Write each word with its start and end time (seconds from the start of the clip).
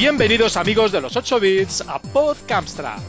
Bienvenidos 0.00 0.56
amigos 0.56 0.92
de 0.92 1.02
los 1.02 1.14
8 1.14 1.38
bits 1.40 1.84
a 1.86 2.00
PodCamstrad. 2.00 3.00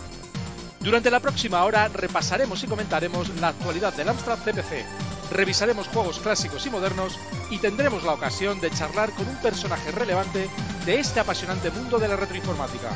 Durante 0.81 1.09
la 1.09 1.21
próxima 1.21 1.63
hora 1.63 1.87
repasaremos 1.87 2.61
y 2.65 2.67
comentaremos 2.67 3.29
la 3.39 3.47
actualidad 3.47 3.93
del 3.93 4.09
Amstrad 4.09 4.39
CPC, 4.39 4.83
revisaremos 5.31 5.87
juegos 5.87 6.19
clásicos 6.19 6.65
y 6.65 6.69
modernos 6.69 7.17
y 7.49 7.59
tendremos 7.59 8.03
la 8.03 8.11
ocasión 8.11 8.59
de 8.59 8.71
charlar 8.71 9.09
con 9.11 9.25
un 9.25 9.37
personaje 9.37 9.89
relevante 9.91 10.49
de 10.85 10.99
este 10.99 11.21
apasionante 11.21 11.71
mundo 11.71 11.97
de 11.97 12.09
la 12.09 12.17
retroinformática. 12.17 12.89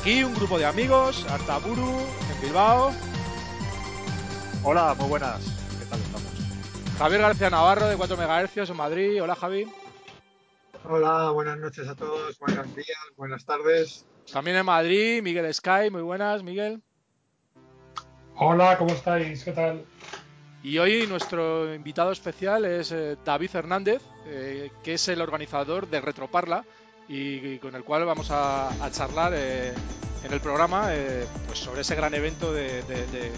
Aquí 0.00 0.24
un 0.24 0.34
grupo 0.34 0.58
de 0.58 0.64
amigos, 0.64 1.26
Artaburu, 1.28 1.98
en 2.00 2.40
Bilbao. 2.40 2.94
Hola, 4.64 4.94
muy 4.98 5.08
buenas. 5.10 5.44
¿Qué 5.78 5.84
tal 5.84 6.00
estamos? 6.00 6.30
Javier 6.98 7.20
García 7.20 7.50
Navarro 7.50 7.88
de 7.88 7.96
4 7.96 8.16
MHz 8.16 8.70
en 8.70 8.76
Madrid. 8.76 9.22
Hola 9.22 9.36
Javi. 9.36 9.66
Hola, 10.88 11.30
buenas 11.30 11.58
noches 11.58 11.88
a 11.88 11.94
todos, 11.94 12.38
buenos 12.38 12.74
días, 12.74 12.98
buenas 13.16 13.44
tardes. 13.44 14.04
También 14.32 14.56
en 14.56 14.66
Madrid, 14.66 15.22
Miguel 15.22 15.52
Sky, 15.52 15.90
muy 15.90 16.02
buenas, 16.02 16.42
Miguel. 16.42 16.80
Hola, 18.36 18.76
¿cómo 18.78 18.92
estáis? 18.92 19.42
¿Qué 19.44 19.52
tal? 19.52 19.84
Y 20.62 20.78
hoy 20.78 21.06
nuestro 21.06 21.74
invitado 21.74 22.12
especial 22.12 22.64
es 22.64 22.92
eh, 22.92 23.16
David 23.24 23.50
Hernández, 23.54 24.02
eh, 24.26 24.70
que 24.82 24.94
es 24.94 25.08
el 25.08 25.20
organizador 25.20 25.88
de 25.88 26.00
Retroparla 26.00 26.64
y, 27.08 27.36
y 27.54 27.58
con 27.58 27.74
el 27.74 27.84
cual 27.84 28.04
vamos 28.04 28.30
a, 28.30 28.68
a 28.84 28.90
charlar 28.90 29.32
eh, 29.34 29.72
en 30.24 30.32
el 30.32 30.40
programa 30.40 30.88
eh, 30.94 31.26
pues 31.46 31.58
sobre 31.58 31.80
ese 31.82 31.94
gran 31.94 32.14
evento 32.14 32.52
de, 32.52 32.82
de- 32.82 33.06
de- 33.06 33.32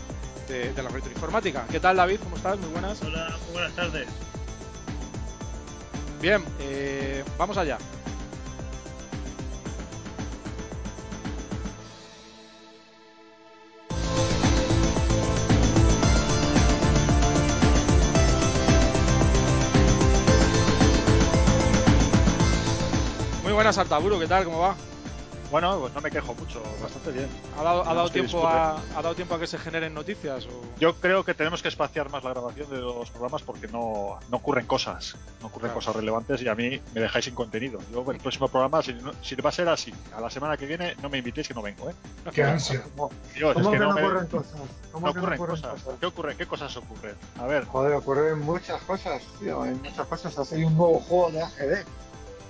de- 0.49 0.73
de 0.73 0.83
la 0.83 0.89
retroinformática. 0.89 1.67
¿Qué 1.71 1.79
tal, 1.81 1.97
David? 1.97 2.21
¿Cómo 2.23 2.37
estás? 2.37 2.59
Muy 2.59 2.71
buenas. 2.71 3.03
Hola, 3.03 3.37
muy 3.45 3.53
buenas 3.53 3.73
tardes. 3.75 4.09
Bien, 6.21 6.45
eh, 6.59 7.23
vamos 7.39 7.57
allá. 7.57 7.79
Muy 23.45 23.53
buenas, 23.53 23.79
Artaburo, 23.79 24.19
¿qué 24.19 24.27
tal? 24.27 24.45
¿Cómo 24.45 24.59
va? 24.59 24.77
Bueno, 25.51 25.79
pues 25.81 25.95
no 25.95 26.03
me 26.03 26.11
quejo 26.11 26.35
mucho, 26.35 26.63
bastante 26.83 27.11
bien. 27.11 27.27
¿Ha 27.59 27.63
dado, 27.63 27.83
ha 27.83 27.89
No, 27.89 27.95
dado 27.95 28.11
tiempo 28.11 28.47
a, 28.47 28.73
ha 28.79 29.03
dado 29.03 29.15
tiempo 29.15 29.35
a 29.35 29.41
que 29.41 29.47
se 29.47 29.57
generen 29.57 29.95
noticias? 29.95 30.45
O... 30.45 30.51
Yo 30.79 30.95
creo 30.97 31.25
que 31.25 31.33
tenemos 31.33 31.63
que 31.63 31.69
espaciar 31.69 32.11
más 32.11 32.23
la 32.23 32.31
grabación 32.31 32.69
de 32.69 32.77
los 32.79 33.11
programas 33.11 33.41
porque 33.43 33.67
no, 33.69 34.19
no 34.29 34.37
ocurren 34.37 34.67
cosas, 34.67 35.17
no 35.41 35.47
ocurren 35.47 35.69
Claro. 35.69 35.75
cosas 35.77 35.97
relevantes 35.97 36.43
y 36.43 36.49
a 36.49 36.55
mí 36.55 36.79
me 36.95 37.01
dejáis 37.01 37.25
sin 37.25 37.35
contenido. 37.35 37.79
Yo 37.91 38.05
el 38.11 38.19
próximo 38.19 38.49
programa, 38.49 38.83
si, 38.83 38.93
no- 38.93 39.13
si 39.23 39.37
va 39.37 39.49
a 39.49 39.53
ser 39.53 39.69
así, 39.71 39.93
a 40.15 40.21
la 40.21 40.29
semana 40.29 40.59
que 40.59 40.67
viene 40.67 40.95
no 41.03 41.09
me 41.09 41.17
invitéis 41.17 41.49
que 41.49 41.55
no 41.55 41.63
vengo, 41.63 41.89
¿eh? 41.89 41.95
Qué 42.35 42.45
ansia. 42.45 42.83
¿Cómo, 42.95 43.11
Dios, 43.35 43.55
cómo 43.55 43.71
es 43.71 43.73
que, 43.73 43.79
que 43.79 43.85
no, 43.85 43.89
no, 43.89 43.95
me- 43.95 44.03
ocurren 44.03 44.27
cosas? 44.27 44.53
¿Cómo 44.93 45.07
no 45.07 45.13
que 45.15 45.19
ocurren 45.21 45.39
cosas. 45.39 45.83
¿Qué 45.99 46.07
ocurre? 46.07 46.37
¿Qué 46.37 46.47
cosas 46.47 46.77
ocurren? 46.77 47.15
A 47.39 47.47
ver, 47.47 47.65
Joder, 47.65 47.95
ocurren 47.95 48.39
muchas 48.41 48.83
cosas, 48.83 49.23
tío, 49.41 49.63
hay 49.63 49.75
muchas 49.77 50.07
cosas. 50.07 50.39
Ha 50.39 50.45
salido 50.45 50.69
un 50.69 50.77
nuevo 50.77 51.01
juego 51.01 51.31
de 51.31 51.43
AGD, 51.43 51.85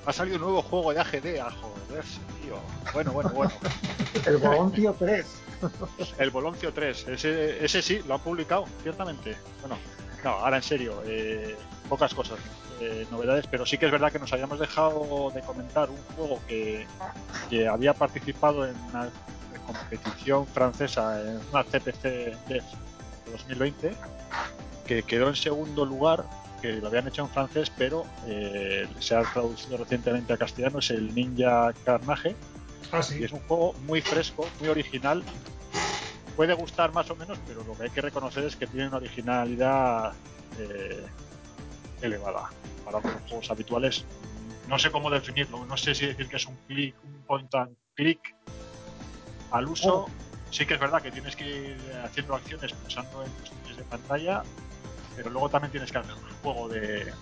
ha 0.09 0.13
salido 0.15 0.37
un 0.37 0.43
nuevo 0.43 0.63
juego 0.63 0.95
de 0.95 1.01
AGD, 1.01 1.39
a 1.39 1.51
joderse, 1.51 2.19
tío. 2.41 2.57
Bueno, 2.95 3.13
bueno, 3.13 3.29
bueno. 3.29 3.53
el 4.25 4.39
Bogoncio 4.39 4.97
3. 4.99 5.27
El 6.17 6.31
Boloncio 6.31 6.73
3, 6.73 7.09
ese, 7.09 7.63
ese 7.63 7.83
sí, 7.83 8.01
lo 8.09 8.15
han 8.15 8.21
publicado, 8.21 8.65
ciertamente. 8.83 9.37
Bueno, 9.61 9.77
no, 10.25 10.31
ahora 10.31 10.57
en 10.57 10.63
serio, 10.63 11.03
eh, 11.05 11.55
pocas 11.91 12.15
cosas, 12.15 12.39
eh, 12.81 13.07
novedades, 13.11 13.47
pero 13.51 13.67
sí 13.67 13.77
que 13.77 13.85
es 13.85 13.93
verdad 13.93 14.11
que 14.11 14.19
nos 14.19 14.33
habíamos 14.33 14.59
dejado 14.59 15.31
de 15.35 15.43
comentar 15.43 15.91
un 15.91 16.03
juego 16.17 16.41
que, 16.49 16.87
que 17.51 17.69
había 17.69 17.93
participado 17.93 18.67
en 18.67 18.75
una 18.89 19.11
competición 19.67 20.47
francesa, 20.47 21.21
en 21.21 21.39
una 21.51 21.65
CPC 21.65 22.03
Dev 22.49 22.65
2020, 23.31 23.93
que 24.87 25.03
quedó 25.03 25.29
en 25.29 25.37
segundo 25.37 25.85
lugar, 25.85 26.25
que 26.61 26.73
lo 26.75 26.89
habían 26.89 27.07
hecho 27.09 27.23
en 27.23 27.29
francés, 27.29 27.71
pero 27.77 28.05
eh, 28.27 28.87
se 28.99 29.15
ha 29.17 29.23
traducido 29.23 29.77
recientemente 29.77 30.33
a 30.33 30.37
castellano, 30.37 30.79
es 30.79 30.91
el 30.91 31.15
Ninja 31.15 31.73
Carnage. 31.85 32.35
Ah, 32.93 33.01
Y 33.01 33.03
sí. 33.03 33.25
es 33.25 33.33
un 33.33 33.41
juego 33.41 33.75
muy 33.87 34.01
fresco, 34.01 34.47
muy 34.61 34.69
original. 34.69 35.23
Puede 36.37 36.55
gustar 36.55 36.93
más 36.93 37.11
o 37.11 37.17
menos, 37.17 37.39
pero 37.47 37.63
lo 37.65 37.75
que 37.75 37.85
hay 37.85 37.91
que 37.91 38.01
reconocer 38.01 38.45
es 38.45 38.57
que 38.57 38.67
tiene 38.67 38.89
una 38.89 38.99
originalidad 38.99 40.13
eh, 40.59 41.05
elevada 42.01 42.51
para 42.85 42.99
otros 42.99 43.15
juegos 43.29 43.51
habituales. 43.51 44.05
No 44.69 44.79
sé 44.79 44.91
cómo 44.91 45.11
definirlo, 45.11 45.65
no 45.67 45.77
sé 45.77 45.95
si 45.95 46.07
decir 46.07 46.29
que 46.29 46.37
es 46.37 46.47
un 46.47 46.57
click, 46.67 46.95
un 47.05 47.23
point 47.27 47.55
and 47.55 47.75
click 47.95 48.35
al 49.51 49.67
uso. 49.67 50.07
Sí 50.51 50.65
que 50.65 50.75
es 50.75 50.81
verdad 50.81 51.03
que 51.03 51.11
tienes 51.11 51.37
que 51.37 51.45
ir 51.47 51.77
haciendo 52.05 52.35
acciones 52.35 52.73
pulsando 52.73 53.23
en 53.25 53.31
cuestiones 53.33 53.77
de 53.77 53.83
pantalla, 53.85 54.43
pero 55.19 55.31
luego 55.31 55.49
también 55.49 55.73
tienes 55.73 55.91
que 55.91 55.99
hacer 55.99 56.15
un 56.15 56.21
juego 56.43 56.69
de, 56.69 57.13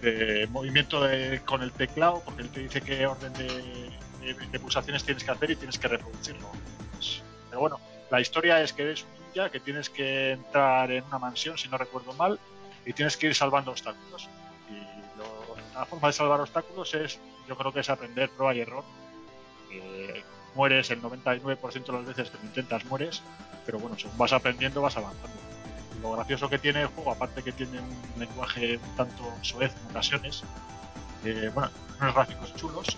de 0.00 0.46
movimiento 0.50 1.02
de- 1.02 1.40
con 1.44 1.62
el 1.62 1.72
teclado, 1.72 2.22
porque 2.24 2.42
él 2.42 2.50
te 2.50 2.60
dice 2.60 2.80
qué 2.80 3.04
orden 3.06 3.32
de, 3.34 4.58
pulsaciones 4.60 5.04
tienes 5.04 5.24
que 5.24 5.30
hacer 5.30 5.50
y 5.50 5.56
tienes 5.56 5.78
que 5.78 5.88
reproducirlo. 5.88 6.48
Pues, 6.92 7.22
pero 7.50 7.60
bueno, 7.60 7.80
la 8.10 8.20
historia 8.20 8.60
es 8.62 8.72
que 8.72 8.82
eres 8.82 9.02
un 9.02 9.24
ninja 9.24 9.50
que 9.50 9.58
tienes 9.60 9.90
que 9.90 10.32
entrar 10.32 10.90
en 10.92 11.04
una 11.04 11.18
mansión, 11.18 11.58
si 11.58 11.68
no 11.68 11.78
recuerdo 11.78 12.12
mal, 12.12 12.38
y 12.86 12.92
tienes 12.92 13.16
que 13.16 13.26
ir 13.26 13.34
salvando 13.34 13.72
obstáculos. 13.72 14.28
Y 14.70 15.74
la 15.74 15.84
forma 15.84 16.08
de 16.08 16.12
salvar 16.12 16.40
obstáculos 16.40 16.94
es, 16.94 17.18
yo 17.48 17.56
creo 17.56 17.72
que 17.72 17.80
es 17.80 17.90
aprender 17.90 18.30
prueba 18.30 18.54
y 18.54 18.60
error. 18.60 18.84
Eh, 19.72 20.22
mueres 20.54 20.90
el 20.90 21.00
99% 21.02 21.86
de 21.86 21.92
las 21.92 22.06
veces 22.06 22.30
que 22.30 22.38
lo 22.38 22.44
intentas, 22.44 22.84
mueres, 22.86 23.22
pero 23.66 23.78
bueno, 23.78 23.98
según 23.98 24.16
vas 24.18 24.32
aprendiendo 24.32 24.80
vas 24.82 24.96
avanzando. 24.96 25.36
Lo 26.02 26.12
gracioso 26.12 26.48
que 26.48 26.58
tiene 26.58 26.82
el 26.82 26.86
juego, 26.88 27.12
aparte 27.12 27.42
que 27.42 27.52
tiene 27.52 27.80
un 27.80 28.20
lenguaje 28.20 28.76
un 28.76 28.96
tanto 28.96 29.24
soez 29.42 29.72
en 29.82 29.90
ocasiones, 29.90 30.44
eh, 31.24 31.50
bueno, 31.52 31.70
unos 32.00 32.14
gráficos 32.14 32.54
chulos 32.54 32.96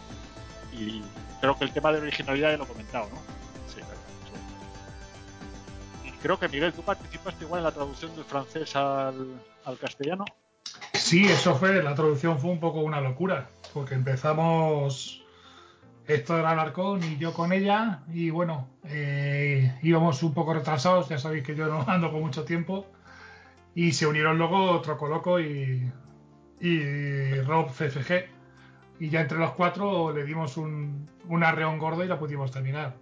y 0.73 1.03
creo 1.41 1.57
que 1.57 1.65
el 1.65 1.73
tema 1.73 1.93
de 1.93 2.01
originalidad 2.01 2.51
ya 2.51 2.57
lo 2.59 2.65
he 2.65 2.69
comentado, 2.69 3.09
¿no? 3.11 3.17
Sí, 3.67 3.81
sí. 3.81 4.39
Y 6.09 6.11
creo 6.23 6.39
que 6.39 6.49
Miguel, 6.49 6.73
tú 6.73 6.83
participaste 6.83 7.45
igual 7.45 7.61
en 7.61 7.65
la 7.65 7.73
traducción 7.73 8.15
del 8.15 8.25
francés 8.25 8.77
al, 8.77 9.41
al 9.65 9.79
castellano. 9.79 10.25
Sí, 10.93 11.25
eso 11.25 11.57
fue, 11.57 11.83
la 11.83 11.95
traducción 11.95 12.39
fue 12.39 12.51
un 12.51 12.61
poco 12.61 12.81
una 12.81 13.01
locura, 13.01 13.49
porque 13.73 13.95
empezamos 13.95 15.23
Héctor 16.13 16.45
Alarcón 16.45 17.03
y 17.05 17.19
yo 17.19 17.33
con 17.33 17.53
ella, 17.53 18.01
y 18.13 18.31
bueno, 18.31 18.69
eh, 18.85 19.79
íbamos 19.83 20.23
un 20.23 20.35
poco 20.35 20.55
retrasados, 20.55 21.09
ya 21.09 21.19
sabéis 21.19 21.45
que 21.45 21.55
yo 21.55 21.67
no 21.67 21.85
ando 21.89 22.11
con 22.11 22.21
mucho 22.21 22.45
tiempo, 22.45 22.87
y 23.75 23.93
se 23.93 24.07
unieron 24.07 24.39
luego 24.39 24.81
Trocoloco 24.81 25.41
y, 25.41 25.91
y 26.61 27.35
Rob 27.43 27.71
CFG, 27.71 28.29
y 29.01 29.09
ya 29.09 29.23
entre 29.23 29.39
los 29.39 29.53
cuatro 29.53 30.13
le 30.13 30.25
dimos 30.25 30.57
un, 30.57 31.09
un 31.29 31.45
arreón 31.45 31.79
gordo 31.79 32.05
y 32.05 32.09
la 32.09 32.19
pudimos 32.19 32.51
terminar. 32.51 32.95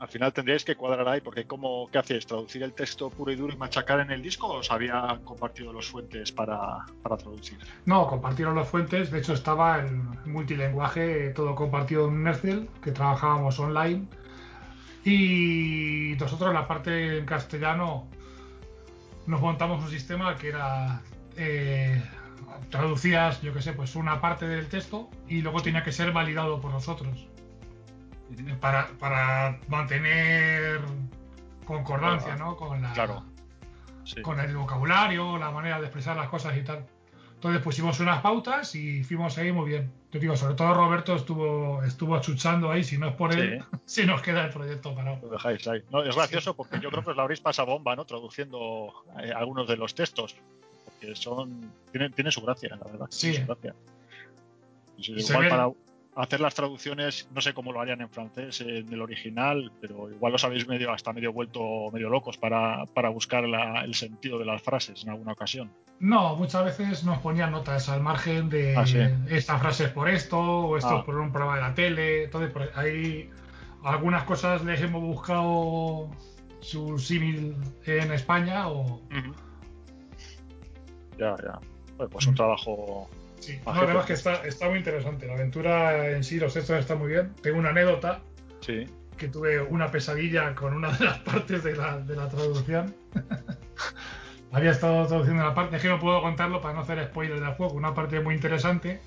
Al 0.00 0.08
final 0.08 0.32
tendríais 0.32 0.64
que 0.64 0.76
cuadrar 0.76 1.06
ahí, 1.08 1.20
porque 1.20 1.44
¿cómo, 1.44 1.88
¿qué 1.92 1.98
hacéis? 1.98 2.26
¿Traducir 2.26 2.62
el 2.62 2.72
texto 2.72 3.10
puro 3.10 3.32
y 3.32 3.36
duro 3.36 3.52
y 3.52 3.56
machacar 3.56 4.00
en 4.00 4.10
el 4.10 4.22
disco 4.22 4.46
o 4.46 4.58
os 4.60 4.70
habían 4.70 5.22
compartido 5.24 5.72
los 5.72 5.88
fuentes 5.88 6.32
para, 6.32 6.86
para 7.02 7.18
traducir? 7.18 7.58
No, 7.84 8.06
compartieron 8.06 8.56
las 8.56 8.66
fuentes. 8.66 9.10
De 9.10 9.18
hecho, 9.18 9.34
estaba 9.34 9.78
el 9.78 9.90
multilenguaje 10.24 11.30
todo 11.30 11.54
compartido 11.54 12.08
en 12.08 12.22
Nercel, 12.22 12.68
que 12.82 12.92
trabajábamos 12.92 13.60
online. 13.60 14.06
Y 15.04 16.16
nosotros, 16.18 16.52
la 16.54 16.66
parte 16.66 17.18
en 17.18 17.26
castellano, 17.26 18.08
nos 19.26 19.40
montamos 19.40 19.84
un 19.84 19.90
sistema 19.90 20.34
que 20.36 20.48
era. 20.48 21.02
eh, 21.36 22.02
traducías, 22.70 23.40
yo 23.42 23.52
qué 23.52 23.62
sé, 23.62 23.72
pues 23.72 23.96
una 23.96 24.20
parte 24.20 24.46
del 24.46 24.68
texto 24.68 25.08
y 25.28 25.42
luego 25.42 25.60
tenía 25.62 25.82
que 25.82 25.92
ser 25.92 26.12
validado 26.12 26.60
por 26.60 26.72
nosotros. 26.72 27.26
Para, 28.60 28.88
para 28.98 29.58
mantener 29.68 30.80
concordancia, 31.64 32.36
¿no? 32.36 32.56
Con 32.56 32.82
la, 32.82 32.92
Claro. 32.92 33.24
Sí. 34.04 34.22
con 34.22 34.40
el 34.40 34.56
vocabulario, 34.56 35.38
la 35.38 35.50
manera 35.50 35.78
de 35.78 35.86
expresar 35.86 36.16
las 36.16 36.28
cosas 36.28 36.56
y 36.56 36.62
tal. 36.62 36.86
Entonces 37.34 37.62
pusimos 37.62 37.98
unas 38.00 38.20
pautas 38.20 38.74
y 38.74 39.02
fuimos 39.02 39.38
ahí 39.38 39.50
muy 39.50 39.68
bien. 39.68 39.90
Yo 40.12 40.20
digo, 40.20 40.36
sobre 40.36 40.54
todo 40.54 40.74
Roberto 40.74 41.14
estuvo, 41.16 41.82
estuvo 41.84 42.14
achuchando 42.14 42.70
ahí, 42.70 42.84
si 42.84 42.98
no 42.98 43.08
es 43.08 43.14
por 43.14 43.32
él, 43.32 43.64
se 43.86 44.04
nos 44.06 44.20
queda 44.20 44.44
el 44.44 44.50
proyecto 44.50 44.94
parado. 44.94 45.20
Lo 45.22 45.28
dejáis 45.30 45.66
ahí. 45.68 45.82
No, 45.90 46.02
es 46.02 46.14
gracioso 46.14 46.54
porque 46.54 46.80
yo 46.80 46.90
creo 46.90 47.02
que 47.02 47.10
os 47.10 47.16
la 47.16 47.22
habréis 47.22 47.40
pasado 47.40 47.68
bomba, 47.68 47.96
¿no? 47.96 48.04
Traduciendo 48.04 48.92
eh, 49.22 49.32
algunos 49.34 49.66
de 49.68 49.76
los 49.76 49.94
textos. 49.94 50.36
Porque 50.84 51.14
son. 51.16 51.72
Tienen, 51.92 52.12
tienen 52.12 52.32
su 52.32 52.42
gracia, 52.42 52.76
la 52.76 52.90
verdad. 52.90 53.06
Sí. 53.10 53.34
su 53.34 53.46
gracia. 53.46 53.74
Si 54.98 55.18
se 55.22 55.32
igual 55.32 55.48
para, 55.48 55.70
hacer 56.16 56.40
las 56.40 56.54
traducciones, 56.54 57.28
no 57.32 57.40
sé 57.40 57.54
cómo 57.54 57.72
lo 57.72 57.80
harían 57.80 58.00
en 58.00 58.10
francés, 58.10 58.60
en 58.60 58.92
el 58.92 59.00
original, 59.00 59.70
pero 59.80 60.10
igual 60.10 60.32
los 60.32 60.44
habéis 60.44 60.66
medio 60.66 60.92
hasta 60.92 61.12
medio 61.12 61.32
vuelto 61.32 61.90
medio 61.92 62.08
locos 62.10 62.36
para, 62.36 62.84
para 62.86 63.08
buscar 63.10 63.44
la- 63.44 63.84
el 63.84 63.94
sentido 63.94 64.38
de 64.38 64.44
las 64.44 64.60
frases 64.60 65.02
en 65.04 65.10
alguna 65.10 65.32
ocasión. 65.32 65.70
No, 66.00 66.34
muchas 66.36 66.64
veces 66.64 67.04
nos 67.04 67.18
ponían 67.18 67.52
notas 67.52 67.88
al 67.88 68.00
margen 68.02 68.48
de 68.48 68.76
Ah, 68.76 68.86
sí. 68.86 68.98
esta 69.28 69.58
frase 69.58 69.84
es 69.84 69.90
por 69.90 70.08
esto, 70.08 70.38
o 70.40 70.76
esto 70.76 70.96
Ah. 70.96 70.98
es 70.98 71.04
por 71.04 71.16
un 71.18 71.30
programa 71.30 71.56
de 71.56 71.62
la 71.62 71.74
tele. 71.74 72.24
Entonces, 72.24 72.52
ahí 72.74 73.30
algunas 73.84 74.24
cosas 74.24 74.64
les 74.64 74.80
hemos 74.80 75.02
buscado 75.02 76.10
su 76.60 76.98
símil 76.98 77.54
en 77.86 78.12
España 78.12 78.68
o. 78.68 79.00
Ya, 81.18 81.36
ya. 81.42 81.58
Bueno, 81.96 82.10
pues 82.10 82.26
un 82.26 82.34
trabajo. 82.34 83.08
Sí, 83.40 83.58
no, 83.66 83.72
además 83.72 84.06
que 84.06 84.12
está, 84.12 84.44
está 84.44 84.68
muy 84.68 84.78
interesante. 84.78 85.26
La 85.26 85.34
aventura 85.34 86.10
en 86.10 86.22
sí, 86.22 86.38
los 86.38 86.54
textos 86.54 86.78
están 86.78 86.98
muy 86.98 87.08
bien. 87.12 87.34
Tengo 87.42 87.58
una 87.58 87.70
anécdota 87.70 88.20
Sí. 88.60 88.86
que 89.16 89.28
tuve 89.28 89.60
una 89.62 89.90
pesadilla 89.90 90.54
con 90.54 90.74
una 90.74 90.92
de 90.92 91.04
las 91.04 91.18
partes 91.20 91.64
de 91.64 91.74
la, 91.76 91.98
de 91.98 92.16
la 92.16 92.28
traducción. 92.28 92.94
Había 94.52 94.72
estado 94.72 95.06
traduciendo 95.06 95.44
la 95.44 95.54
parte, 95.54 95.76
es 95.76 95.82
que 95.82 95.88
no 95.88 95.98
puedo 96.00 96.20
contarlo 96.22 96.60
para 96.60 96.74
no 96.74 96.80
hacer 96.80 97.02
spoiler 97.06 97.40
del 97.40 97.52
juego, 97.54 97.72
una 97.74 97.94
parte 97.94 98.20
muy 98.20 98.34
interesante. 98.34 99.00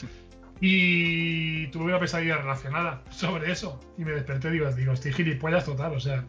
Y 0.60 1.66
tuve 1.66 1.86
una 1.86 1.98
pesadilla 1.98 2.36
relacionada 2.38 3.02
sobre 3.10 3.50
eso. 3.50 3.80
Y 3.98 4.04
me 4.04 4.12
desperté 4.12 4.48
y 4.48 4.52
digo, 4.52 4.70
digo, 4.72 4.92
estoy 4.92 5.12
gilipollas 5.12 5.64
total, 5.64 5.94
o 5.94 6.00
sea, 6.00 6.24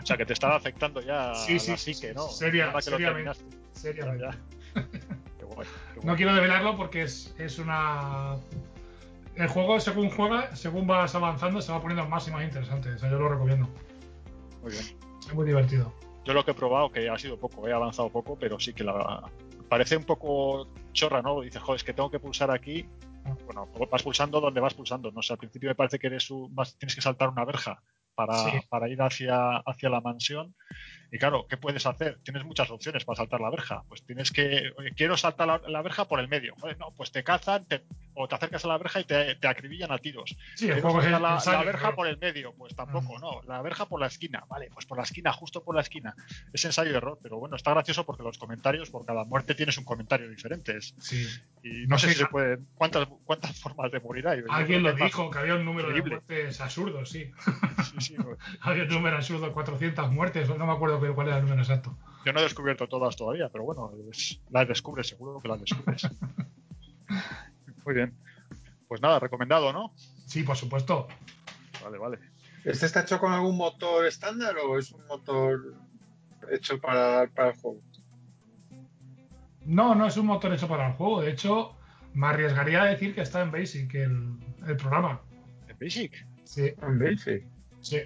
O 0.00 0.06
sea, 0.06 0.16
que 0.18 0.26
te 0.26 0.34
estaba 0.34 0.56
afectando 0.56 1.00
ya 1.00 1.34
Sí, 1.34 1.58
sí, 1.58 1.70
la 1.72 1.76
psique, 1.78 2.12
¿no? 2.14 2.28
seria- 2.28 2.70
seriamente. 2.80 3.32
seriamente. 3.72 4.24
ya. 4.24 4.84
Qué 5.48 5.54
guay, 5.54 5.68
qué 5.94 6.06
No 6.06 6.16
quiero 6.16 6.34
develarlo 6.34 6.76
porque 6.76 7.02
es, 7.02 7.34
es 7.38 7.58
una. 7.58 8.36
El 9.36 9.48
juego, 9.48 9.80
según 9.80 10.10
juega, 10.10 10.54
según 10.54 10.86
vas 10.86 11.14
avanzando, 11.14 11.60
se 11.60 11.72
va 11.72 11.80
poniendo 11.80 12.08
más 12.08 12.26
y 12.28 12.30
más 12.30 12.44
interesante. 12.44 12.90
O 12.92 12.98
sea, 12.98 13.10
yo 13.10 13.18
lo 13.18 13.28
recomiendo. 13.28 13.68
Muy 14.62 14.70
bien. 14.72 14.84
Es 15.20 15.34
muy 15.34 15.46
divertido. 15.46 15.92
Yo 16.24 16.32
lo 16.32 16.44
que 16.44 16.52
he 16.52 16.54
probado, 16.54 16.90
que 16.90 17.08
ha 17.08 17.18
sido 17.18 17.38
poco, 17.38 17.66
he 17.68 17.72
avanzado 17.72 18.08
poco, 18.10 18.38
pero 18.38 18.58
sí 18.60 18.72
que 18.72 18.84
la 18.84 19.28
parece 19.68 19.96
un 19.96 20.04
poco 20.04 20.68
chorra, 20.92 21.20
¿no? 21.20 21.40
Dices, 21.40 21.60
joder, 21.60 21.76
es 21.78 21.84
que 21.84 21.92
tengo 21.92 22.10
que 22.10 22.20
pulsar 22.20 22.50
aquí. 22.50 22.86
Bueno, 23.46 23.68
vas 23.90 24.02
pulsando 24.02 24.40
donde 24.40 24.60
vas 24.60 24.74
pulsando. 24.74 25.10
No 25.10 25.20
sé, 25.22 25.32
al 25.32 25.38
principio 25.38 25.68
me 25.70 25.74
parece 25.74 25.98
que 25.98 26.06
eres 26.06 26.30
un- 26.30 26.54
vas- 26.54 26.76
tienes 26.78 26.94
que 26.94 27.00
saltar 27.00 27.28
una 27.30 27.44
verja 27.44 27.82
para, 28.14 28.34
Sí. 28.34 28.50
para 28.68 28.88
ir 28.88 29.02
hacia, 29.02 29.56
hacia 29.58 29.88
la 29.88 30.00
mansión. 30.00 30.54
Y 31.14 31.18
claro, 31.18 31.46
¿qué 31.48 31.56
puedes 31.56 31.86
hacer? 31.86 32.18
Tienes 32.24 32.42
muchas 32.44 32.68
opciones 32.72 33.04
para 33.04 33.18
saltar 33.18 33.40
la 33.40 33.48
verja. 33.48 33.84
Pues 33.88 34.02
tienes 34.02 34.32
que, 34.32 34.72
quiero 34.96 35.16
saltar 35.16 35.46
la, 35.46 35.60
la 35.68 35.80
verja 35.80 36.06
por 36.06 36.18
el 36.18 36.26
medio. 36.26 36.56
Joder, 36.58 36.76
no, 36.76 36.90
pues 36.90 37.12
te 37.12 37.22
cazan 37.22 37.64
te- 37.66 37.84
o 38.16 38.26
te 38.26 38.34
acercas 38.34 38.64
a 38.64 38.68
la 38.68 38.78
verja 38.78 38.98
y 39.00 39.04
te, 39.04 39.36
te 39.36 39.46
acribillan 39.46 39.92
a 39.92 39.98
tiros. 39.98 40.36
Sí, 40.56 40.66
Quiero 40.66 40.90
saltar 40.90 41.20
la, 41.20 41.34
ensayo, 41.34 41.58
la 41.58 41.64
verja 41.64 41.94
por 41.94 42.08
el 42.08 42.18
medio, 42.18 42.52
pues 42.54 42.74
tampoco, 42.74 43.18
no. 43.20 43.42
La 43.46 43.62
verja 43.62 43.86
por 43.86 44.00
la 44.00 44.08
esquina, 44.08 44.44
vale, 44.48 44.70
pues 44.74 44.86
por 44.86 44.98
la 44.98 45.04
esquina, 45.04 45.32
justo 45.32 45.62
por 45.62 45.76
la 45.76 45.82
esquina. 45.82 46.14
Es 46.52 46.64
ensayo 46.64 46.90
y 46.90 46.94
error, 46.94 47.16
pero 47.22 47.38
bueno, 47.38 47.54
está 47.54 47.70
gracioso 47.70 48.04
porque 48.04 48.24
los 48.24 48.36
comentarios, 48.38 48.90
por 48.90 49.04
cada 49.06 49.24
muerte 49.24 49.54
tienes 49.54 49.78
un 49.78 49.84
comentario 49.84 50.28
diferente. 50.28 50.80
Sí. 50.80 51.26
Y 51.62 51.86
No 51.86 51.94
no 51.94 51.98
sé 51.98 52.08
si 52.10 52.14
se 52.16 52.26
puede. 52.26 52.58
¿Cuántas, 52.74 53.06
cuántas 53.24 53.58
formas 53.60 53.90
de 53.92 54.00
morir 54.00 54.26
hay? 54.26 54.42
Alguien 54.48 54.82
lo 54.82 54.92
dijo, 54.92 55.30
que 55.30 55.38
había 55.38 55.54
un 55.54 55.64
número 55.64 55.88
Increíble. 55.88 56.20
de 56.26 56.34
muertes 56.34 56.60
absurdos, 56.60 57.08
sí. 57.10 57.30
Sí, 57.84 58.00
sí, 58.00 58.14
pues, 58.22 58.36
había 58.60 58.82
un 58.82 58.88
número 58.90 59.16
absurdo, 59.16 59.52
400 59.52 60.10
muertes, 60.10 60.48
no 60.48 60.66
me 60.66 60.72
acuerdo 60.72 61.00
cuál 61.12 61.14
cuál 61.14 61.26
era 61.28 61.36
el 61.38 61.42
número 61.44 61.62
exacto. 61.62 61.96
yo 62.24 62.32
no 62.32 62.40
he 62.40 62.42
descubierto 62.42 62.86
todas 62.88 63.16
todavía, 63.16 63.48
pero 63.50 63.64
bueno, 63.64 63.92
es- 64.10 64.40
las 64.50 64.66
descubres, 64.68 65.08
seguro 65.08 65.40
que 65.40 65.48
las 65.48 65.60
descubres. 65.60 66.08
Muy 67.84 67.94
bien. 67.94 68.14
Pues 68.88 69.00
nada, 69.00 69.18
recomendado, 69.18 69.72
¿no? 69.72 69.92
Sí, 70.26 70.42
por 70.42 70.56
supuesto. 70.56 71.06
Vale, 71.82 71.98
vale. 71.98 72.18
¿Este 72.64 72.86
está 72.86 73.00
hecho 73.02 73.18
con 73.20 73.32
algún 73.32 73.56
motor 73.56 74.06
estándar 74.06 74.56
o 74.58 74.78
es 74.78 74.90
un 74.92 75.04
motor 75.06 75.74
hecho 76.50 76.80
para, 76.80 77.26
para 77.28 77.50
el 77.50 77.56
juego? 77.56 77.80
No, 79.66 79.94
no 79.94 80.06
es 80.06 80.16
un 80.16 80.26
motor 80.26 80.52
hecho 80.52 80.68
para 80.68 80.88
el 80.88 80.94
juego. 80.94 81.20
De 81.22 81.30
hecho, 81.30 81.76
me 82.14 82.26
arriesgaría 82.26 82.82
a 82.82 82.86
decir 82.86 83.14
que 83.14 83.22
está 83.22 83.42
en 83.42 83.50
Basic 83.50 83.94
el, 83.94 84.38
el 84.66 84.76
programa. 84.76 85.20
¿En 85.68 85.76
Basic? 85.78 86.26
Sí, 86.44 86.72
En 86.82 86.98
Basic. 86.98 87.46
sí. 87.80 87.98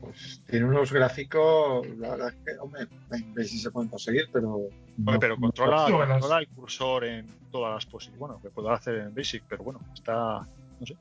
Pues 0.00 0.40
tiene 0.48 0.66
unos 0.66 0.92
gráficos, 0.92 1.86
la 1.98 2.10
verdad 2.10 2.28
es 2.28 2.34
que, 2.44 2.58
hombre, 2.60 2.82
en 3.12 3.34
Basic 3.34 3.60
se 3.60 3.70
pueden 3.70 3.88
conseguir, 3.90 4.28
pero. 4.32 4.68
No- 4.96 5.18
pero 5.18 5.36
controla, 5.36 5.84
controla 5.90 6.38
el 6.38 6.48
cursor 6.48 7.04
en 7.04 7.26
todas 7.50 7.74
las 7.74 7.86
posiciones. 7.86 8.18
Bueno, 8.20 8.40
que 8.40 8.50
puedo 8.50 8.70
hacer 8.70 8.94
en 8.96 9.14
Basic, 9.14 9.42
pero 9.48 9.64
bueno, 9.64 9.80
está. 9.92 10.46
No 10.80 10.86
sé. 10.86 10.94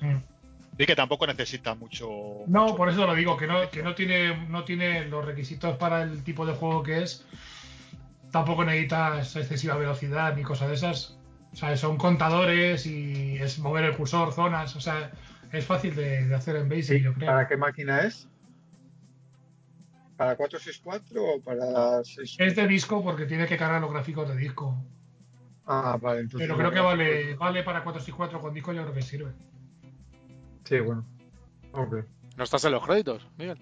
Mm. 0.00 0.16
Vi 0.76 0.84
que 0.86 0.96
tampoco 0.96 1.26
necesita 1.26 1.74
mucho. 1.74 2.08
No, 2.48 2.64
mucho- 2.64 2.76
por 2.76 2.88
eso 2.88 3.06
lo 3.06 3.14
digo, 3.14 3.36
que 3.36 3.46
no, 3.46 3.70
que 3.70 3.82
no 3.82 3.94
tiene, 3.94 4.46
no 4.48 4.64
tiene 4.64 5.06
los 5.06 5.24
requisitos 5.24 5.76
para 5.76 6.02
el 6.02 6.22
tipo 6.24 6.44
de 6.44 6.52
juego 6.54 6.82
que 6.82 7.02
es. 7.02 7.24
Tampoco 8.32 8.64
necesitas 8.64 9.36
excesiva 9.36 9.76
velocidad 9.76 10.36
ni 10.36 10.42
cosas 10.42 10.68
de 10.68 10.74
esas. 10.74 11.16
O 11.52 11.56
sea, 11.56 11.74
son 11.76 11.96
contadores 11.96 12.84
y 12.86 13.36
es 13.36 13.58
mover 13.60 13.84
el 13.84 13.96
cursor, 13.96 14.32
zonas. 14.32 14.76
O 14.76 14.80
sea, 14.80 15.10
es 15.52 15.64
fácil 15.64 15.94
de, 15.94 16.26
de 16.26 16.34
hacer 16.34 16.56
en 16.56 16.68
Basic, 16.68 16.98
¿Y 17.00 17.02
yo 17.02 17.14
creo. 17.14 17.26
¿Para 17.26 17.46
qué 17.48 17.56
máquina 17.56 18.00
es? 18.00 18.28
¿Para 20.16 20.36
464 20.36 21.22
o 21.24 21.40
para 21.42 22.02
6? 22.02 22.36
Es 22.38 22.56
de 22.56 22.66
disco 22.66 23.02
porque 23.04 23.26
tiene 23.26 23.46
que 23.46 23.56
cargar 23.56 23.80
los 23.80 23.92
gráficos 23.92 24.28
de 24.28 24.36
disco. 24.36 24.74
Ah, 25.66 25.98
vale, 26.00 26.20
entonces. 26.20 26.46
Pero 26.48 26.58
creo 26.58 26.70
que 26.70 26.80
vale, 26.80 27.34
vale 27.34 27.62
para 27.62 27.82
464 27.82 28.40
con 28.40 28.54
disco, 28.54 28.72
yo 28.72 28.82
creo 28.82 28.94
que 28.94 29.02
sirve. 29.02 29.32
Sí, 30.64 30.78
bueno. 30.80 31.04
Ok. 31.72 31.96
¿No 32.36 32.44
estás 32.44 32.64
en 32.64 32.72
los 32.72 32.84
créditos, 32.84 33.26
Miguel? 33.36 33.58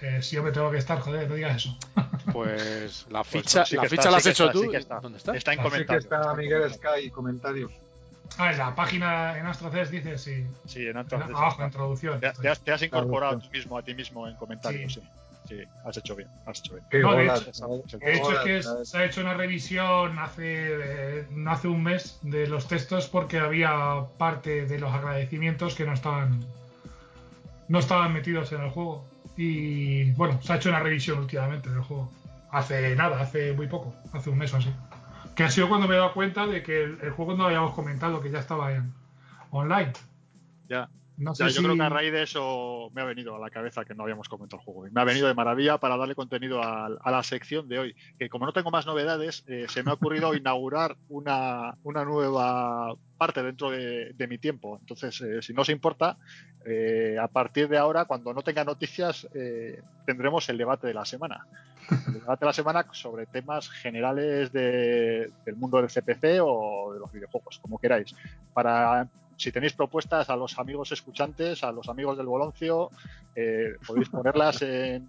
Eh, 0.00 0.22
sí, 0.22 0.36
hombre, 0.36 0.52
tengo 0.52 0.70
que 0.70 0.78
estar, 0.78 1.00
joder, 1.00 1.28
no 1.28 1.34
digas 1.34 1.56
eso. 1.56 1.76
Pues 2.32 3.06
la 3.10 3.24
Pues 3.24 3.28
ficha, 3.44 3.64
sí 3.64 3.70
que 3.70 3.76
la 3.76 3.82
está, 3.84 3.96
ficha 3.96 4.02
sí 4.02 4.10
la 4.10 4.16
has 4.18 4.22
que 4.22 4.30
hecho 4.30 4.44
está, 4.44 4.52
tú. 4.52 4.62
sí 4.62 4.68
que 4.68 4.76
está. 4.76 5.00
¿Dónde 5.00 5.18
está? 5.18 5.34
Está 5.34 5.52
en 5.54 5.60
Así 5.60 5.64
que 5.64 5.70
comentarios. 5.70 6.04
está 6.04 6.16
está 6.20 6.30
en 6.32 6.38
Miguel. 6.38 6.74
Sky, 6.74 7.10
comentarios. 7.10 7.72
Ah, 8.36 8.52
en 8.52 8.58
la 8.58 8.74
página 8.74 9.38
en 9.38 9.46
AstroCES 9.46 9.90
dice 9.90 10.18
sí. 10.18 10.46
Sí, 10.66 10.86
en 10.86 10.96
entonces. 10.96 11.30
abajo, 11.34 11.62
en 11.64 11.70
traducción. 11.70 12.20
Te, 12.20 12.30
te 12.32 12.48
has, 12.48 12.60
te 12.60 12.72
has 12.72 12.82
incorporado 12.82 13.38
tú 13.38 13.48
mismo 13.50 13.78
a 13.78 13.82
ti 13.82 13.94
mismo 13.94 14.28
en 14.28 14.36
comentarios, 14.36 14.94
sí. 14.94 15.02
Sí, 15.48 15.56
has 15.82 15.96
hecho 15.96 16.14
bien, 16.14 16.28
has 16.44 16.58
hecho 16.58 16.74
bien. 16.74 17.02
No, 17.02 17.12
de 17.12 17.16
bolas, 17.16 17.40
hecho- 17.40 17.52
chaval. 17.52 17.82
De 17.98 18.14
hecho, 18.14 18.32
es 18.32 18.38
que 18.40 18.84
se 18.84 18.98
ha 18.98 19.04
hecho 19.06 19.22
una 19.22 19.32
revisión 19.32 20.18
hace, 20.18 20.42
eh, 21.20 21.26
no 21.30 21.50
hace 21.50 21.68
un 21.68 21.82
mes 21.82 22.18
de 22.20 22.46
los 22.48 22.68
textos 22.68 23.06
porque 23.08 23.38
había 23.38 24.02
parte 24.18 24.66
de 24.66 24.78
los 24.78 24.92
agradecimientos 24.92 25.74
que 25.74 25.86
no 25.86 25.94
estaban 25.94 26.44
no 27.68 27.78
estaban 27.78 28.12
metidos 28.12 28.52
en 28.52 28.60
el 28.62 28.70
juego. 28.70 29.06
Y 29.36 30.10
bueno, 30.12 30.38
se 30.42 30.52
ha 30.52 30.56
hecho 30.56 30.68
una 30.68 30.80
revisión 30.80 31.18
últimamente 31.18 31.70
del 31.70 31.80
juego. 31.80 32.10
Hace 32.50 32.94
nada, 32.96 33.20
hace 33.20 33.52
muy 33.54 33.68
poco, 33.68 33.94
hace 34.12 34.30
un 34.30 34.38
mes 34.38 34.52
o 34.52 34.58
así. 34.58 34.70
Que 35.38 35.44
ha 35.44 35.50
sido 35.52 35.68
cuando 35.68 35.86
me 35.86 35.94
he 35.94 35.98
dado 35.98 36.14
cuenta 36.14 36.48
de 36.48 36.64
que 36.64 36.82
el, 36.82 37.10
juego 37.12 37.34
no 37.34 37.44
habíamos 37.44 37.72
comentado, 37.72 38.20
que 38.20 38.28
ya 38.28 38.40
estaba 38.40 38.72
en 38.72 38.92
online. 39.52 39.92
Ya. 40.68 40.90
No 41.18 41.34
sé 41.34 41.42
Ya, 41.42 41.48
yo 41.48 41.54
si- 41.56 41.62
creo 41.64 41.74
que 41.76 41.82
a 41.82 41.88
raíz 41.88 42.12
de 42.12 42.22
eso 42.22 42.90
me 42.94 43.00
ha 43.02 43.04
venido 43.04 43.34
a 43.34 43.38
la 43.40 43.50
cabeza 43.50 43.84
que 43.84 43.94
no 43.94 44.04
habíamos 44.04 44.28
comentado 44.28 44.60
el 44.60 44.64
juego. 44.64 44.86
Y 44.86 44.90
me 44.92 45.00
ha 45.00 45.04
venido 45.04 45.26
de 45.26 45.34
maravilla 45.34 45.78
para 45.78 45.96
darle 45.96 46.14
contenido 46.14 46.62
a, 46.62 46.86
a 46.86 47.10
la 47.10 47.22
sección 47.24 47.68
de 47.68 47.78
hoy. 47.80 47.96
Que 48.18 48.28
como 48.28 48.46
no 48.46 48.52
tengo 48.52 48.70
más 48.70 48.86
novedades, 48.86 49.42
eh, 49.48 49.66
se 49.68 49.82
me 49.82 49.90
ha 49.90 49.94
ocurrido 49.94 50.32
inaugurar 50.34 50.96
una, 51.08 51.74
una 51.82 52.04
nueva 52.04 52.94
parte 53.18 53.42
dentro 53.42 53.70
de, 53.70 54.12
de 54.14 54.26
mi 54.28 54.38
tiempo. 54.38 54.78
Entonces, 54.80 55.20
eh, 55.20 55.42
si 55.42 55.52
no 55.52 55.62
os 55.62 55.68
importa, 55.70 56.16
eh, 56.64 57.16
a 57.20 57.26
partir 57.26 57.68
de 57.68 57.78
ahora, 57.78 58.04
cuando 58.04 58.32
no 58.32 58.42
tenga 58.42 58.62
noticias, 58.64 59.26
tendremos 60.06 60.48
el 60.48 60.58
debate 60.58 60.86
de 60.86 60.94
la 60.94 61.04
semana. 61.04 61.46
El 62.06 62.14
debate 62.14 62.40
de 62.44 62.46
la 62.46 62.52
semana 62.52 62.86
sobre 62.92 63.26
temas 63.26 63.68
generales 63.70 64.52
de- 64.52 65.32
del 65.44 65.56
mundo 65.56 65.78
del 65.78 65.88
CPC 65.90 66.38
o 66.42 66.92
de 66.94 67.00
los 67.00 67.10
videojuegos, 67.10 67.58
como 67.58 67.78
queráis. 67.78 68.14
Para 68.52 69.08
si 69.38 69.52
tenéis 69.52 69.72
propuestas 69.72 70.28
a 70.28 70.36
los 70.36 70.58
amigos 70.58 70.90
escuchantes, 70.92 71.62
a 71.62 71.70
los 71.70 71.88
amigos 71.88 72.18
del 72.18 72.26
Boloncio, 72.26 72.90
eh, 73.36 73.76
podéis 73.86 74.08
ponerlas 74.08 74.60
en, 74.62 75.08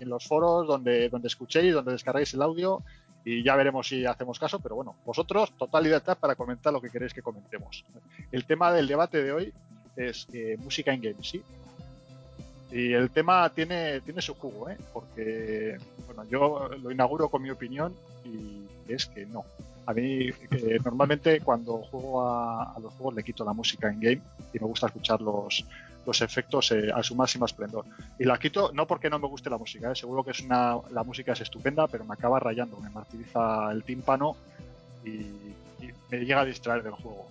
los 0.00 0.26
foros 0.26 0.66
donde, 0.66 1.08
donde 1.08 1.28
escuchéis, 1.28 1.72
donde 1.72 1.92
descarguéis 1.92 2.34
el 2.34 2.42
audio 2.42 2.82
y 3.24 3.42
ya 3.42 3.56
veremos 3.56 3.88
si 3.88 4.04
hacemos 4.04 4.38
caso, 4.38 4.60
pero 4.60 4.74
bueno, 4.74 4.96
vosotros, 5.06 5.52
total 5.56 5.84
libertad 5.84 6.18
para 6.18 6.34
comentar 6.34 6.72
lo 6.72 6.80
que 6.80 6.90
queréis 6.90 7.14
que 7.14 7.22
comentemos. 7.22 7.84
El 8.30 8.44
tema 8.44 8.72
del 8.72 8.86
debate 8.86 9.22
de 9.22 9.32
hoy 9.32 9.52
es 9.96 10.26
eh, 10.34 10.56
música 10.58 10.92
en 10.92 11.00
games, 11.00 11.28
¿sí? 11.28 11.42
Y 12.70 12.92
el 12.92 13.10
tema 13.10 13.48
tiene, 13.50 14.00
tiene 14.00 14.20
su 14.20 14.34
jugo, 14.34 14.68
¿eh? 14.68 14.76
porque 14.92 15.78
bueno, 16.06 16.24
yo 16.30 16.70
lo 16.82 16.90
inauguro 16.90 17.28
con 17.28 17.42
mi 17.42 17.50
opinión 17.50 17.94
y 18.24 18.92
es 18.92 19.06
que 19.06 19.24
no. 19.26 19.44
A 19.86 19.92
mí 19.92 20.28
eh, 20.28 20.78
normalmente 20.84 21.40
cuando 21.40 21.78
juego 21.78 22.22
a, 22.26 22.72
a 22.74 22.78
los 22.78 22.92
juegos 22.94 23.14
le 23.14 23.24
quito 23.24 23.44
la 23.44 23.52
música 23.52 23.88
en 23.90 24.00
game 24.00 24.20
y 24.54 24.58
me 24.60 24.66
gusta 24.66 24.86
escuchar 24.86 25.20
los, 25.20 25.64
los 26.06 26.20
efectos 26.22 26.70
eh, 26.72 26.90
a 26.94 27.02
su 27.02 27.14
máxima 27.16 27.46
esplendor. 27.46 27.84
Y 28.18 28.24
la 28.24 28.38
quito 28.38 28.70
no 28.72 28.86
porque 28.86 29.10
no 29.10 29.18
me 29.18 29.26
guste 29.26 29.50
la 29.50 29.58
música, 29.58 29.90
¿eh? 29.90 29.96
seguro 29.96 30.22
que 30.22 30.30
es 30.30 30.40
una, 30.40 30.76
la 30.90 31.02
música 31.02 31.32
es 31.32 31.40
estupenda, 31.40 31.88
pero 31.88 32.04
me 32.04 32.14
acaba 32.14 32.38
rayando, 32.38 32.76
me 32.78 32.90
martiriza 32.90 33.72
el 33.72 33.82
tímpano 33.82 34.36
y, 35.04 35.08
y 35.10 35.92
me 36.10 36.18
llega 36.20 36.42
a 36.42 36.44
distraer 36.44 36.82
del 36.84 36.92
juego. 36.92 37.26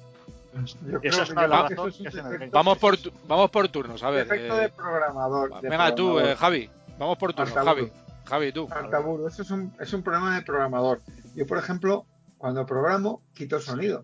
Creo 0.86 1.00
Esa 1.02 1.24
es 1.24 1.30
una 1.30 1.48
de 1.70 2.50
Vamos 2.52 2.78
por, 2.78 2.98
tu- 2.98 3.14
vamos 3.26 3.50
por 3.50 3.70
turnos, 3.70 4.04
a 4.04 4.10
ver. 4.10 4.28
defecto 4.28 4.58
eh, 4.58 4.62
de 4.64 4.70
programador. 4.70 5.62
de 5.62 5.70
venga 5.70 5.96
tú, 5.96 6.04
programador. 6.08 6.32
eh, 6.32 6.36
Javi. 6.36 6.70
Vamos 7.00 7.18
por 7.18 7.34
turnos. 7.34 7.54
Javi. 7.56 7.90
Javi, 8.26 8.52
tú. 8.52 8.68
Altaburo, 8.70 9.28
eso 9.30 9.42
es 9.44 9.52
un, 9.52 9.74
es 9.80 9.94
un 9.94 10.04
problema 10.04 10.36
de 10.36 10.42
programador. 10.42 11.02
Yo, 11.36 11.48
por 11.48 11.58
ejemplo, 11.58 12.06
cuando 12.42 12.66
programo, 12.66 13.24
quito 13.36 13.60
sonido. 13.60 14.04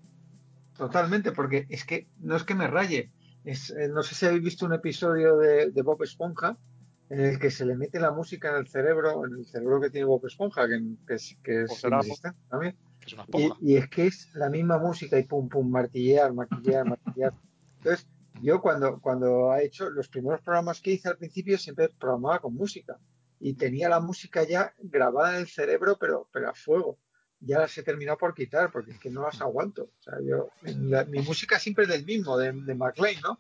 Totalmente, 0.77 1.32
porque 1.32 1.65
es 1.70 1.86
que 1.86 2.08
no 2.20 2.36
es 2.36 2.44
que 2.44 2.53
me 2.53 2.67
raye. 2.67 3.12
Es, 3.44 3.72
eh, 3.72 3.88
no 3.89 4.03
sé 4.03 4.13
si 4.13 4.27
habéis 4.27 4.44
visto 4.44 4.67
un 4.67 4.74
episodio 4.74 5.38
de, 5.38 5.72
de 5.72 5.82
Bob 5.82 6.03
Esponja 6.03 6.56
en 7.10 7.22
el 7.22 7.39
que 7.39 7.50
se 7.50 7.65
le 7.65 7.75
mete 7.75 8.00
la 8.00 8.12
música 8.12 8.51
en 8.51 8.58
el 8.58 8.67
cerebro, 8.67 9.25
en 9.25 9.39
el 9.39 9.46
cerebro 9.48 9.82
que 9.82 9.89
tiene 9.89 10.06
Bob 10.06 10.24
Esponja, 10.27 10.67
que, 10.67 10.79
que 11.08 11.15
es, 11.15 11.36
que 11.44 11.63
es 11.63 11.84
inexistente 11.84 12.38
también. 12.48 12.75
Es 13.03 13.13
una 13.13 13.25
Y, 13.60 13.75
es 13.75 13.89
que 13.89 14.06
es 14.06 14.29
la 14.36 14.51
misma 14.51 14.77
música 14.77 15.17
y 15.17 15.24
pum, 15.24 15.50
pum, 15.50 15.67
martillear, 15.67 16.32
martillear, 16.32 16.86
martillear. 16.89 17.34
Entonces, 17.77 18.08
yo 18.44 18.62
cuando, 18.62 19.00
cuando 19.01 19.50
ha 19.50 19.63
hecho 19.63 19.89
los 19.89 20.10
primeros 20.10 20.41
programas 20.41 20.79
que 20.79 20.91
hice 20.91 21.10
al 21.10 21.17
principio, 21.17 21.58
siempre 21.58 21.89
programaba 21.89 22.38
con 22.38 22.53
música. 22.53 23.00
Y 23.39 23.56
tenía 23.56 23.89
la 23.89 24.00
música 24.00 24.44
ya 24.44 24.75
grabada 24.77 25.34
en 25.34 25.41
el 25.41 25.48
cerebro, 25.48 25.98
pero, 26.00 26.29
pero 26.32 26.51
a 26.51 26.53
fuego. 26.53 27.00
Ya 27.39 27.60
las 27.60 27.77
he 27.77 27.84
terminado 27.84 28.17
por 28.17 28.34
quitar, 28.34 28.72
porque 28.72 28.91
es 28.91 29.00
que 29.00 29.12
no 29.12 29.22
las 29.22 29.39
aguanto. 29.41 29.84
O 29.84 30.03
sea, 30.03 30.15
yo, 30.24 30.50
la- 30.63 31.06
mi 31.06 31.20
música 31.20 31.60
siempre 31.60 31.84
es 31.84 31.89
del 31.89 32.03
mismo, 32.03 32.36
de, 32.38 32.51
de 32.51 32.74
McLean, 32.75 33.22
¿no? 33.22 33.39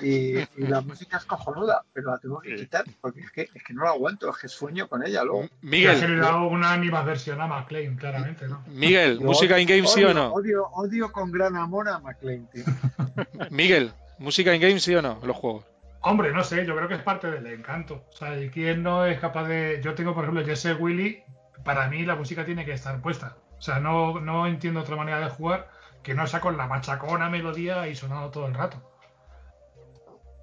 Y, 0.00 0.38
y 0.38 0.46
la 0.66 0.80
música 0.82 1.16
es 1.16 1.24
cojonuda, 1.26 1.84
pero 1.92 2.10
la 2.10 2.18
tengo 2.18 2.40
que 2.40 2.56
quitar, 2.56 2.84
porque 3.00 3.20
es 3.20 3.30
que, 3.30 3.42
es 3.54 3.62
que 3.62 3.72
no 3.72 3.84
la 3.84 3.90
aguanto, 3.90 4.28
es 4.30 4.36
que 4.38 4.48
sueño 4.48 4.88
con 4.88 5.06
ella 5.06 5.22
luego. 5.22 5.42
M- 5.42 5.48
Que 5.48 5.54
ha 5.56 5.70
Miguel, 5.70 5.96
generado 6.00 6.48
una 6.48 6.72
animadversión 6.72 7.40
a 7.40 7.46
McLean, 7.46 7.96
claramente, 7.96 8.48
¿no? 8.48 8.64
Miguel, 8.66 9.20
Yo 9.20 9.26
música 9.26 9.60
in-game 9.60 9.86
sí 9.86 10.02
o 10.02 10.12
no? 10.12 10.32
Odio, 10.32 10.66
odio 10.72 11.12
con 11.12 11.30
gran 11.30 11.54
amor 11.56 11.88
a 11.88 12.00
McLean, 12.00 12.48
tío. 12.50 12.64
Miguel, 13.50 13.92
música 14.18 14.54
in-game 14.54 14.80
sí 14.80 14.94
o 14.94 15.02
no? 15.02 15.20
Los 15.24 15.36
juegos. 15.36 15.64
Hombre, 16.00 16.32
no 16.32 16.44
sé, 16.44 16.64
yo 16.66 16.76
creo 16.76 16.88
que 16.88 16.94
es 16.94 17.02
parte 17.02 17.30
del 17.30 17.46
encanto. 17.46 18.04
O 18.12 18.16
sea, 18.16 18.40
¿y 18.40 18.48
quién 18.50 18.82
no 18.82 19.04
es 19.06 19.18
capaz 19.18 19.48
de...? 19.48 19.80
Yo 19.82 19.94
tengo, 19.94 20.14
por 20.14 20.24
ejemplo, 20.24 20.44
Jesse 20.44 20.76
Willy, 20.78 21.20
para 21.64 21.88
mí 21.88 22.04
la 22.04 22.14
música 22.16 22.44
tiene 22.44 22.64
que 22.64 22.72
estar 22.72 23.00
puesta. 23.00 23.36
O 23.58 23.62
sea, 23.62 23.80
no, 23.80 24.20
no 24.20 24.46
entiendo 24.46 24.80
otra 24.80 24.96
manera 24.96 25.18
de 25.20 25.28
jugar 25.30 25.68
que 26.02 26.14
no 26.14 26.26
sea 26.26 26.40
con 26.40 26.56
la 26.56 26.66
machacona 26.66 27.28
melodía 27.30 27.88
y 27.88 27.96
sonando 27.96 28.30
todo 28.30 28.46
el 28.46 28.54
rato. 28.54 28.80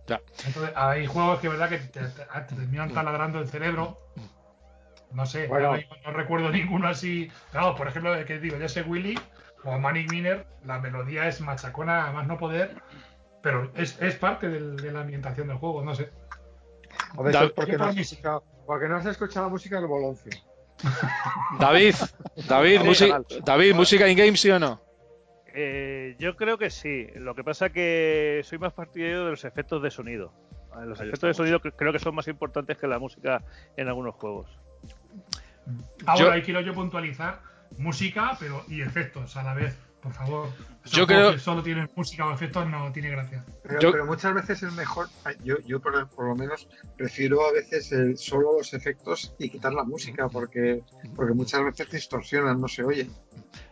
Ya. 0.08 0.20
Entonces, 0.46 0.74
hay 0.76 1.06
juegos 1.06 1.40
que, 1.40 1.48
verdad, 1.48 1.70
que 1.70 1.78
te, 1.78 2.02
te- 2.02 2.26
te 2.26 2.56
terminan 2.56 2.92
taladrando 2.94 3.40
el 3.40 3.48
cerebro. 3.48 3.98
No 5.12 5.26
sé, 5.26 5.48
Bueno. 5.48 5.76
no 6.06 6.12
recuerdo 6.12 6.50
ninguno 6.50 6.88
así. 6.88 7.32
Claro, 7.52 7.76
por 7.76 7.88
ejemplo, 7.88 8.14
el 8.16 8.26
que 8.26 8.40
digo, 8.40 8.58
Jesse 8.58 8.84
Willy 8.86 9.18
o 9.64 9.78
Manic 9.80 10.12
Miner, 10.12 10.46
la 10.66 10.80
melodía 10.80 11.28
es 11.28 11.40
machacona 11.40 12.08
a 12.08 12.12
más 12.12 12.28
no 12.28 12.38
poder, 12.38 12.82
pero 13.42 13.72
es, 13.76 14.02
es 14.02 14.16
parte 14.16 14.50
del- 14.50 14.76
de 14.76 14.92
la 14.92 15.02
ambientación 15.02 15.48
del 15.48 15.58
juego, 15.58 15.84
no 15.84 15.96
sé. 15.96 16.12
Hombre, 17.16 17.32
Da- 17.32 17.40
eso 17.40 17.48
es 17.48 17.54
porque 17.54 17.74
no, 17.74 17.78
por 17.78 17.88
has 17.90 17.98
escuchado, 17.98 18.44
porque 18.66 18.90
no 18.90 18.96
has 18.98 19.06
escuchado 19.06 19.46
la 19.46 19.52
música 19.52 19.78
del 19.78 19.88
Boloncio. 19.88 20.32
David, 21.60 21.96
David, 22.48 22.82
canal. 23.00 23.26
David, 23.46 23.74
música 23.76 24.08
in-game 24.10 24.36
sí 24.38 24.50
o 24.52 24.60
no? 24.60 24.82
Eh, 25.56 26.16
yo 26.20 26.36
creo 26.36 26.58
que 26.58 26.70
sí. 26.70 27.08
Lo 27.16 27.36
que 27.36 27.44
pasa 27.44 27.70
que 27.70 28.42
soy 28.44 28.58
más 28.58 28.74
partidario 28.74 29.26
de 29.26 29.32
los 29.32 29.46
efectos 29.46 29.82
de 29.84 29.92
sonido. 29.92 30.34
Eh, 30.76 30.86
Los 30.86 31.00
Ahí 31.00 31.08
efectos 31.08 31.28
de 31.30 31.34
sonido 31.36 31.60
cre- 31.62 31.74
creo 31.76 31.94
que 31.94 32.00
son 32.00 32.16
más 32.16 32.28
importantes 32.28 32.78
que 32.78 32.88
la 32.88 32.98
música 33.00 33.44
en 33.78 33.88
algunos 33.88 34.16
juegos. 34.16 34.50
Ahora 36.06 36.20
Yo- 36.26 36.32
ahí 36.32 36.42
quiero 36.42 36.62
yo 36.62 36.74
puntualizar 36.74 37.42
música, 37.78 38.36
pero 38.40 38.64
y 38.68 38.82
efectos 38.82 39.38
a 39.38 39.44
la 39.44 39.54
vez, 39.54 39.78
por 40.04 40.14
favor. 40.14 40.50
Yo 40.86 41.08
creo- 41.08 41.32
que 41.32 41.40
solo 41.40 41.64
tienen 41.64 41.90
música 41.96 42.28
o 42.28 42.34
efectos 42.34 42.68
no 42.68 42.92
tiene 42.92 43.10
gracia. 43.10 43.44
Pero, 43.64 43.80
Yo- 43.80 43.92
pero 43.92 44.06
muchas 44.06 44.34
veces 44.34 44.62
es 44.64 44.74
mejor, 44.74 45.08
yo, 45.44 45.56
yo 45.66 45.80
por, 45.80 46.10
por 46.10 46.28
lo 46.28 46.36
menos 46.36 46.68
prefiero 46.98 47.46
a 47.48 47.54
veces 47.54 47.92
el- 47.94 48.18
solo 48.18 48.58
los 48.58 48.74
efectos 48.74 49.34
y 49.40 49.50
quitar 49.50 49.74
la 49.74 49.84
música 49.86 50.28
porque, 50.28 50.84
porque 51.16 51.34
muchas 51.34 51.64
veces 51.64 51.90
distorsionan, 51.90 52.60
no 52.60 52.68
se 52.68 52.84
oye. 52.84 53.10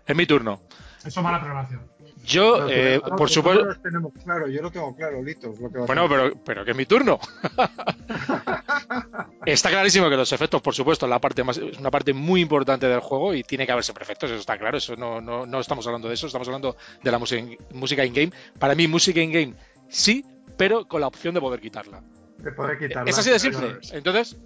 Es 0.08 0.16
mi 0.16 0.26
turno. 0.26 0.62
Eso 1.06 1.20
es 1.20 1.24
mala 1.24 1.40
programación. 1.40 1.91
Yo, 2.24 2.70
eh, 2.70 3.02
no, 3.04 3.16
por 3.16 3.30
supuesto. 3.30 3.76
tenemos 3.82 4.14
claro, 4.24 4.48
yo 4.48 4.62
lo 4.62 4.72
tengo 4.72 4.96
claro. 4.96 5.22
Lo 5.22 5.26
que 5.26 5.78
a 5.78 5.86
Bueno, 5.86 6.08
pero, 6.08 6.36
pero 6.44 6.66
que 6.66 6.72
es 6.72 6.78
mi 6.78 6.86
turno. 6.86 7.20
está 9.46 9.70
clarísimo 9.70 10.10
que 10.10 10.16
los 10.16 10.32
efectos, 10.32 10.62
por 10.62 10.76
supuesto, 10.76 11.08
la 11.08 11.20
parte 11.20 11.44
más, 11.44 11.58
es 11.58 11.78
una 11.78 11.92
parte 11.92 12.14
muy 12.14 12.42
importante 12.42 12.88
del 12.88 13.00
juego 13.00 13.34
y 13.34 13.44
tiene 13.44 13.66
que 13.66 13.72
haberse 13.72 13.92
efectos, 14.00 14.30
eso 14.30 14.40
está 14.40 14.58
claro. 14.58 14.78
Eso 14.78 14.96
no, 14.96 15.20
no, 15.20 15.46
no 15.46 15.60
estamos 15.60 15.86
hablando 15.88 16.08
de 16.08 16.14
eso, 16.14 16.28
estamos 16.28 16.48
hablando 16.48 16.76
de 17.02 17.12
la 17.12 17.18
música, 17.18 17.44
música 17.74 18.06
in-game. 18.06 18.32
Para 18.60 18.76
mí, 18.76 18.88
música 18.88 19.20
in-game 19.20 19.56
sí, 19.92 20.26
pero 20.58 20.88
con 20.88 21.02
la 21.02 21.08
opción 21.08 21.34
de 21.34 21.42
poder 21.42 21.60
quitarla. 21.60 22.02
Te 22.44 22.52
podré 22.52 22.78
quitarla, 22.78 23.10
Es 23.10 23.18
así 23.18 23.30
de 23.30 23.40
simple. 23.40 23.78
Entonces, 23.92 24.38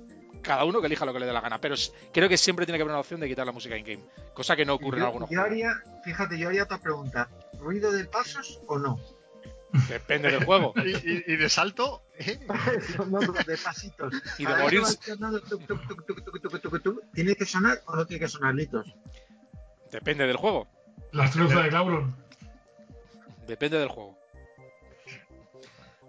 cada 0.45 0.63
uno 0.63 0.79
que 0.79 0.87
elija 0.87 1.05
lo 1.05 1.13
que 1.13 1.19
le 1.19 1.25
dé 1.25 1.33
la 1.33 1.41
gana. 1.41 1.59
Pero 1.59 1.75
creo 2.13 2.29
que 2.29 2.37
siempre 2.37 2.65
tiene 2.65 2.77
que 2.77 2.83
haber 2.83 2.93
una 2.93 2.99
opción 2.99 3.19
de 3.19 3.27
quitar 3.27 3.45
la 3.45 3.51
música 3.51 3.77
in-game, 3.77 4.03
cosa 4.33 4.55
que 4.55 4.65
no 4.65 4.75
ocurre 4.75 4.99
yo, 4.99 5.03
en 5.03 5.07
algunos 5.07 5.29
yo. 5.29 5.41
Haría, 5.41 5.73
fíjate, 6.03 6.37
yo 6.37 6.49
haría 6.49 6.63
otra 6.63 6.77
pregunta: 6.77 7.29
¿ruido 7.59 7.91
de 7.91 8.05
pasos 8.05 8.59
o 8.67 8.77
no? 8.77 8.99
Depende 9.89 10.31
del 10.31 10.45
juego. 10.45 10.73
¿Y, 10.85 11.35
de 11.35 11.49
salto? 11.49 12.03
¿Eh? 12.17 12.39
de 13.47 13.57
pasitos. 13.57 14.13
Y 14.37 14.45
de 14.45 14.55
morir. 14.55 14.81
¿Tiene 17.13 17.35
que 17.35 17.45
sonar 17.45 17.81
o 17.85 17.95
no 17.95 18.05
tiene 18.05 18.19
que 18.19 18.29
sonar, 18.29 18.55
Litos? 18.55 18.87
Depende 19.91 20.25
del 20.27 20.37
juego. 20.37 20.67
Las 21.11 21.31
trufas 21.31 21.63
de 21.63 21.69
Gauron. 21.69 22.15
Depende 23.47 23.77
del 23.77 23.89
juego. 23.89 24.17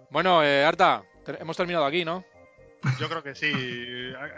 Bueno, 0.09 0.43
eh, 0.43 0.63
Arta, 0.63 1.03
hemos 1.39 1.57
terminado 1.57 1.85
aquí, 1.85 2.05
¿no? 2.05 2.23
Yo 2.99 3.09
creo 3.09 3.23
que 3.23 3.35
sí. 3.35 3.51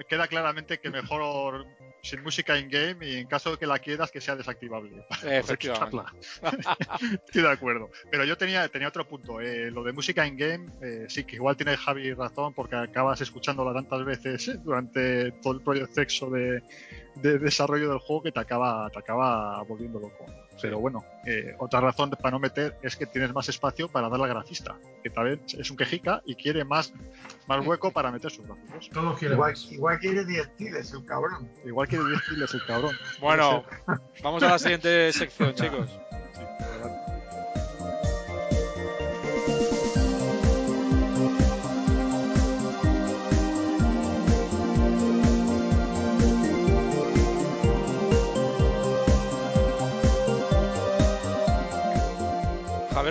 Queda 0.08 0.28
claramente 0.28 0.80
que 0.80 0.90
mejor 0.90 1.66
sin 2.02 2.24
música 2.24 2.58
in-game 2.58 3.06
y 3.06 3.18
en 3.18 3.28
caso 3.28 3.52
de 3.52 3.58
que 3.58 3.68
la 3.68 3.80
quieras 3.80 4.12
que 4.12 4.22
sea 4.22 4.36
desactivable. 4.36 5.06
Eh, 5.24 5.40
efectivamente. 5.40 5.98
Estoy 7.26 7.42
de 7.42 7.50
acuerdo. 7.52 7.90
Pero 8.10 8.24
yo 8.24 8.38
tenía, 8.38 8.68
tenía 8.70 8.88
otro 8.88 9.06
punto. 9.08 9.42
eh, 9.42 9.70
lo 9.70 9.84
de 9.84 9.92
música 9.92 10.26
in-game, 10.26 10.72
eh, 10.82 11.06
sí 11.10 11.26
que 11.26 11.36
igual 11.36 11.58
tiene 11.58 11.76
Javi 11.76 12.14
razón 12.14 12.54
porque 12.54 12.76
acabas 12.78 13.20
escuchándola 13.20 13.74
tantas 13.74 14.06
veces 14.06 14.60
durante 14.64 15.32
todo 15.42 15.54
el 15.54 15.62
proceso 15.62 16.30
de, 16.30 16.64
de 17.16 17.38
desarrollo 17.38 17.90
del 17.90 18.00
juego 18.00 18.24
que 18.24 18.32
te 18.32 18.40
acaba, 18.40 18.90
te 18.92 19.00
acaba 19.00 19.62
volviendo 19.64 20.00
loco. 20.00 20.26
Pero 20.62 20.80
bueno, 20.80 21.06
eh, 21.26 21.56
otra 21.60 21.80
razón 21.80 22.10
para 22.12 22.32
no 22.32 22.40
meter 22.40 22.78
es 22.82 22.96
que 22.96 23.06
tienes 23.06 23.34
más 23.34 23.50
espacio 23.50 23.90
para 23.90 24.10
darle 24.10 24.26
al 24.26 24.32
grafista, 24.32 24.76
que 25.04 25.10
tal 25.10 25.26
vez 25.26 25.54
es 25.54 25.70
un 25.72 25.78
quejica 25.78 26.22
y 26.26 26.36
quiere 26.36 26.64
más, 26.66 26.94
más 27.48 27.66
hueco 27.66 27.92
para 27.92 28.12
meter 28.12 28.32
sus 28.32 28.46
gráficos. 28.46 28.90
Todos 28.90 29.18
quieren. 29.18 29.38
Igual, 29.38 29.52
más. 29.52 29.72
igual 29.72 30.00
quiere 30.00 30.26
10 30.26 30.56
tiles 30.56 30.94
el 30.94 31.06
cabrón. 31.06 31.50
Igual 31.66 31.88
quiere 31.88 32.06
10 32.06 32.22
kilos 32.30 32.54
el 32.54 32.66
cabrón. 32.66 32.96
Bueno, 33.20 33.64
vamos 34.24 34.44
a 34.44 34.50
la 34.50 34.60
siguiente 34.60 35.12
sección, 35.14 35.54
chicos. 35.54 35.90
Sí, 36.34 36.44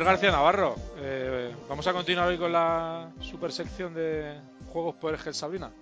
García 0.04 0.30
Navarro, 0.30 0.76
eh, 0.98 1.54
vamos 1.68 1.86
a 1.86 1.92
continuar 1.92 2.28
hoy 2.28 2.38
con 2.38 2.52
la 2.52 3.10
super 3.20 3.50
sección 3.50 3.94
de 3.94 4.38
juegos 4.72 4.94
por 4.96 5.14
Egel 5.14 5.34
Sabrina. 5.34 5.72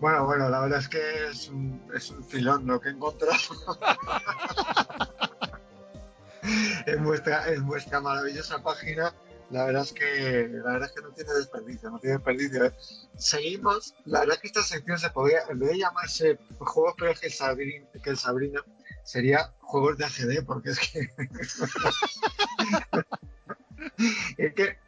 Bueno, 0.00 0.26
bueno, 0.26 0.48
la 0.48 0.60
verdad 0.60 0.78
es 0.78 0.88
que 0.88 1.00
es 1.30 1.48
un, 1.48 1.80
filón 2.28 2.66
lo 2.66 2.80
que 2.80 2.88
he 2.88 2.92
encontrado. 2.92 3.32
en, 6.86 7.04
vuestra, 7.04 7.48
en 7.48 7.66
vuestra 7.66 8.00
maravillosa 8.00 8.62
página, 8.62 9.12
la 9.50 9.64
verdad 9.64 9.82
es 9.82 9.92
que 9.92 10.48
la 10.50 10.72
verdad 10.72 10.88
es 10.88 10.94
que 10.94 11.02
no 11.02 11.10
tiene 11.10 11.32
desperdicio, 11.34 11.90
no 11.90 11.98
tiene 11.98 12.16
desperdicio. 12.16 12.66
¿eh? 12.66 12.72
Seguimos, 13.16 13.94
la 14.04 14.20
verdad 14.20 14.36
es 14.36 14.42
que 14.42 14.46
esta 14.48 14.62
sección 14.62 14.98
se 14.98 15.10
podría, 15.10 15.40
en 15.48 15.58
vez 15.58 15.70
de 15.70 15.78
llamarse 15.78 16.38
juegos 16.58 16.94
pero 16.98 17.14
que 17.18 17.26
el 17.26 17.32
Sabrina, 17.32 17.86
Sabrina 18.14 18.64
sería 19.08 19.54
juegos 19.60 19.96
de 19.96 20.04
AGD, 20.04 20.44
porque 20.44 20.70
es 20.70 20.78
que 20.78 21.14
es 24.36 24.54
que 24.54 24.78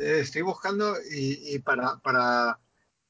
estoy 0.00 0.42
buscando 0.42 0.96
y, 1.08 1.56
para, 1.60 1.98
para 1.98 2.58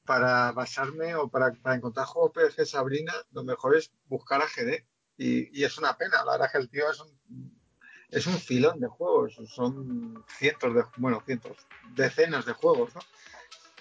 para 0.05 0.53
basarme 0.53 1.15
o 1.15 1.29
para, 1.29 1.53
para 1.53 1.77
encontrar 1.77 2.07
juegos 2.07 2.33
PG 2.33 2.67
Sabrina, 2.67 3.13
lo 3.33 3.45
mejor 3.45 3.77
es 3.77 3.93
buscar 4.07 4.41
a 4.41 4.47
GD. 4.47 4.83
Y, 5.19 5.59
y 5.59 5.65
es 5.65 5.77
una 5.77 5.99
pena, 5.99 6.25
la 6.25 6.33
verdad 6.33 6.47
es 6.47 6.53
que 6.53 6.59
el 6.59 6.71
tío 6.71 6.91
es 6.91 7.01
un, 7.01 7.53
es 8.09 8.27
un 8.27 8.39
filón 8.39 8.81
de 8.81 8.87
juegos, 8.87 9.39
son 9.55 10.25
cientos 10.39 10.75
de, 10.75 10.85
bueno, 10.97 11.23
cientos, 11.27 11.59
decenas 11.95 12.47
de 12.47 12.55
juegos, 12.55 12.95
¿no? 12.95 13.03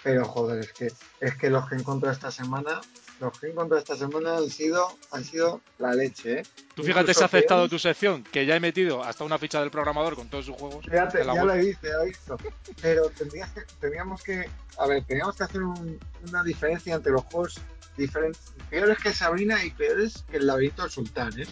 Pero 0.02 0.24
joder, 0.24 0.60
es 0.60 0.72
que, 0.72 0.88
es 1.20 1.34
que 1.36 1.50
los 1.50 1.68
que 1.68 1.74
he 1.74 1.78
encontrado 1.78 2.12
esta 2.14 2.30
semana, 2.30 2.80
los 3.20 3.36
que 3.38 3.48
he 3.48 3.50
encontrado 3.50 3.80
esta 3.80 3.96
semana 3.96 4.36
han 4.36 4.48
sido, 4.48 4.86
han 5.10 5.24
sido 5.24 5.60
la 5.78 5.92
leche, 5.92 6.40
¿eh? 6.40 6.42
Tú 6.74 6.82
fíjate 6.84 7.06
si 7.06 7.10
Incluso 7.10 7.22
ha 7.22 7.26
afectado 7.26 7.60
peores. 7.62 7.70
tu 7.70 7.78
sección, 7.80 8.22
que 8.24 8.46
ya 8.46 8.54
he 8.54 8.60
metido 8.60 9.02
hasta 9.02 9.24
una 9.24 9.38
ficha 9.38 9.60
del 9.60 9.70
programador 9.72 10.14
con 10.14 10.28
todos 10.28 10.46
sus 10.46 10.54
juegos. 10.56 10.84
Fíjate, 10.84 11.24
la 11.24 11.34
ya 11.34 11.44
lo 11.44 11.52
he 11.54 11.58
visto, 11.58 11.86
ya 11.88 11.94
lo 11.96 12.02
he 12.02 12.06
visto. 12.06 12.36
Pero 12.80 13.10
tendrías 13.10 13.50
que- 13.50 13.62
teníamos 13.80 14.22
que, 14.22 14.48
a 14.78 14.86
ver, 14.86 15.04
teníamos 15.04 15.34
que 15.36 15.44
hacer 15.44 15.62
un- 15.62 15.98
una 16.28 16.42
diferencia 16.44 16.94
entre 16.94 17.10
los 17.12 17.22
juegos 17.24 17.60
diferentes, 17.96 18.52
peores 18.70 18.98
que 18.98 19.12
Sabrina 19.12 19.64
y 19.64 19.70
peores 19.70 20.24
que 20.30 20.36
el 20.36 20.46
laberinto 20.46 20.82
del 20.82 20.90
sultán, 20.92 21.38
¿eh? 21.40 21.46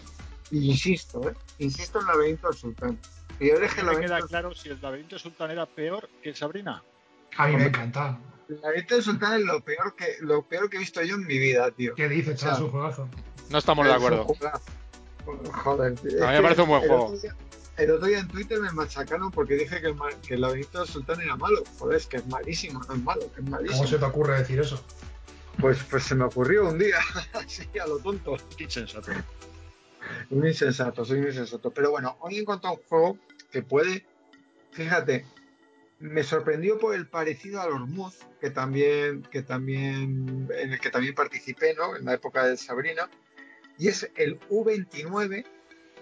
Y 0.51 0.71
insisto, 0.71 1.29
¿eh? 1.29 1.33
Insisto 1.59 1.99
en 1.99 2.07
el 2.07 2.13
laberinto 2.13 2.47
del 2.47 2.57
sultán. 2.57 2.97
Peores 3.37 3.73
que 3.73 3.81
el 3.81 3.85
No 3.87 3.91
me 3.91 3.95
laberinto, 3.97 4.07
queda 4.07 4.15
del- 4.21 4.27
claro 4.29 4.55
si 4.55 4.69
el 4.69 4.81
laberinto 4.81 5.19
sultán 5.19 5.51
era 5.51 5.65
peor 5.65 6.09
que 6.23 6.33
Sabrina. 6.33 6.81
A 7.35 7.47
mí 7.47 7.57
me 7.57 7.65
encanta. 7.65 8.17
El 8.49 8.61
laberinto 8.61 8.95
del 8.95 9.03
sultán 9.03 9.39
es 9.39 9.45
lo 9.45 9.61
peor 9.61 9.95
que 9.95 10.15
lo 10.21 10.41
peor 10.43 10.69
que 10.69 10.77
he 10.77 10.79
visto 10.79 11.01
yo 11.03 11.15
en 11.15 11.25
mi 11.27 11.37
vida, 11.37 11.69
tío. 11.71 11.93
¿Qué 11.95 12.07
dices, 12.07 12.35
O 12.35 12.37
sea, 12.37 12.49
chaval? 12.51 12.55
Es 12.57 12.65
un 12.65 12.71
juegazo. 12.71 13.09
No 13.49 13.57
estamos 13.57 13.85
de 13.85 13.93
acuerdo. 13.93 14.27
Joder, 15.63 15.95
tío, 15.95 16.23
A 16.25 16.31
mí 16.31 16.37
me 16.37 16.41
parece 16.41 16.61
un 16.61 16.69
buen 16.69 16.81
el 16.83 16.87
juego. 16.89 17.05
otro 17.07 17.19
día- 17.19 17.35
El 17.77 17.91
otro 17.91 18.07
día 18.07 18.19
en 18.19 18.27
Twitter 18.27 18.59
me 18.59 18.71
machacaron 18.71 19.29
porque 19.31 19.53
dije 19.55 19.79
que 19.81 19.87
el, 19.87 19.95
que 20.27 20.33
el 20.33 20.41
laberinto 20.41 20.79
del 20.79 20.87
sultán 20.87 21.21
era 21.21 21.35
malo. 21.35 21.63
Joder, 21.77 21.97
es 21.97 22.07
que 22.07 22.17
es 22.17 22.25
malísimo, 22.27 22.81
no 22.87 22.95
es 22.95 23.03
malo, 23.03 23.31
que 23.35 23.41
es 23.41 23.47
malísimo. 23.49 23.77
¿Cómo 23.79 23.89
se 23.89 23.97
te 23.99 24.05
ocurre 24.05 24.39
decir 24.39 24.59
eso? 24.59 24.83
Pues, 25.59 25.77
pues 25.89 26.03
se 26.03 26.15
me 26.15 26.23
ocurrió 26.23 26.67
un 26.69 26.79
día, 26.79 26.97
así 27.33 27.67
a 27.79 27.85
lo 27.87 27.99
tonto. 27.99 28.35
Qué 28.57 28.63
insensato. 28.63 29.11
Un 30.31 30.47
insensato, 30.47 31.03
soy 31.05 31.19
un 31.19 31.27
insensato. 31.27 31.69
Pero 31.71 31.91
bueno, 31.91 32.17
hoy 32.21 32.37
he 32.37 32.41
encontrado 32.41 32.75
un 32.77 32.81
juego 32.87 33.17
que 33.51 33.61
puede, 33.61 34.05
fíjate, 34.71 35.25
me 35.99 36.23
sorprendió 36.23 36.77
por 36.77 36.93
el 36.95 37.07
parecido 37.07 37.61
al 37.61 37.71
Hormuz, 37.71 38.15
que 38.39 38.49
también, 38.51 39.23
que 39.31 39.41
también, 39.41 40.47
en 40.55 40.73
el 40.73 40.79
que 40.79 40.89
también 40.91 41.15
participé, 41.15 41.73
¿no? 41.75 41.95
En 41.95 42.05
la 42.05 42.13
época 42.13 42.45
de 42.45 42.55
Sabrina. 42.57 43.09
Y 43.79 43.87
es 43.87 44.09
el 44.15 44.39
U29, 44.49 45.45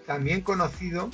también 0.06 0.40
conocido, 0.42 1.10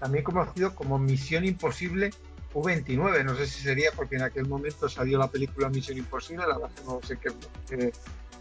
también 0.00 0.24
conocido 0.24 0.74
como 0.74 0.98
Misión 0.98 1.44
Imposible 1.44 2.10
U29. 2.54 3.24
No 3.24 3.34
sé 3.36 3.46
si 3.46 3.62
sería 3.62 3.90
porque 3.92 4.16
en 4.16 4.22
aquel 4.22 4.46
momento 4.46 4.88
salió 4.88 5.18
la 5.18 5.30
película 5.30 5.68
Misión 5.68 5.98
Imposible, 5.98 6.44
la 6.46 6.58
verdad 6.58 6.70
no 6.86 7.00
sé 7.02 7.18
qué, 7.18 7.30
qué- 7.68 7.92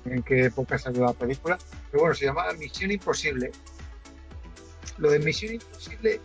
en 0.06 0.24
qué 0.24 0.46
época 0.46 0.78
salió 0.78 1.04
la 1.04 1.14
película, 1.14 1.58
pero 1.92 2.02
bueno, 2.04 2.16
se 2.16 2.26
llamaba 2.26 2.54
Misión 2.54 2.92
Imposible. 2.92 3.52
Lo 5.00 5.12
de 5.12 5.20
Misión 5.20 5.54
Imposible, 5.56 6.22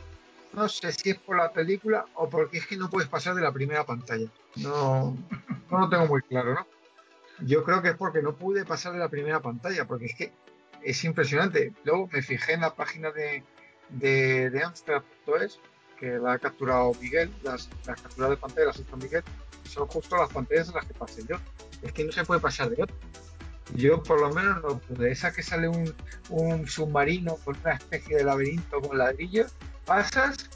no 0.53 0.69
sé 0.69 0.93
si 0.93 1.11
es 1.11 1.19
por 1.19 1.37
la 1.37 1.53
película 1.53 2.05
o 2.15 2.29
porque 2.29 2.59
es 2.59 2.67
que 2.67 2.77
no 2.77 2.91
puedes 2.91 3.09
pasar 3.09 3.35
de 3.35 3.43
la 3.43 3.53
primera 3.53 3.85
pantalla. 3.85 4.29
No, 4.57 5.17
no 5.71 5.79
lo 5.79 5.89
tengo 5.89 6.07
muy 6.07 6.23
claro, 6.23 6.55
¿no? 6.55 6.67
Yo 7.41 7.65
creo 7.65 7.83
que 7.83 7.89
es 7.89 7.97
porque 7.97 8.23
no 8.23 8.37
pude 8.37 8.65
pasar 8.65 8.93
de 8.93 8.99
la 8.99 9.09
primera 9.09 9.41
pantalla, 9.41 9.87
porque 9.87 10.07
es 10.07 10.15
que 10.15 10.33
es 10.83 11.03
impresionante. 11.05 11.73
Luego 11.85 12.09
me 12.13 12.23
fijé 12.23 12.53
en 12.53 12.61
la 12.61 12.75
página 12.75 13.11
de, 13.11 13.43
de, 13.89 14.51
de 14.51 14.63
Amstrad.es, 14.63 15.59
que 15.99 16.19
la 16.19 16.35
ha 16.35 16.39
capturado 16.39 16.93
Miguel, 17.01 17.33
las, 17.43 17.69
las 17.87 18.01
capturas 18.01 18.31
de 18.31 18.37
pantalla 18.37 18.67
las 18.67 18.79
hizo 18.79 18.97
Miguel, 18.97 19.25
son 19.65 19.87
justo 19.89 20.17
las 20.17 20.31
pantallas 20.31 20.69
en 20.69 20.75
las 20.75 20.87
que 20.87 20.95
pasé 20.95 21.23
yo. 21.29 21.37
Es 21.83 21.93
que 21.93 22.05
no 22.05 22.13
se 22.13 22.25
puede 22.25 22.41
pasar 22.41 22.71
de 22.71 22.83
otra. 22.83 22.97
Yo 23.75 24.03
por 24.03 24.21
lo 24.21 24.31
menos 24.31 24.63
no 24.63 24.79
pude. 24.79 25.11
Esa 25.11 25.33
que 25.33 25.43
sale 25.43 25.69
un, 25.69 25.95
un 26.29 26.69
submarino 26.69 27.37
con 27.37 27.57
una 27.65 27.75
especie 27.75 28.19
de 28.19 28.25
laberinto 28.25 28.81
con 28.81 28.99
ladrillos, 28.99 29.55
pasas 29.85 30.51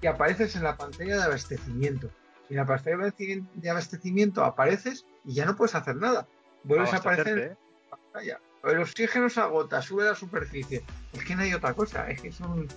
y 0.00 0.06
apareces 0.06 0.56
en 0.56 0.64
la 0.64 0.76
pantalla 0.76 1.16
de 1.16 1.22
abastecimiento. 1.22 2.10
Y 2.48 2.54
en 2.54 2.58
la 2.58 2.66
pantalla 2.66 2.96
de 2.96 3.02
abasteci- 3.04 3.48
de 3.54 3.70
abastecimiento 3.70 4.44
apareces 4.44 5.04
y 5.24 5.34
ya 5.34 5.44
no 5.44 5.56
puedes 5.56 5.74
hacer 5.74 5.96
nada. 5.96 6.26
Vuelves 6.64 6.92
a 6.92 6.96
aparecer 6.96 7.38
en 7.38 7.52
¿eh? 7.52 7.56
la 7.90 7.96
pantalla. 7.96 8.40
El 8.64 8.80
oxígeno 8.80 9.30
se 9.30 9.40
agota, 9.40 9.80
sube 9.82 10.02
a 10.02 10.10
la 10.10 10.14
superficie. 10.14 10.84
Es 11.12 11.24
que 11.24 11.36
no 11.36 11.42
hay 11.42 11.54
otra 11.54 11.74
cosa. 11.74 12.08
Es 12.10 12.20
que 12.20 12.28
es 12.28 12.40
un... 12.40 12.68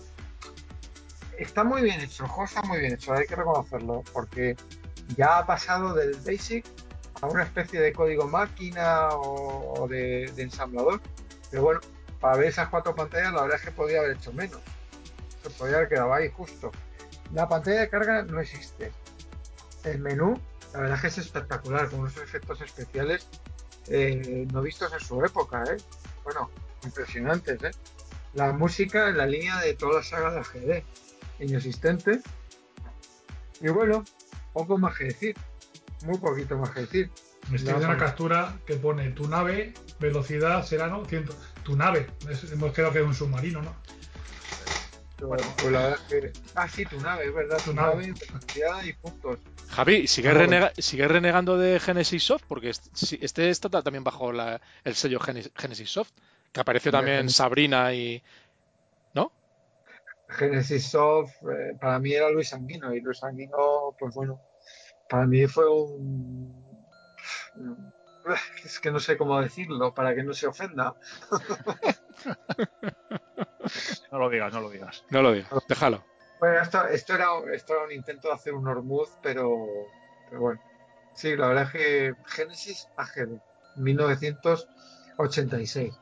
Está 1.37 1.63
muy 1.63 1.81
bien 1.81 1.99
hecho, 2.01 2.23
el 2.23 2.29
juego 2.29 2.45
está 2.45 2.61
muy 2.61 2.79
bien 2.79 2.93
hecho, 2.93 3.13
hay 3.13 3.25
que 3.25 3.35
reconocerlo, 3.35 4.03
porque 4.13 4.55
ya 5.17 5.39
ha 5.39 5.45
pasado 5.47 5.95
del 5.95 6.13
basic 6.17 6.63
a 7.19 7.25
una 7.25 7.41
especie 7.43 7.81
de 7.81 7.93
código 7.93 8.27
máquina 8.27 9.09
o, 9.09 9.81
o 9.81 9.87
de, 9.87 10.31
de 10.35 10.43
ensamblador. 10.43 11.01
Pero 11.49 11.63
bueno, 11.63 11.79
para 12.19 12.37
ver 12.37 12.47
esas 12.49 12.69
cuatro 12.69 12.93
pantallas, 12.93 13.33
la 13.33 13.41
verdad 13.41 13.57
es 13.57 13.65
que 13.65 13.71
podría 13.71 14.01
haber 14.01 14.17
hecho 14.17 14.31
menos. 14.33 14.61
Se 15.43 15.49
podría 15.51 15.77
haber 15.77 15.89
quedado 15.89 16.13
ahí 16.13 16.29
justo. 16.29 16.71
La 17.33 17.47
pantalla 17.47 17.81
de 17.81 17.89
carga 17.89 18.23
no 18.23 18.39
existe. 18.39 18.91
El 19.83 19.99
menú, 19.99 20.39
la 20.73 20.79
verdad 20.81 20.95
es 20.97 21.01
que 21.01 21.07
es 21.07 21.17
espectacular, 21.17 21.89
con 21.89 22.01
unos 22.01 22.17
efectos 22.17 22.61
especiales 22.61 23.27
eh, 23.87 24.47
no 24.53 24.61
vistos 24.61 24.93
en 24.93 24.99
su 24.99 25.23
época, 25.25 25.63
¿eh? 25.63 25.77
Bueno, 26.23 26.51
impresionantes, 26.83 27.63
¿eh? 27.63 27.71
La 28.33 28.51
música 28.53 29.09
en 29.09 29.17
la 29.17 29.25
línea 29.25 29.59
de 29.59 29.73
toda 29.73 29.95
la 29.99 30.03
saga 30.03 30.31
de 30.31 30.39
AGD, 30.39 30.83
inexistente. 31.39 32.21
Y 33.59 33.69
bueno, 33.69 34.03
poco 34.53 34.77
más 34.77 34.97
que 34.97 35.05
decir, 35.05 35.35
muy 36.05 36.17
poquito 36.17 36.57
más 36.57 36.69
que 36.71 36.81
decir. 36.81 37.11
Me 37.49 37.57
estoy 37.57 37.73
viendo 37.73 37.87
una 37.87 37.97
captura 37.97 38.57
que 38.65 38.75
pone 38.75 39.09
tu 39.11 39.27
nave, 39.27 39.73
velocidad 39.99 40.63
será, 40.63 40.87
¿no? 40.87 41.03
Ciento. 41.05 41.35
Tu 41.63 41.75
nave. 41.75 42.07
Es- 42.29 42.51
hemos 42.51 42.71
quedado 42.73 42.93
que 42.93 42.99
es 42.99 43.05
un 43.05 43.13
submarino, 43.15 43.61
¿no? 43.61 43.75
Pues, 45.27 45.41
pues 45.57 45.71
la 45.71 45.79
verdad 45.81 45.99
es 46.09 46.21
que. 46.21 46.33
Ah, 46.55 46.67
sí, 46.67 46.85
tu 46.85 46.99
nave, 46.99 47.25
es 47.25 47.33
verdad, 47.33 47.57
tu, 47.63 47.73
nave, 47.73 48.13
velocidad 48.13 48.83
y 48.83 48.93
puntos. 48.93 49.37
Javi, 49.69 50.07
¿sigues, 50.07 50.33
renega- 50.33 50.73
sigues 50.77 51.07
renegando 51.09 51.57
de 51.57 51.79
Genesis 51.79 52.23
Soft? 52.23 52.43
Porque 52.47 52.69
este 52.71 53.49
está 53.49 53.69
ta- 53.69 53.81
también 53.83 54.03
bajo 54.03 54.31
la- 54.33 54.59
el 54.83 54.95
sello 54.95 55.19
Genes- 55.19 55.51
Genesis 55.55 55.89
Soft, 55.91 56.11
que 56.51 56.59
apareció 56.59 56.91
también 56.91 57.17
Genesis. 57.17 57.37
Sabrina 57.37 57.93
y... 57.93 58.21
¿No? 59.13 59.31
Genesis 60.27 60.85
Soft, 60.89 61.31
eh, 61.43 61.77
para 61.79 61.99
mí 61.99 62.13
era 62.13 62.29
Luis 62.29 62.49
Sanguino, 62.49 62.93
y 62.93 62.99
Luis 63.01 63.19
Sanguino, 63.19 63.95
pues 63.99 64.13
bueno, 64.15 64.41
para 65.07 65.25
mí 65.25 65.45
fue 65.47 65.69
un. 65.69 66.53
Es 68.63 68.79
que 68.79 68.91
no 68.91 68.99
sé 68.99 69.17
cómo 69.17 69.41
decirlo 69.41 69.93
para 69.93 70.15
que 70.15 70.23
no 70.23 70.33
se 70.33 70.47
ofenda. 70.47 70.95
No 74.11 74.19
lo 74.19 74.29
digas, 74.29 74.53
no 74.53 74.61
lo 74.61 74.69
digas. 74.69 75.03
No 75.09 75.21
lo 75.21 75.31
digas, 75.31 75.49
déjalo. 75.67 76.03
Bueno, 76.39 76.61
esto, 76.61 76.85
esto, 76.87 77.15
era, 77.15 77.29
esto 77.53 77.73
era 77.73 77.85
un 77.85 77.91
intento 77.91 78.27
de 78.27 78.33
hacer 78.33 78.53
un 78.53 78.67
Hormuz, 78.67 79.09
pero, 79.21 79.65
pero 80.29 80.41
bueno. 80.41 80.61
Sí, 81.13 81.37
la 81.37 81.47
verdad 81.47 81.63
es 81.65 81.71
que 81.71 82.15
Genesis 82.25 82.87
AGD, 82.97 83.39
1986. 83.77 85.93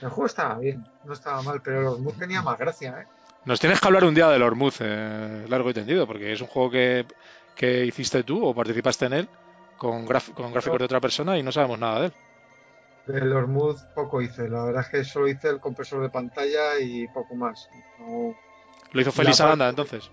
El 0.00 0.08
juego 0.08 0.26
estaba 0.26 0.58
bien, 0.58 0.84
no 1.04 1.12
estaba 1.12 1.42
mal, 1.42 1.60
pero 1.62 1.80
el 1.80 1.86
Hormuz 1.86 2.18
tenía 2.18 2.42
más 2.42 2.58
gracia, 2.58 3.02
¿eh? 3.02 3.06
Nos 3.44 3.60
tienes 3.60 3.80
que 3.80 3.86
hablar 3.86 4.04
un 4.04 4.14
día 4.14 4.28
del 4.28 4.42
Hormuz, 4.42 4.76
eh, 4.80 5.44
largo 5.48 5.70
y 5.70 5.74
tendido, 5.74 6.06
porque 6.06 6.32
es 6.32 6.40
un 6.40 6.46
juego 6.46 6.70
que, 6.70 7.04
que 7.54 7.84
hiciste 7.84 8.22
tú 8.22 8.42
o 8.44 8.54
participaste 8.54 9.04
en 9.06 9.12
él 9.12 9.28
con, 9.82 10.06
con 10.34 10.52
gráficos 10.52 10.78
de 10.78 10.84
otra 10.84 11.00
persona 11.00 11.36
y 11.38 11.42
no 11.42 11.50
sabemos 11.50 11.78
nada 11.78 12.00
de 12.00 12.06
él. 12.06 12.12
Del 13.06 13.32
Hormuz 13.32 13.82
poco 13.96 14.22
hice, 14.22 14.48
la 14.48 14.62
verdad 14.64 14.82
es 14.82 14.88
que 14.88 15.04
solo 15.04 15.26
hice 15.28 15.48
el 15.48 15.58
compresor 15.58 16.00
de 16.02 16.08
pantalla 16.10 16.78
y 16.78 17.08
poco 17.08 17.34
más. 17.34 17.68
No- 17.98 18.34
Lo 18.92 19.00
hizo 19.00 19.10
Félix 19.10 19.40
Aranda 19.40 19.68
entonces. 19.68 20.10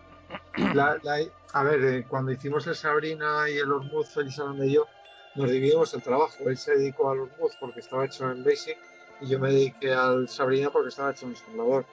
la- 0.73 0.97
la- 1.03 1.19
a 1.53 1.63
ver, 1.63 1.83
eh, 1.83 2.05
cuando 2.07 2.31
hicimos 2.31 2.65
el 2.67 2.75
Sabrina 2.75 3.47
y 3.47 3.57
el 3.57 3.71
Hormuz, 3.71 4.09
Félix 4.09 4.39
Aranda 4.39 4.65
y 4.65 4.73
yo, 4.73 4.87
nos 5.35 5.51
dividimos 5.51 5.93
el 5.93 6.01
trabajo. 6.01 6.33
Él 6.47 6.57
se 6.57 6.75
dedicó 6.75 7.11
al 7.11 7.19
Hormuz 7.19 7.55
porque 7.59 7.79
estaba 7.81 8.05
hecho 8.05 8.29
en 8.31 8.43
Basic 8.43 8.77
y 9.21 9.27
yo 9.27 9.37
me 9.39 9.49
dediqué 9.51 9.93
al 9.93 10.27
Sabrina 10.27 10.71
porque 10.71 10.89
estaba 10.89 11.11
hecho 11.11 11.25
en 11.27 11.31
ensamblador. 11.33 11.85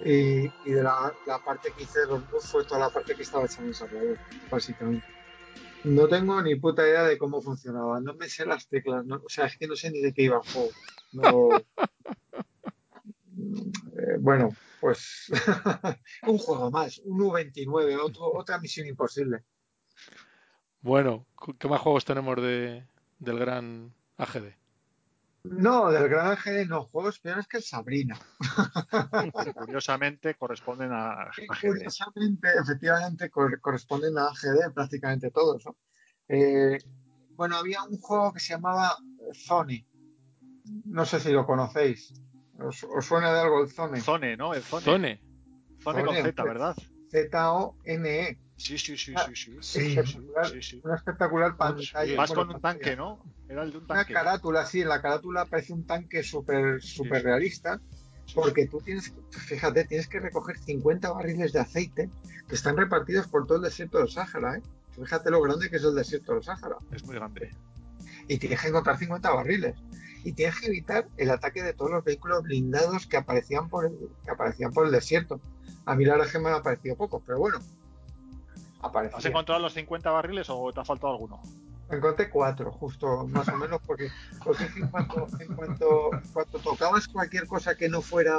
Y, 0.00 0.46
y 0.64 0.72
de 0.72 0.82
la, 0.82 1.12
la 1.26 1.38
parte 1.40 1.72
que 1.76 1.82
hice 1.82 2.00
del 2.00 2.10
Hormuz 2.12 2.44
fue 2.50 2.64
toda 2.64 2.80
la 2.80 2.88
parte 2.88 3.14
que 3.14 3.22
estaba 3.22 3.44
hecha 3.44 3.60
en 3.60 3.66
ensamblador, 3.68 4.16
básicamente. 4.50 5.06
No 5.84 6.06
tengo 6.08 6.40
ni 6.42 6.54
puta 6.56 6.86
idea 6.86 7.02
de 7.04 7.18
cómo 7.18 7.42
funcionaba, 7.42 8.00
no 8.00 8.14
me 8.14 8.28
sé 8.28 8.46
las 8.46 8.68
teclas, 8.68 9.04
no- 9.04 9.16
o 9.24 9.28
sea, 9.28 9.46
es 9.46 9.58
que 9.58 9.66
no 9.66 9.74
sé 9.74 9.90
ni 9.90 10.00
de 10.00 10.12
qué 10.12 10.22
iba 10.22 10.36
el 10.36 10.42
juego. 10.52 10.70
No... 11.12 11.48
Eh, 13.96 14.16
bueno, 14.20 14.54
pues 14.80 15.30
un 16.26 16.38
juego 16.38 16.70
más, 16.70 16.98
un 17.04 17.18
U29, 17.20 17.98
otro- 18.02 18.32
otra 18.34 18.58
misión 18.58 18.86
imposible. 18.86 19.44
Bueno, 20.80 21.26
¿qué 21.58 21.68
más 21.68 21.80
juegos 21.80 22.04
tenemos 22.04 22.36
de, 22.36 22.84
del 23.18 23.38
gran 23.38 23.94
AGD? 24.18 24.52
No, 25.44 25.90
del 25.90 26.08
Gran 26.08 26.28
Ángel 26.28 26.68
no, 26.68 26.84
juegos 26.84 27.18
peores 27.18 27.48
que 27.48 27.56
el 27.56 27.62
Sabrina. 27.64 28.16
Curiosamente 29.54 30.34
corresponden 30.36 30.92
a, 30.92 31.30
Y 31.36 31.44
a 31.50 31.54
GD. 31.54 31.68
Curiosamente, 31.68 32.48
efectivamente, 32.62 33.30
cor- 33.30 33.60
corresponden 33.60 34.16
a 34.18 34.26
AGD 34.28 34.72
prácticamente 34.72 35.30
todos. 35.30 35.64
¿no? 35.66 35.76
Eh, 36.28 36.78
bueno, 37.30 37.56
había 37.56 37.82
un 37.82 37.98
juego 37.98 38.32
que 38.32 38.40
se 38.40 38.54
llamaba 38.54 38.96
Zone. 39.34 39.86
No 40.84 41.04
sé 41.04 41.18
si 41.18 41.32
lo 41.32 41.44
conocéis. 41.44 42.12
¿Os, 42.60 42.84
os 42.84 43.04
suena 43.04 43.32
de 43.32 43.40
algo 43.40 43.62
el 43.62 43.70
Zone? 43.70 44.00
Zone, 44.00 44.36
¿no? 44.36 44.54
El 44.54 44.62
Zone. 44.62 44.84
Zone. 44.84 45.20
Zone 45.82 46.04
con 46.04 46.14
Zone, 46.14 46.22
Z. 46.22 46.44
¿verdad? 46.44 46.76
Z-O-N-E. 47.10 48.38
Sí, 48.62 48.78
sí, 48.78 48.96
sí, 48.96 49.12
Ah, 49.16 49.24
sí, 49.26 49.34
sí. 49.34 49.58
Sí, 49.60 49.78
espectacular, 49.98 50.46
sí, 50.46 50.62
sí. 50.62 50.80
una 50.84 50.94
espectacular 50.94 51.56
pantalla. 51.56 52.16
Vas 52.16 52.28
bueno, 52.30 52.46
con 52.46 52.54
un 52.54 52.60
tanque, 52.62 52.96
¿no? 52.96 53.20
Era 53.48 53.64
el 53.64 53.72
de 53.72 53.78
un 53.78 53.84
Una 53.84 53.94
tanque. 53.96 54.14
carátula, 54.14 54.64
sí, 54.66 54.82
en 54.82 54.88
la 54.88 55.02
carátula 55.02 55.46
parece 55.46 55.72
un 55.72 55.84
tanque 55.84 56.22
súper 56.22 56.80
súper 56.80 57.18
sí. 57.18 57.24
realista, 57.24 57.80
porque 58.34 58.68
tú 58.68 58.78
tienes, 58.80 59.10
que- 59.10 59.38
fíjate, 59.40 59.84
tienes 59.84 60.06
que 60.06 60.20
recoger 60.20 60.56
50 60.58 61.10
barriles 61.10 61.52
de 61.52 61.58
aceite 61.58 62.08
que 62.48 62.54
están 62.54 62.76
repartidos 62.76 63.26
por 63.26 63.46
todo 63.46 63.56
el 63.58 63.64
desierto 63.64 63.98
del 63.98 64.08
Sáhara, 64.08 64.56
¿eh? 64.58 64.62
Fíjate 64.92 65.30
lo 65.30 65.40
grande 65.42 65.68
que 65.68 65.76
es 65.76 65.84
el 65.84 65.94
desierto 65.96 66.34
del 66.34 66.44
Sáhara. 66.44 66.76
Es 66.92 67.02
muy 67.04 67.16
grande. 67.16 67.50
Y 68.28 68.38
tienes 68.38 68.60
que 68.60 68.68
encontrar 68.68 68.96
50 68.96 69.30
barriles. 69.34 69.74
Y 70.22 70.34
tienes 70.34 70.60
que 70.60 70.66
evitar 70.66 71.08
el 71.16 71.30
ataque 71.30 71.64
de 71.64 71.72
todos 71.74 71.90
los 71.90 72.04
vehículos 72.04 72.44
blindados 72.44 73.08
que 73.08 73.16
aparecían 73.16 73.68
por 73.68 73.86
el, 73.86 73.92
que 74.24 74.30
aparecían 74.30 74.70
por 74.72 74.86
el 74.86 74.92
desierto. 74.92 75.40
A 75.84 75.96
mí 75.96 76.04
la 76.04 76.12
verdad 76.12 76.28
es 76.28 76.32
que 76.32 76.38
me 76.38 76.48
han 76.48 76.54
aparecido 76.54 76.94
pocos, 76.96 77.22
pero 77.26 77.38
bueno. 77.40 77.58
¿Has 78.82 79.24
encontrado 79.24 79.60
los 79.60 79.74
50 79.74 80.10
barriles 80.10 80.48
o 80.50 80.72
te 80.72 80.80
ha 80.80 80.84
faltado 80.84 81.12
alguno? 81.12 81.40
Encontré 81.90 82.30
cuatro, 82.30 82.72
justo 82.72 83.26
más 83.26 83.46
o 83.48 83.56
menos, 83.56 83.80
porque, 83.86 84.08
porque 84.42 84.64
en 84.64 84.88
cuanto, 84.88 85.26
en 85.38 85.54
cuanto, 85.54 86.10
en 86.14 86.32
cuanto 86.32 86.58
tocabas 86.58 87.06
cualquier 87.06 87.46
cosa 87.46 87.74
que 87.74 87.88
no 87.88 88.00
fuera 88.00 88.36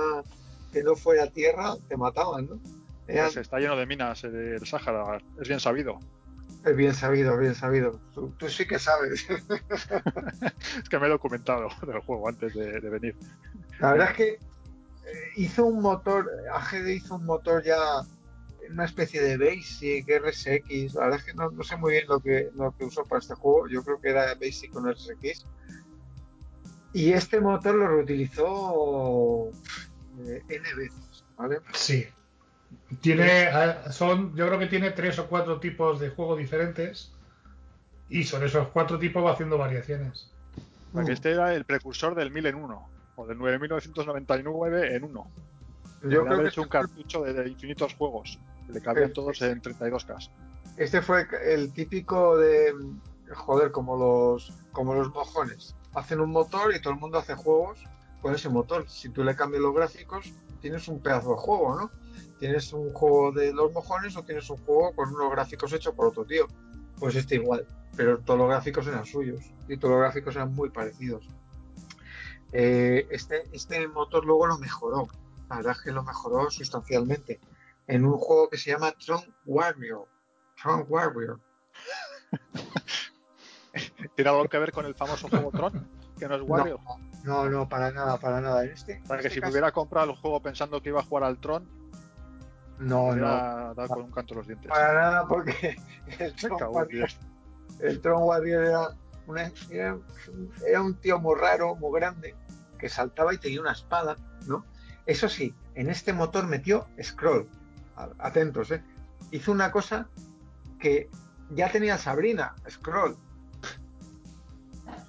que 0.71 0.84
no 0.84 0.95
fuera 0.95 1.27
tierra, 1.27 1.75
te 1.88 1.95
mataban, 1.95 2.47
¿no? 2.47 2.60
Pues 3.06 3.38
está 3.38 3.60
lleno 3.60 3.75
de 3.75 3.86
minas 3.86 4.23
eh, 4.23 4.56
el 4.56 4.65
Sáhara, 4.65 5.19
es 5.39 5.47
bien 5.47 5.60
sabido. 5.60 5.99
es 6.65 6.75
bien 6.75 6.95
sabido, 6.95 7.38
bien 7.38 7.53
sabido. 7.53 7.99
Tú, 8.13 8.34
tú 8.38 8.49
sí 8.49 8.65
que 8.65 8.79
sabes. 8.79 9.27
Es 10.82 10.89
que 10.89 10.99
me 10.99 11.06
he 11.06 11.10
documentado 11.10 11.69
del 11.86 11.99
juego 11.99 12.27
antes 12.27 12.53
de, 12.56 12.79
de 12.79 12.89
venir. 12.89 13.15
La 13.79 13.91
verdad 13.91 14.12
es 14.12 14.17
que 14.17 14.29
eh, 14.29 14.39
hizo 15.36 15.65
un 15.65 15.82
motor, 15.82 16.27
AGD 16.51 16.88
hizo 16.88 17.15
un 17.15 17.25
motor 17.25 17.63
ya 17.63 18.01
una 18.73 18.86
especie 18.86 19.21
de 19.21 19.38
Basic, 19.38 20.07
RSX. 20.07 20.95
La 20.95 21.01
verdad 21.05 21.19
es 21.19 21.23
que 21.25 21.33
no, 21.33 21.49
no 21.51 21.63
sé 21.63 21.77
muy 21.77 21.93
bien 21.93 22.07
lo 22.07 22.19
que, 22.19 22.49
lo 22.55 22.75
que 22.75 22.86
usó 22.86 23.03
para 23.03 23.19
este 23.19 23.36
juego. 23.36 23.67
Yo 23.67 23.83
creo 23.83 24.01
que 24.01 24.09
era 24.09 24.33
Basic 24.36 24.71
con 24.71 24.91
RSX. 24.91 25.45
Y 26.93 27.12
este 27.13 27.39
motor 27.39 27.75
lo 27.75 27.88
reutilizó 27.88 29.49
eh, 30.19 30.43
N 30.47 30.73
veces, 30.75 31.25
¿vale? 31.38 31.59
Sí. 31.73 32.05
Tiene, 33.01 33.49
son, 33.91 34.36
yo 34.36 34.47
creo 34.47 34.59
que 34.59 34.67
tiene 34.67 34.91
tres 34.91 35.17
o 35.19 35.27
cuatro 35.27 35.59
tipos 35.59 35.99
de 35.99 36.09
juego 36.09 36.36
diferentes 36.36 37.13
y 38.09 38.23
sobre 38.23 38.47
esos 38.47 38.67
cuatro 38.69 38.99
tipos 38.99 39.23
va 39.23 39.31
haciendo 39.31 39.57
variaciones. 39.57 40.31
Porque 40.91 41.13
este 41.13 41.31
era 41.31 41.53
el 41.55 41.65
precursor 41.65 42.13
del 42.13 42.29
1000 42.29 42.45
en 42.47 42.55
1, 42.55 42.89
o 43.15 43.25
del 43.25 43.38
9999 43.39 44.95
en 44.95 45.03
1. 45.03 45.31
Yo 46.03 46.09
creo 46.09 46.25
haber 46.25 46.41
que 46.43 46.49
hecho 46.49 46.62
un 46.62 46.65
este 46.65 46.77
cartucho 46.77 47.23
de, 47.23 47.33
de 47.33 47.49
infinitos 47.49 47.95
juegos, 47.95 48.39
le 48.69 48.82
cabían 48.82 49.13
todos 49.13 49.41
en 49.41 49.62
32K. 49.62 50.30
este 50.78 51.02
fue 51.02 51.28
el 51.43 51.71
típico 51.73 52.38
de 52.38 52.73
joder, 53.34 53.71
como 53.71 53.97
los 53.97 54.54
como 54.71 54.93
los 54.93 55.13
mojones. 55.13 55.76
Hacen 55.93 56.19
un 56.19 56.32
motor 56.32 56.73
y 56.76 56.82
todo 56.82 56.93
el 56.93 56.99
mundo 56.99 57.17
hace 57.17 57.36
juegos 57.36 57.84
con 58.21 58.34
ese 58.34 58.49
motor. 58.49 58.89
Si 58.89 59.10
tú 59.10 59.23
le 59.23 59.36
cambias 59.36 59.62
los 59.62 59.76
gráficos, 59.76 60.34
tienes 60.62 60.88
un 60.88 60.99
pedazo 60.99 61.32
de 61.32 61.38
juego, 61.38 61.76
¿no? 61.76 61.91
Tienes 62.39 62.73
un 62.73 62.91
juego 62.91 63.32
de 63.32 63.54
los 63.54 63.71
mojones 63.71 64.15
o 64.17 64.23
tienes 64.23 64.49
un 64.49 64.58
juego 64.58 64.93
con 64.95 65.13
unos 65.13 65.32
gráficos 65.32 65.71
hechos 65.73 65.93
por 65.93 66.08
otro 66.08 66.26
tío. 66.26 66.47
Pues 66.99 67.15
este 67.15 67.36
igual, 67.36 67.67
pero 67.95 68.19
todos 68.19 68.39
los 68.39 68.49
gráficos 68.49 68.88
eran 68.88 69.06
suyos 69.06 69.43
y 69.67 69.78
todos 69.78 69.93
los 69.93 70.02
gráficos 70.02 70.36
eran 70.36 70.54
muy 70.54 70.69
parecidos. 70.69 71.28
Eh, 72.52 73.08
este, 73.10 73.43
este 73.52 73.88
motor 73.88 74.26
luego 74.26 74.47
lo 74.47 74.58
mejoró, 74.60 75.08
la 75.49 75.58
verdad 75.58 75.73
es 75.76 75.82
que 75.82 75.91
lo 75.91 76.04
mejoró 76.04 76.52
sustancialmente 76.52 77.39
en 77.87 78.05
un 78.05 78.17
juego 78.17 78.49
que 78.49 78.57
se 78.57 78.71
llama 78.71 78.91
Tron 79.05 79.21
Warrior. 79.45 80.07
Tron 80.61 80.85
Warrior. 80.87 81.39
¿Tiene 84.15 84.29
algo 84.29 84.47
que 84.47 84.59
ver 84.59 84.71
con 84.71 84.85
el 84.85 84.93
famoso 84.95 85.27
juego 85.29 85.51
Tron? 85.51 85.87
Que 86.19 86.27
no 86.27 86.35
es 86.35 86.41
Wario. 86.43 86.79
No, 87.23 87.49
no, 87.49 87.67
para 87.67 87.91
nada, 87.91 88.19
para 88.19 88.39
nada. 88.39 88.63
En 88.63 88.71
este, 88.71 89.01
Para 89.07 89.19
en 89.19 89.21
que 89.23 89.27
este 89.29 89.39
si 89.39 89.41
me 89.41 89.49
hubiera 89.49 89.71
comprado 89.71 90.11
el 90.11 90.17
juego 90.17 90.41
pensando 90.41 90.81
que 90.81 90.89
iba 90.89 90.99
a 90.99 91.03
jugar 91.03 91.23
al 91.23 91.39
Tron, 91.39 91.67
No, 92.79 93.15
no, 93.15 93.25
dado 93.73 93.87
con 93.87 94.01
un 94.03 94.11
canto 94.11 94.35
los 94.35 94.45
dientes. 94.47 94.69
para 94.69 94.93
nada, 94.93 95.27
porque 95.27 95.75
el 96.19 96.35
Tron 96.35 96.59
Warrior, 96.69 97.09
el 97.79 98.01
Tron 98.01 98.23
Warrior 98.23 98.63
era, 98.63 98.87
una- 99.25 99.51
era, 99.71 99.97
era 100.67 100.81
un 100.81 100.95
tío 100.99 101.19
muy 101.19 101.35
raro, 101.39 101.75
muy 101.75 101.99
grande, 101.99 102.35
que 102.77 102.89
saltaba 102.89 103.33
y 103.33 103.37
tenía 103.39 103.61
una 103.61 103.71
espada, 103.71 104.15
¿no? 104.45 104.65
Eso 105.05 105.27
sí, 105.27 105.55
en 105.75 105.89
este 105.89 106.13
motor 106.13 106.45
metió 106.45 106.87
scroll. 107.01 107.49
Atentos, 107.95 108.71
¿eh? 108.71 108.84
Hizo 109.32 109.51
una 109.51 109.71
cosa 109.71 110.08
que 110.79 111.10
ya 111.51 111.71
tenía 111.71 111.97
Sabrina, 111.97 112.56
scroll. 112.69 113.17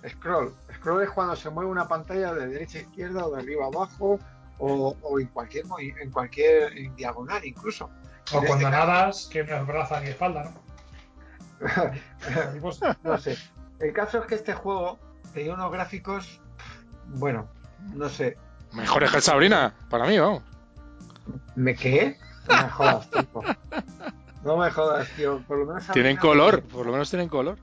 Scroll. 0.09 0.55
Scroll 0.77 1.03
es 1.03 1.11
cuando 1.11 1.37
se 1.37 1.51
mueve 1.51 1.71
una 1.71 1.89
pantalla 1.89 2.35
de 2.35 2.47
derecha 2.49 2.79
a 2.79 2.83
izquierda 2.83 3.27
o 3.27 3.35
de 3.35 3.43
arriba 3.43 3.65
a 3.65 3.69
abajo 3.69 4.19
o, 4.59 4.97
o 5.03 5.21
en 5.21 5.27
cualquier 5.29 5.65
en 6.01 6.11
cualquier 6.11 6.77
en 6.77 6.95
diagonal 6.97 7.45
incluso. 7.45 7.91
O 8.33 8.39
En 8.39 8.47
cuando 8.47 8.67
este 8.67 8.71
nadas, 8.71 9.29
que 9.31 9.45
me 9.45 9.63
braza 9.63 10.01
mi 10.01 10.09
espalda, 10.09 10.45
¿no? 10.45 10.65
No 13.03 13.19
sé. 13.19 13.37
El 13.79 13.93
caso 13.93 14.19
es 14.19 14.27
que 14.27 14.35
este 14.35 14.55
juego 14.55 14.99
tenía 15.33 15.55
unos 15.55 15.73
gráficos, 15.73 16.41
bueno, 17.07 17.49
no 17.95 18.09
sé. 18.09 18.37
Mejores 18.73 19.11
que 19.11 19.17
el 19.17 19.23
Sabrina, 19.23 19.75
para 19.89 20.07
mí, 20.07 20.19
vamos. 20.19 20.43
¿Me 21.55 21.75
qué? 21.75 22.19
No 22.49 22.57
me 22.63 22.69
jodas, 22.71 23.11
tío. 23.11 23.43
No 24.45 24.57
me 24.59 24.71
jodas, 24.71 25.09
tío. 25.17 25.43
Por 25.47 25.59
lo 25.59 25.67
menos 25.67 25.87
Tienen 25.93 26.17
color, 26.17 26.63
por 26.63 26.87
lo 26.87 26.93
menos 26.93 27.09
tienen 27.11 27.29
color. 27.29 27.59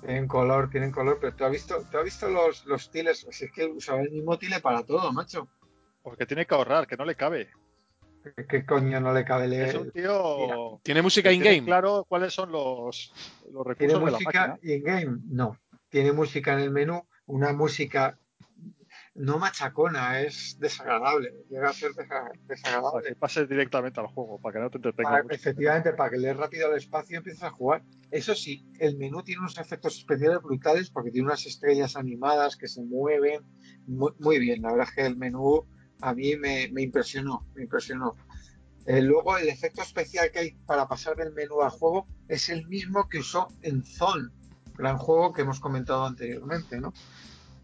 Tienen 0.00 0.26
color, 0.26 0.68
tienen 0.70 0.90
color, 0.90 1.18
pero 1.20 1.34
tú 1.36 1.44
has 1.44 1.52
visto, 1.52 1.84
tú 1.90 1.98
has 1.98 2.04
visto 2.04 2.28
los, 2.28 2.66
los 2.66 2.90
tiles. 2.90 3.24
Si 3.30 3.44
es 3.44 3.52
que 3.52 3.66
usan 3.66 4.00
el 4.00 4.10
mismo 4.10 4.36
tile 4.38 4.58
para 4.60 4.82
todo, 4.82 5.12
macho. 5.12 5.48
Porque 6.02 6.26
tiene 6.26 6.44
que 6.46 6.54
ahorrar, 6.54 6.86
que 6.88 6.96
no 6.96 7.04
le 7.04 7.14
cabe. 7.14 7.48
¿Qué, 8.36 8.46
qué 8.46 8.66
coño 8.66 9.00
no 9.00 9.12
le 9.12 9.24
cabe 9.24 9.44
Es 9.44 9.50
leer? 9.50 9.78
un 9.78 9.90
tío. 9.92 10.80
Tiene 10.82 11.02
música 11.02 11.30
in-game. 11.32 11.64
claro 11.64 12.04
cuáles 12.08 12.32
son 12.34 12.50
los, 12.50 13.12
los 13.52 13.64
¿Tiene 13.76 13.94
recursos 13.94 14.00
de 14.00 14.04
la 14.06 14.18
música 14.18 14.46
máquina. 14.48 14.74
in-game? 14.74 15.18
No. 15.28 15.56
Tiene 15.88 16.12
música 16.12 16.52
en 16.54 16.60
el 16.60 16.70
menú, 16.72 17.06
una 17.26 17.52
música 17.52 18.18
no 19.14 19.38
machacona, 19.38 20.20
es 20.22 20.56
desagradable. 20.58 21.34
Llega 21.50 21.68
a 21.68 21.72
ser 21.72 21.92
desa- 21.92 22.08
Para 22.08 22.32
desagradable. 22.46 23.08
que 23.08 23.14
pases 23.14 23.48
directamente 23.48 24.00
al 24.00 24.06
juego, 24.06 24.38
para 24.40 24.54
que 24.54 24.60
no 24.60 24.70
te 24.70 24.78
entretenga 24.78 25.10
Para- 25.10 25.22
mucho. 25.24 25.34
efectivamente, 25.34 25.92
para 25.92 26.10
que 26.10 26.16
lees 26.18 26.36
rápido 26.36 26.68
al 26.68 26.76
espacio 26.78 27.14
y 27.14 27.18
empieces 27.18 27.42
a 27.42 27.50
jugar. 27.50 27.82
Eso 28.10 28.34
sí, 28.34 28.66
el 28.78 28.96
menú 28.96 29.22
tiene 29.22 29.40
unos 29.40 29.58
efectos 29.58 29.98
especiales 29.98 30.40
brutales 30.42 30.90
porque 30.90 31.10
tiene 31.10 31.26
unas 31.26 31.44
estrellas 31.46 31.96
animadas 31.96 32.56
que 32.56 32.68
se 32.68 32.82
mueven 32.82 33.42
muy, 33.86 34.12
muy 34.18 34.38
bien. 34.38 34.62
La 34.62 34.70
verdad 34.72 34.88
es 34.88 34.94
que 34.94 35.06
el 35.06 35.16
menú 35.16 35.66
a 36.00 36.14
mí 36.14 36.36
me, 36.36 36.68
me 36.72 36.82
impresionó, 36.82 37.46
me 37.54 37.62
impresionó. 37.64 38.16
Eh, 38.86 39.00
luego 39.02 39.36
el 39.38 39.48
efecto 39.48 39.82
especial 39.82 40.30
que 40.32 40.38
hay 40.40 40.50
para 40.66 40.88
pasar 40.88 41.14
del 41.16 41.32
menú 41.32 41.60
al 41.62 41.70
juego 41.70 42.06
es 42.28 42.48
el 42.48 42.66
mismo 42.66 43.08
que 43.08 43.18
usó 43.20 43.48
en 43.62 43.84
Zone, 43.84 44.30
gran 44.76 44.96
juego 44.98 45.32
que 45.32 45.42
hemos 45.42 45.60
comentado 45.60 46.04
anteriormente, 46.06 46.80
¿no? 46.80 46.92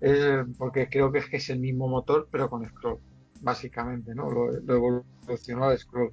Eh, 0.00 0.44
porque 0.56 0.88
creo 0.88 1.10
que 1.10 1.18
es 1.18 1.26
que 1.28 1.38
es 1.38 1.50
el 1.50 1.58
mismo 1.58 1.88
motor, 1.88 2.28
pero 2.30 2.48
con 2.48 2.64
scroll, 2.68 2.98
básicamente, 3.40 4.14
¿no? 4.14 4.30
Lo, 4.30 4.52
lo 4.52 4.74
evolucionó 5.26 5.64
al 5.64 5.78
scroll. 5.78 6.12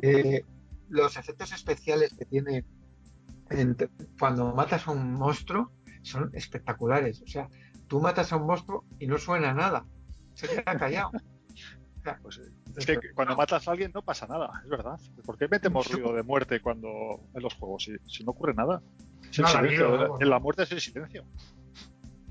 Eh, 0.00 0.44
los 0.88 1.16
efectos 1.16 1.52
especiales 1.52 2.12
que 2.14 2.24
tiene 2.24 2.64
en- 3.50 3.76
cuando 4.18 4.54
matas 4.54 4.86
a 4.88 4.92
un 4.92 5.12
monstruo 5.14 5.70
son 6.02 6.30
espectaculares. 6.34 7.22
O 7.22 7.26
sea, 7.26 7.48
tú 7.86 8.00
matas 8.00 8.32
a 8.32 8.36
un 8.36 8.46
monstruo 8.46 8.84
y 8.98 9.06
no 9.06 9.18
suena 9.18 9.52
nada, 9.52 9.84
se 10.34 10.48
queda 10.48 10.76
callado. 10.78 11.10
Pues, 12.20 12.40
es 12.76 12.84
que 12.84 12.98
cuando 13.14 13.36
matas 13.36 13.68
a 13.68 13.70
alguien 13.70 13.92
no 13.94 14.02
pasa 14.02 14.26
nada, 14.26 14.50
es 14.64 14.68
verdad. 14.68 14.98
¿Por 15.24 15.38
qué 15.38 15.46
metemos 15.46 15.88
ruido 15.88 16.12
de 16.12 16.24
muerte 16.24 16.60
cuando 16.60 16.88
en 17.32 17.40
los 17.40 17.54
juegos? 17.54 17.84
Si, 17.84 17.92
si 18.08 18.24
no 18.24 18.32
ocurre 18.32 18.54
nada. 18.54 18.82
Es 19.30 19.38
el 19.38 19.44
Nada, 19.44 19.60
silencio. 19.60 19.86
tío, 19.86 19.98
vamos. 19.98 20.20
en 20.20 20.28
la 20.30 20.38
muerte 20.40 20.64
es 20.64 20.72
el 20.72 20.80
silencio. 20.80 21.24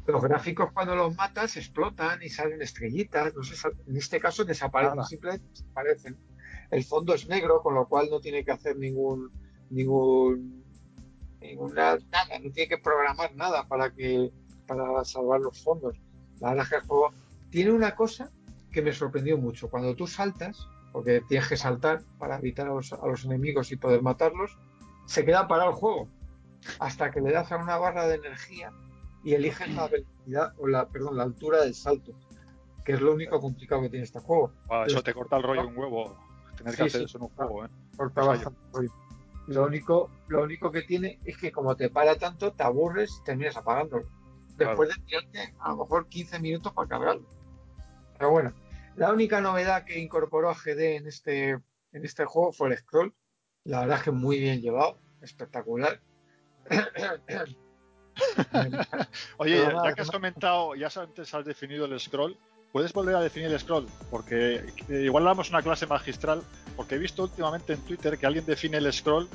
Los 0.08 0.22
gráficos 0.24 0.72
cuando 0.74 0.96
los 0.96 1.16
matas 1.16 1.58
explotan 1.58 2.22
y 2.24 2.30
salen 2.30 2.62
estrellitas. 2.62 3.34
no 3.36 3.44
sé, 3.44 3.56
en 3.88 3.98
este 3.98 4.20
caso 4.20 4.44
desaparecen, 4.44 5.04
simplemente 5.04 5.46
desaparecen. 5.50 6.18
El 6.72 6.84
fondo 6.84 7.14
es 7.14 7.28
negro, 7.28 7.62
con 7.62 7.76
lo 7.76 7.88
cual 7.88 8.08
no 8.10 8.20
tiene 8.20 8.44
que 8.44 8.52
hacer 8.52 8.78
ningún 8.78 9.32
ningún 9.70 10.64
ninguna 11.40 11.98
nada, 12.12 12.40
no 12.40 12.52
tiene 12.52 12.68
que 12.68 12.78
programar 12.78 13.36
nada 13.36 13.68
para 13.68 13.92
que 13.94 14.32
para 14.68 15.04
salvar 15.06 15.42
los 15.42 15.62
fondos. 15.62 15.98
La 16.40 16.50
verdad 16.50 16.64
es 16.64 16.70
que 16.70 16.76
el 16.78 16.82
juego 16.84 17.14
tiene 17.50 17.72
una 17.72 17.96
cosa 17.96 18.32
que 18.72 18.82
me 18.82 18.94
sorprendió 18.94 19.38
mucho. 19.38 19.70
Cuando 19.70 19.96
tú 19.96 20.08
saltas, 20.08 20.68
porque 20.92 21.22
tienes 21.28 21.48
que 21.48 21.58
saltar 21.58 22.04
para 22.18 22.38
evitar 22.38 22.68
a 22.68 22.74
los, 22.74 22.94
a 22.94 23.06
los 23.06 23.26
enemigos 23.26 23.72
y 23.72 23.76
poder 23.76 24.02
matarlos, 24.02 24.58
se 25.06 25.26
queda 25.26 25.48
parado 25.48 25.72
el 25.72 25.76
juego 25.76 26.08
hasta 26.80 27.12
que 27.12 27.22
le 27.22 27.32
das 27.32 27.52
a 27.52 27.58
una 27.58 27.78
barra 27.78 28.08
de 28.08 28.16
energía 28.16 28.72
y 29.24 29.34
eliges 29.34 29.74
la 29.74 29.88
velocidad 29.88 30.54
o 30.58 30.68
la 30.68 30.88
perdón 30.88 31.18
la 31.18 31.24
altura 31.24 31.62
del 31.62 31.76
salto, 31.76 32.14
que 32.84 32.94
es 32.94 33.02
lo 33.02 33.14
único 33.14 33.40
complicado 33.40 33.82
que 33.82 33.90
tiene 33.90 34.06
este 34.06 34.20
juego. 34.20 34.52
Ah, 34.70 34.86
eso 34.88 35.02
te 35.04 35.14
corta 35.14 35.38
el 35.38 35.44
rollo 35.44 35.68
un 35.68 35.78
huevo. 35.78 36.18
Tener 36.58 36.76
que 36.76 36.84
Sí, 36.84 36.88
hacer 36.88 37.02
eso 37.04 37.18
en 37.18 37.24
un 37.24 37.30
juego, 37.30 37.66
¿eh? 37.66 37.70
Corta 37.96 38.24
bastante 38.24 38.60
rollo. 38.74 38.92
Lo 39.48 39.66
único, 39.66 40.10
lo 40.28 40.44
único 40.44 40.72
que 40.72 40.84
tiene 40.84 41.20
es 41.26 41.38
que 41.38 41.52
como 41.52 41.76
te 41.76 41.90
para 41.90 42.16
tanto, 42.16 42.54
te 42.54 42.64
aburres 42.64 43.20
y 43.20 43.24
terminas 43.24 43.58
apagándolo. 43.58 44.08
Después 44.58 44.90
de 44.90 45.02
tirarte 45.06 45.56
a 45.60 45.70
lo 45.70 45.78
mejor 45.78 46.08
15 46.08 46.40
minutos 46.40 46.74
para 46.74 46.88
cargarlo. 46.88 47.28
Pero 48.18 48.32
bueno, 48.32 48.54
la 48.96 49.12
única 49.12 49.42
novedad 49.42 49.84
que 49.84 50.00
incorporó 50.00 50.54
GD 50.54 50.98
en 50.98 51.08
este, 51.08 51.50
en 51.50 52.06
este 52.06 52.26
juego 52.26 52.52
fue 52.54 52.70
el 52.70 52.78
scroll. 52.78 53.14
La 53.64 53.82
verdad 53.82 53.98
es 53.98 54.04
que 54.04 54.12
muy 54.12 54.40
bien 54.40 54.62
llevado, 54.62 55.00
espectacular. 55.22 56.02
Oye, 59.38 59.58
ya, 59.84 59.94
que 59.94 60.02
has 60.02 60.12
comentado, 60.12 60.76
ya 60.76 60.90
antes 60.96 61.34
has 61.34 61.46
definido 61.46 61.86
el 61.86 62.00
scroll, 62.00 62.38
¿puedes 62.72 62.94
volver 62.94 63.16
a 63.16 63.22
definir 63.22 63.52
el 63.52 63.60
scroll? 63.60 63.88
Porque 64.10 64.64
eh, 64.90 65.02
igual 65.04 65.24
damos 65.24 65.50
una 65.50 65.62
clase 65.62 65.88
magistral, 65.88 66.42
porque 66.76 66.96
he 66.96 66.98
visto 66.98 67.24
últimamente 67.24 67.74
en 67.74 67.82
Twitter 67.82 68.18
que 68.18 68.26
alguien 68.26 68.46
define 68.46 68.78
el 68.78 68.92
scroll 68.94 69.28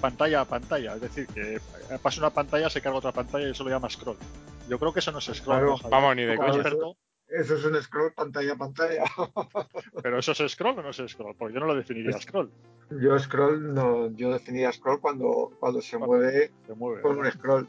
pantalla 0.00 0.40
a 0.40 0.44
pantalla, 0.44 0.94
es 0.96 1.00
decir, 1.00 1.26
que 1.28 1.60
pasa 2.02 2.20
una 2.20 2.30
pantalla, 2.30 2.68
se 2.68 2.80
carga 2.80 2.98
otra 2.98 3.12
pantalla 3.12 3.46
y 3.46 3.50
eso 3.52 3.62
lo 3.64 3.70
llama 3.70 3.88
scroll. 3.88 4.16
Yo 4.68 4.78
creo 4.78 4.92
que 4.92 4.98
eso 5.00 5.12
no 5.12 5.18
es 5.18 5.24
scroll, 5.26 5.58
Claro. 5.58 5.66
¿no, 5.66 5.76
Javier? 5.76 5.90
Vamos, 5.90 6.16
ni 6.16 6.22
de 6.24 6.36
coña. 6.36 6.62
Eso 7.28 7.54
es 7.56 7.64
un 7.64 7.80
scroll 7.82 8.12
pantalla 8.12 8.52
a 8.52 8.56
pantalla. 8.56 9.04
pero 10.02 10.18
eso 10.18 10.32
es 10.32 10.52
scroll 10.52 10.78
o 10.78 10.82
no 10.82 10.90
es 10.90 11.00
scroll, 11.08 11.34
porque 11.36 11.54
yo 11.54 11.60
no 11.60 11.66
lo 11.66 11.74
definiría 11.76 12.18
scroll, 12.20 12.50
Yo 13.00 13.18
scroll 13.18 13.72
no, 13.72 14.10
yo 14.16 14.32
definía 14.32 14.72
scroll 14.72 15.00
cuando, 15.00 15.52
cuando 15.60 15.80
se 15.80 15.96
Cuando- 15.98 16.16
mueve 16.16 16.50
se 16.66 16.74
mueve. 16.74 17.00
con 17.02 17.18
un 17.18 17.30
scroll. 17.30 17.68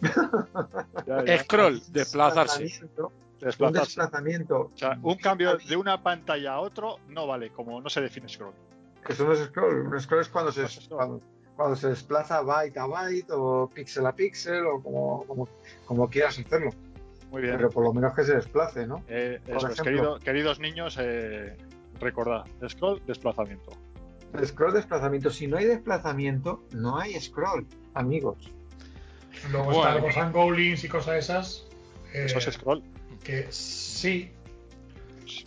Ya, 1.06 1.24
ya. 1.24 1.38
Scroll, 1.44 1.80
desplazarse. 1.92 2.64
Desplazamiento, 2.64 3.06
Un 3.06 3.40
Desplazarse. 3.40 3.80
desplazamiento. 3.86 4.60
O 4.74 4.76
sea, 4.76 4.98
un 5.02 5.16
cambio 5.16 5.56
de 5.58 5.76
una 5.76 6.02
pantalla 6.02 6.54
a 6.54 6.60
otro 6.60 6.96
no 7.08 7.26
vale, 7.26 7.50
como 7.50 7.80
no 7.80 7.88
se 7.90 8.00
define 8.00 8.28
scroll. 8.28 8.54
Eso 9.08 9.24
no 9.24 9.32
es 9.32 9.40
scroll. 9.44 9.86
Un 9.86 10.00
scroll 10.00 10.22
es 10.22 10.28
cuando 10.28 10.50
se, 10.52 10.64
cuando, 10.88 11.20
cuando 11.56 11.76
se 11.76 11.88
desplaza 11.88 12.40
byte 12.40 12.78
a 12.78 12.86
byte 12.86 13.30
o 13.32 13.70
píxel 13.74 14.06
a 14.06 14.12
píxel 14.14 14.64
o 14.66 14.82
como, 14.82 15.24
como, 15.26 15.48
como 15.84 16.08
quieras 16.08 16.38
hacerlo. 16.38 16.70
Muy 17.30 17.42
bien. 17.42 17.56
Pero 17.56 17.68
por 17.70 17.84
lo 17.84 17.92
menos 17.92 18.14
que 18.14 18.24
se 18.24 18.34
desplace, 18.36 18.86
¿no? 18.86 19.02
Eh, 19.08 19.40
por 19.46 19.56
eso 19.56 19.68
es, 19.68 19.72
ejemplo. 19.80 19.84
querido- 19.84 20.18
queridos 20.20 20.58
niños, 20.60 20.96
eh, 21.00 21.56
recordad, 22.00 22.44
scroll, 22.68 23.02
desplazamiento. 23.06 23.72
Scroll 24.44 24.72
desplazamiento. 24.72 25.30
Si 25.30 25.46
no 25.46 25.58
hay 25.58 25.66
desplazamiento, 25.66 26.62
no 26.72 26.98
hay 26.98 27.20
scroll, 27.20 27.66
amigos. 27.94 28.50
Luego 29.50 29.66
Bueno. 29.66 29.88
están 29.88 30.02
los 30.02 30.16
angolins 30.16 30.84
y 30.84 30.88
cosas 30.88 31.16
esas. 31.16 31.66
eh, 32.12 32.24
Eso 32.26 32.38
es 32.38 32.54
scroll. 32.54 32.82
Que 33.22 33.46
sí, 33.50 34.30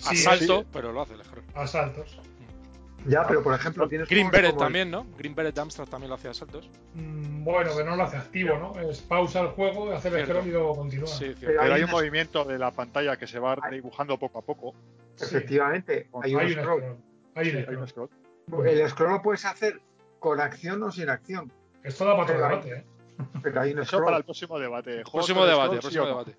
A 0.06 0.10
Sí, 0.10 0.18
salto, 0.18 0.62
sí. 0.62 0.68
pero 0.74 0.92
lo 0.92 1.02
hace 1.02 1.14
el 1.14 1.24
scroll. 1.24 1.44
a 1.56 1.68
saltos. 1.68 2.20
Ya, 3.06 3.26
pero 3.26 3.42
por 3.42 3.54
ejemplo, 3.54 3.88
tienes 3.88 4.10
Green 4.10 4.30
Beret 4.30 4.52
como 4.52 4.64
también, 4.64 4.92
¿no? 4.92 5.06
Green 5.18 5.34
Beret 5.34 5.56
de 5.56 5.62
Amstrad 5.62 5.88
también 5.88 6.10
lo 6.10 6.16
hacía 6.16 6.32
a 6.32 6.34
saltos. 6.34 6.70
Mm, 6.96 7.44
Bueno, 7.46 7.72
pero 7.76 7.90
no 7.90 7.96
lo 7.96 8.04
hace 8.04 8.18
activo, 8.18 8.58
¿no? 8.58 8.78
Es 8.82 9.00
pausa 9.02 9.40
el 9.42 9.48
juego, 9.50 9.92
hace 9.94 10.10
el 10.10 10.26
scroll 10.26 10.48
y 10.48 10.52
luego 10.52 10.76
continúa. 10.76 11.08
Sí. 11.08 11.34
Pero 11.40 11.52
Pero 11.54 11.62
hay 11.62 11.72
hay 11.72 11.84
un 11.84 11.92
movimiento 11.92 12.44
de 12.44 12.58
la 12.58 12.72
pantalla 12.72 13.16
que 13.16 13.28
se 13.28 13.40
va 13.40 13.56
dibujando 13.72 14.18
poco 14.18 14.40
a 14.40 14.42
poco. 14.42 14.74
Sí, 15.16 15.24
Efectivamente, 15.26 16.10
hay 16.22 16.36
un 16.36 16.42
hay 16.42 16.48
un 16.48 16.52
scroll. 16.54 16.82
scroll. 16.82 16.98
Hay 17.36 17.50
un 17.50 17.56
Hay 17.58 17.64
scroll. 17.64 17.78
un 17.78 17.88
scroll. 17.88 18.10
El 18.68 18.90
scroll 18.90 19.12
lo 19.12 19.22
puedes 19.22 19.46
hacer 19.46 19.80
con 20.20 20.42
acción 20.42 20.84
o 20.84 20.92
sin 20.92 21.10
acción, 21.10 21.52
Esto 21.84 22.04
da 22.04 22.18
para 22.18 22.30
hay- 22.32 22.36
debate, 22.38 22.74
¿eh? 22.74 22.84
Pero 23.42 23.62
hay 23.62 23.74
un 23.74 23.80
Eso 23.80 24.04
para 24.04 24.18
el 24.18 24.24
próximo 24.24 24.60
debate. 24.60 24.92
¿Juegos 25.04 25.12
Próximo 25.12 25.46
debate, 25.46 25.78
scroll, 25.78 25.80
próximo 25.82 26.06
sí 26.06 26.10
o 26.12 26.14
no? 26.16 26.24
debate. 26.24 26.38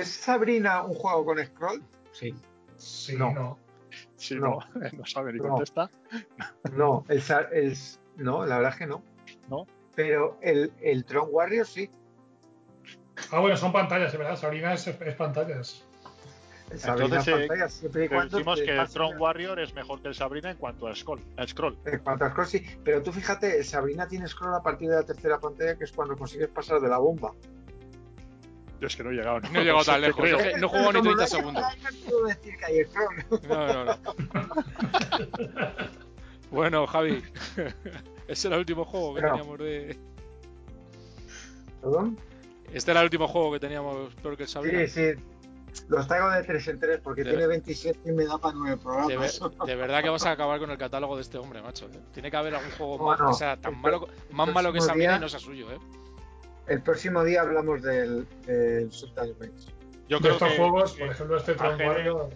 ¿Es 0.00 0.08
Sabrina 0.08 0.82
un 0.82 0.94
juego 0.94 1.24
con 1.24 1.44
scroll? 1.44 1.82
Sí. 2.12 2.34
Sí, 2.76 3.16
No. 3.16 3.32
no. 3.32 3.58
Sí, 4.16 4.34
No. 4.34 4.58
no, 4.74 4.90
no 4.92 5.06
sabe 5.06 5.32
ni 5.32 5.38
No. 5.38 5.48
contesta. 5.48 5.90
No, 6.72 7.04
el, 7.08 7.22
el- 7.52 7.76
no, 8.16 8.44
la 8.46 8.56
verdad 8.56 8.72
es 8.72 8.78
que 8.78 8.86
no. 8.86 9.02
No. 9.48 9.66
Pero 9.94 10.38
el, 10.42 10.72
el 10.80 11.04
Tron 11.04 11.28
Warrior 11.30 11.66
sí. 11.66 11.90
Ah, 13.30 13.40
bueno, 13.40 13.56
son 13.56 13.72
pantallas, 13.72 14.12
es 14.12 14.18
verdad. 14.18 14.36
Sabrina 14.36 14.74
es, 14.74 14.86
es 14.86 15.14
pantallas. 15.14 15.85
El 16.70 16.80
Sabrina 16.80 17.06
Entonces, 17.06 17.34
eh, 17.34 17.46
pantalla, 17.46 17.68
siempre 17.68 18.04
y 18.04 18.08
Pero 18.08 18.18
cuando 18.20 18.36
decimos 18.38 18.60
que 18.60 18.76
el 18.76 18.88
Tron 18.88 19.20
Warrior 19.20 19.60
es 19.60 19.72
mejor 19.74 20.02
que 20.02 20.08
el 20.08 20.14
Sabrina 20.14 20.50
en 20.50 20.56
cuanto 20.56 20.88
a 20.88 20.94
scroll. 20.96 21.20
A 21.36 21.46
scroll. 21.46 21.78
En 21.86 21.98
cuanto 22.00 22.24
a 22.24 22.30
scroll, 22.30 22.46
sí. 22.48 22.62
Pero 22.84 23.02
tú 23.02 23.12
fíjate, 23.12 23.58
el 23.58 23.64
Sabrina 23.64 24.08
tiene 24.08 24.26
scroll 24.26 24.52
a 24.54 24.62
partir 24.62 24.88
de 24.90 24.96
la 24.96 25.04
tercera 25.04 25.38
pantalla, 25.38 25.76
que 25.76 25.84
es 25.84 25.92
cuando 25.92 26.16
consigues 26.16 26.48
pasar 26.48 26.80
de 26.80 26.88
la 26.88 26.98
bomba. 26.98 27.32
Yo 28.80 28.88
es 28.88 28.96
que 28.96 29.04
no 29.04 29.10
he 29.10 29.14
llegado. 29.14 29.40
No 29.40 29.60
he 29.60 29.64
llegado 29.64 29.84
tan 29.84 30.00
lejos. 30.00 30.20
creo. 30.20 30.38
Que 30.38 30.58
no 30.58 30.68
juego 30.68 30.92
ni 30.92 30.98
Como 30.98 31.14
30 31.16 31.22
hay- 31.22 31.28
segundos. 31.30 31.64
No 31.64 32.10
puedo 32.10 32.26
decir 32.26 32.54
que 32.58 32.64
hay 32.64 32.84
scroll. 32.84 33.24
No, 33.48 33.66
no, 33.66 33.84
no. 33.84 33.96
Bueno, 36.50 36.86
Javi, 36.86 37.22
ese 38.28 38.48
era 38.48 38.56
el 38.56 38.60
último 38.60 38.84
juego 38.84 39.14
que 39.14 39.22
teníamos 39.22 39.58
de. 39.58 39.96
¿Perdón? 41.80 42.18
Este 42.72 42.90
era 42.90 43.00
el 43.00 43.04
último 43.06 43.28
juego 43.28 43.52
que 43.52 43.60
teníamos 43.60 44.14
peor 44.16 44.36
que 44.36 44.42
el 44.44 44.48
Sabrina. 44.48 44.86
Sí, 44.86 45.14
sí. 45.14 45.20
Los 45.88 46.08
traigo 46.08 46.30
de 46.30 46.42
3 46.42 46.68
en 46.68 46.80
3 46.80 47.00
porque 47.02 47.22
De- 47.22 47.30
tiene 47.30 47.46
27 47.46 48.00
y 48.08 48.12
me 48.12 48.24
da 48.24 48.38
para 48.38 48.54
9 48.54 48.70
De, 48.76 48.82
programas. 48.82 49.40
ver- 49.40 49.50
de 49.66 49.76
verdad 49.76 50.02
que 50.02 50.08
vas 50.08 50.26
a 50.26 50.32
acabar 50.32 50.58
con 50.58 50.70
el 50.70 50.78
catálogo 50.78 51.16
de 51.16 51.22
este 51.22 51.38
hombre, 51.38 51.62
macho. 51.62 51.86
¿eh? 51.86 52.00
Tiene 52.12 52.30
que 52.30 52.36
haber 52.36 52.54
algún 52.54 52.70
juego 52.72 52.98
más 53.06 53.20
que 53.20 53.34
sea 53.34 53.56
tan 53.60 53.74
el 53.74 53.80
malo, 53.80 54.08
más 54.30 54.52
malo 54.52 54.72
que 54.72 54.80
Sabrina 54.80 55.10
día- 55.12 55.18
y 55.18 55.20
no 55.20 55.28
sea 55.28 55.38
suyo, 55.40 55.70
¿eh? 55.72 55.78
El 56.66 56.82
próximo 56.82 57.22
día 57.22 57.42
hablamos 57.42 57.82
del, 57.82 58.26
del. 58.44 58.90
Yo 58.90 60.16
de 60.18 60.22
creo 60.22 60.32
estos 60.32 60.48
que, 60.48 60.56
juegos, 60.56 60.92
que 60.94 61.04
por 61.04 61.12
ejemplo, 61.14 61.36
este 61.36 61.54
Tron 61.54 61.80
Warrior. 61.80 62.30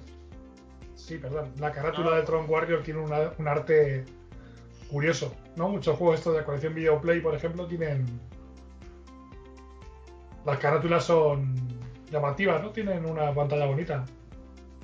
Sí, 0.94 1.18
perdón. 1.18 1.52
La 1.58 1.72
carátula 1.72 2.10
No. 2.10 2.16
de 2.16 2.22
Tron 2.22 2.44
Warrior 2.48 2.82
tiene 2.84 3.00
una- 3.00 3.32
un 3.38 3.48
arte 3.48 4.04
curioso, 4.88 5.34
¿no? 5.56 5.68
Muchos 5.68 5.96
juegos 5.96 6.18
estos 6.18 6.36
de 6.36 6.44
colección 6.44 6.74
Videoplay, 6.74 7.20
por 7.20 7.34
ejemplo, 7.34 7.66
tienen. 7.66 8.06
Las 10.46 10.58
carátulas 10.58 11.04
son 11.04 11.54
llamativas, 12.10 12.62
¿no? 12.62 12.70
Tienen 12.70 13.06
una 13.06 13.32
pantalla 13.34 13.66
bonita. 13.66 14.04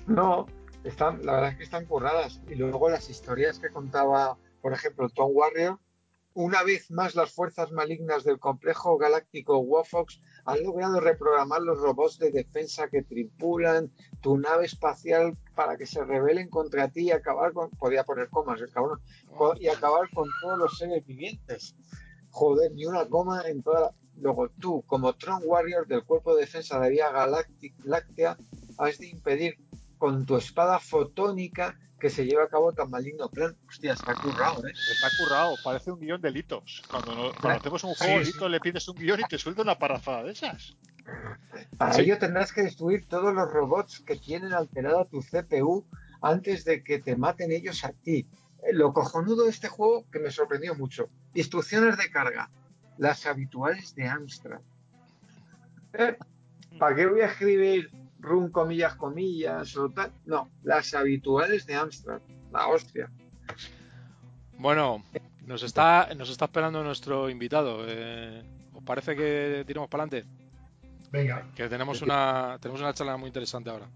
No, 0.06 0.46
están, 0.84 1.24
la 1.24 1.34
verdad 1.34 1.50
es 1.50 1.56
que 1.56 1.64
están 1.64 1.86
curradas. 1.86 2.40
Y 2.48 2.54
luego 2.54 2.88
las 2.88 3.10
historias 3.10 3.58
que 3.58 3.70
contaba, 3.70 4.38
por 4.62 4.72
ejemplo, 4.72 5.08
Tom 5.08 5.30
Warrior. 5.32 5.78
Una 6.34 6.62
vez 6.62 6.90
más, 6.90 7.14
las 7.14 7.32
fuerzas 7.32 7.72
malignas 7.72 8.22
del 8.22 8.38
complejo 8.38 8.98
galáctico 8.98 9.56
Wafox 9.56 10.20
han 10.44 10.62
logrado 10.64 11.00
reprogramar 11.00 11.62
los 11.62 11.80
robots 11.80 12.18
de 12.18 12.30
defensa 12.30 12.88
que 12.88 13.02
tripulan 13.02 13.90
tu 14.20 14.36
nave 14.36 14.66
espacial 14.66 15.38
para 15.54 15.78
que 15.78 15.86
se 15.86 16.04
rebelen 16.04 16.50
contra 16.50 16.88
ti 16.88 17.04
y 17.04 17.10
acabar 17.10 17.54
con. 17.54 17.70
Podía 17.70 18.04
poner 18.04 18.28
comas, 18.28 18.60
el 18.60 18.70
cabrón. 18.70 19.00
Y 19.58 19.68
acabar 19.68 20.10
con 20.12 20.28
todos 20.42 20.58
los 20.58 20.76
seres 20.76 21.06
vivientes. 21.06 21.74
Joder, 22.30 22.70
ni 22.72 22.84
una 22.84 23.08
coma 23.08 23.42
en 23.46 23.62
toda 23.62 23.80
la. 23.80 23.94
Luego 24.20 24.48
tú, 24.60 24.82
como 24.86 25.12
Tron 25.14 25.42
Warrior 25.44 25.86
del 25.86 26.02
cuerpo 26.04 26.34
de 26.34 26.42
defensa 26.42 26.76
de 26.76 26.80
la 26.80 26.88
Vía 26.88 27.10
Galácti- 27.12 27.74
Láctea, 27.84 28.36
has 28.78 28.98
de 28.98 29.08
impedir 29.08 29.58
con 29.98 30.24
tu 30.26 30.36
espada 30.36 30.78
fotónica 30.78 31.78
que 31.98 32.10
se 32.10 32.24
lleve 32.26 32.42
a 32.42 32.48
cabo 32.48 32.72
tan 32.72 32.90
maligno 32.90 33.28
plan. 33.30 33.56
Hostia, 33.68 33.94
está 33.94 34.14
currado, 34.14 34.66
¿eh? 34.66 34.72
está 34.92 35.08
currado, 35.18 35.54
parece 35.64 35.90
un 35.90 36.00
guion 36.00 36.20
de 36.20 36.30
litos. 36.30 36.82
Cuando, 36.90 37.14
no- 37.14 37.30
cuando 37.40 37.58
hacemos 37.60 37.84
un 37.84 37.94
Sí, 37.94 38.04
juego, 38.04 38.24
sí. 38.24 38.32
Lito 38.32 38.48
le 38.48 38.60
pides 38.60 38.88
un 38.88 38.96
guion 38.96 39.20
y 39.20 39.24
te 39.24 39.38
suelta 39.38 39.62
una 39.62 39.78
parrafada 39.78 40.22
de 40.24 40.32
esas. 40.32 40.76
Para 41.78 41.92
Sí. 41.94 42.02
ello 42.02 42.18
tendrás 42.18 42.52
que 42.52 42.62
destruir 42.62 43.06
todos 43.08 43.32
los 43.32 43.50
robots 43.50 44.00
que 44.00 44.16
tienen 44.16 44.52
alterada 44.52 45.04
tu 45.06 45.22
CPU 45.22 45.86
antes 46.20 46.64
de 46.64 46.82
que 46.82 46.98
te 46.98 47.16
maten 47.16 47.52
ellos 47.52 47.84
a 47.84 47.92
ti. 47.92 48.26
Eh, 48.62 48.72
Lo 48.72 48.92
cojonudo 48.92 49.44
de 49.44 49.50
este 49.50 49.68
juego 49.68 50.04
que 50.10 50.18
me 50.18 50.30
sorprendió 50.30 50.74
mucho. 50.74 51.08
Instrucciones 51.34 51.96
de 51.96 52.10
carga. 52.10 52.50
Las 52.98 53.26
habituales 53.26 53.94
de 53.94 54.08
Amstrad. 54.08 54.60
Eh, 55.92 56.16
¿Para 56.78 56.94
qué 56.96 57.06
voy 57.06 57.20
a 57.20 57.26
escribir 57.26 57.90
run 58.18 58.50
comillas 58.50 58.94
comillas 58.96 59.76
o 59.76 59.90
tal? 59.90 60.12
No, 60.24 60.50
las 60.62 60.94
habituales 60.94 61.66
de 61.66 61.74
Amstrad. 61.74 62.20
La 62.52 62.68
hostia. 62.68 63.10
Bueno, 64.58 65.02
nos 65.44 65.62
está, 65.62 66.08
nos 66.16 66.30
está 66.30 66.46
esperando 66.46 66.82
nuestro 66.82 67.28
invitado. 67.28 67.84
eh, 67.86 68.42
¿Os 68.72 68.82
parece 68.82 69.14
que 69.16 69.64
tiremos 69.66 69.88
para 69.88 70.04
adelante? 70.04 70.28
Venga. 71.10 71.46
Que 71.54 71.68
tenemos 71.68 72.02
una, 72.02 72.58
tenemos 72.60 72.80
una 72.80 72.92
charla 72.92 73.16
muy 73.16 73.28
interesante 73.28 73.70
ahora. 73.70 73.88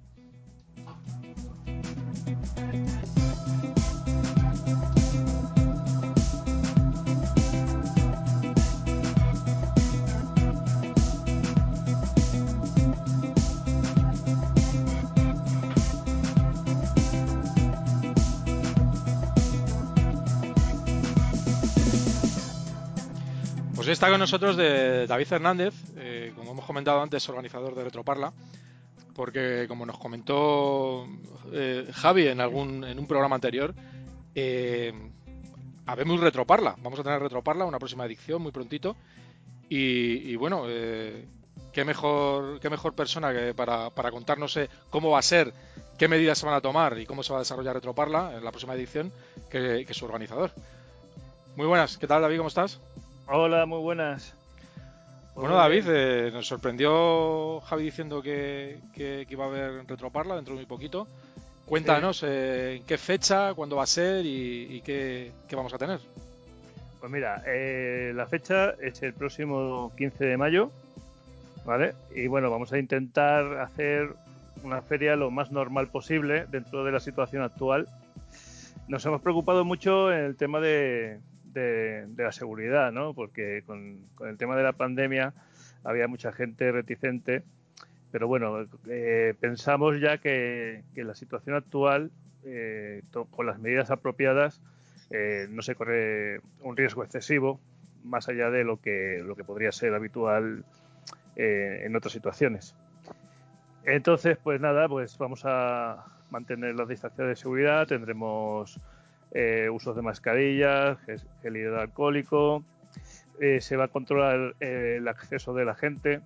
Está 23.92 24.08
con 24.10 24.20
nosotros 24.20 24.56
de 24.56 25.06
David 25.06 25.32
Hernández, 25.32 25.74
eh, 25.96 26.32
como 26.36 26.52
hemos 26.52 26.64
comentado 26.64 27.02
antes, 27.02 27.28
organizador 27.28 27.74
de 27.74 27.84
Retroparla, 27.84 28.32
porque 29.14 29.66
como 29.68 29.86
nos 29.86 29.98
comentó 29.98 31.06
eh, 31.52 31.88
Javi 31.92 32.28
en 32.28 32.40
algún 32.40 32.84
en 32.84 32.98
un 32.98 33.06
programa 33.06 33.34
anterior, 33.34 33.74
eh, 34.34 34.92
habemos 35.86 36.20
retroparla. 36.20 36.76
Vamos 36.82 37.00
a 37.00 37.02
tener 37.02 37.20
retroparla, 37.20 37.64
una 37.64 37.78
próxima 37.78 38.06
edición 38.06 38.42
muy 38.42 38.52
prontito. 38.52 38.96
Y, 39.72 40.34
bueno, 40.34 40.64
eh, 40.66 41.26
qué 41.72 41.84
mejor 41.84 42.58
qué 42.58 42.68
mejor 42.68 42.94
persona 42.94 43.32
que 43.32 43.54
para, 43.54 43.90
para 43.90 44.10
contarnos 44.10 44.56
eh, 44.56 44.68
cómo 44.90 45.10
va 45.10 45.20
a 45.20 45.22
ser, 45.22 45.52
qué 45.96 46.08
medidas 46.08 46.38
se 46.38 46.46
van 46.46 46.56
a 46.56 46.60
tomar 46.60 46.98
y 46.98 47.06
cómo 47.06 47.22
se 47.22 47.32
va 47.32 47.38
a 47.38 47.42
desarrollar 47.42 47.76
Retroparla 47.76 48.32
en 48.36 48.44
la 48.44 48.50
próxima 48.50 48.74
edición 48.74 49.12
que, 49.48 49.86
su 49.92 50.04
organizador. 50.06 50.50
Muy 51.54 51.66
buenas, 51.66 51.98
¿qué 51.98 52.08
tal 52.08 52.22
David? 52.22 52.38
¿Cómo 52.38 52.48
estás? 52.48 52.80
Hola, 53.32 53.64
muy 53.64 53.78
buenas. 53.78 54.34
Bueno, 55.36 55.54
David, 55.54 55.84
eh, 55.88 56.30
nos 56.32 56.48
sorprendió 56.48 57.60
Javi 57.60 57.84
diciendo 57.84 58.20
que, 58.20 58.78
que, 58.92 59.24
iba 59.30 59.44
a 59.44 59.48
haber 59.48 59.86
Retroparla 59.86 60.34
dentro 60.34 60.54
de 60.54 60.58
muy 60.58 60.66
poquito. 60.66 61.06
Cuéntanos 61.64 62.24
eh, 62.24 62.78
en 62.78 62.82
qué 62.82 62.98
fecha, 62.98 63.54
cuándo 63.54 63.76
va 63.76 63.84
a 63.84 63.86
ser 63.86 64.26
y, 64.26 64.82
qué, 64.84 65.30
vamos 65.52 65.72
a 65.72 65.78
tener. 65.78 66.00
Pues 66.98 67.12
mira, 67.12 67.42
la 68.12 68.26
fecha 68.26 68.72
es 68.80 69.00
el 69.02 69.14
próximo 69.14 69.92
15 69.96 70.24
de 70.24 70.36
mayo 70.36 70.72
¿vale? 71.64 71.94
Y 72.14 72.26
bueno, 72.26 72.50
vamos 72.50 72.72
a 72.72 72.78
intentar 72.78 73.60
hacer 73.60 74.08
una 74.64 74.82
feria 74.82 75.14
lo 75.14 75.30
más 75.30 75.52
normal 75.52 75.86
posible 75.86 76.46
dentro 76.50 76.84
de 76.84 76.90
la 76.90 76.98
situación 76.98 77.44
actual. 77.44 77.86
Nos 78.88 79.06
hemos 79.06 79.22
preocupado 79.22 79.64
mucho 79.64 80.12
en 80.12 80.24
el 80.24 80.36
tema 80.36 80.58
de, 80.58 81.20
la 81.54 82.32
seguridad, 82.32 82.92
¿no? 82.92 83.14
Porque 83.14 83.62
con, 83.66 84.06
el 84.26 84.36
tema 84.36 84.56
de 84.56 84.62
la 84.62 84.72
pandemia 84.72 85.34
había 85.84 86.08
mucha 86.08 86.32
gente 86.32 86.70
reticente, 86.72 87.42
pero 88.10 88.28
bueno, 88.28 88.66
eh, 88.88 89.34
pensamos 89.40 90.00
ya 90.00 90.18
que, 90.18 90.82
que, 90.94 91.04
la 91.04 91.14
situación 91.14 91.56
actual, 91.56 92.10
eh, 92.44 93.02
con 93.30 93.46
las 93.46 93.58
medidas 93.58 93.90
apropiadas, 93.90 94.60
eh, 95.10 95.46
no 95.50 95.62
se 95.62 95.74
corre 95.74 96.40
un 96.62 96.76
riesgo 96.76 97.04
excesivo, 97.04 97.60
más 98.04 98.28
allá 98.28 98.50
de 98.50 98.64
lo 98.64 98.80
que, 98.80 99.22
lo 99.24 99.36
que 99.36 99.44
podría 99.44 99.72
ser 99.72 99.94
habitual 99.94 100.64
en 101.36 101.96
otras 101.96 102.12
situaciones. 102.12 102.74
Entonces, 103.84 104.36
pues 104.36 104.60
nada, 104.60 104.88
pues 104.88 105.16
vamos 105.16 105.42
a 105.44 106.04
mantener 106.30 106.74
las 106.74 106.88
distancias 106.88 107.28
de 107.28 107.36
seguridad, 107.36 107.86
tendremos 107.86 108.78
eh, 109.32 109.68
usos 109.70 109.96
de 109.96 110.02
mascarillas, 110.02 110.98
gel 111.42 111.56
hidroalcohólico, 111.56 112.64
eh, 113.40 113.60
se 113.60 113.76
va 113.76 113.84
a 113.84 113.88
controlar 113.88 114.54
el 114.60 115.06
acceso 115.08 115.54
de 115.54 115.64
la 115.64 115.74
gente. 115.74 116.20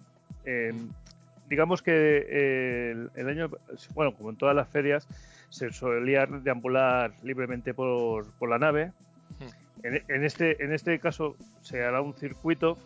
digamos 1.49 1.83
que 1.83 2.91
el, 3.15 3.29
año, 3.29 3.51
bueno, 3.95 4.15
como 4.15 4.31
en 4.31 4.37
todas 4.37 4.57
las 4.57 4.69
ferias, 4.69 5.07
se 5.51 5.73
solía 5.73 6.27
deambular 6.27 7.13
libremente 7.23 7.75
por, 7.75 8.27
la 8.49 8.59
nave. 8.59 8.93
Hmm. 9.39 9.97
En, 10.09 10.25
este, 10.25 10.65
en 10.65 10.73
este 10.73 10.99
caso 10.99 11.37
se 11.61 11.85
hará 11.85 12.01
un 12.01 12.15
circuito 12.15 12.79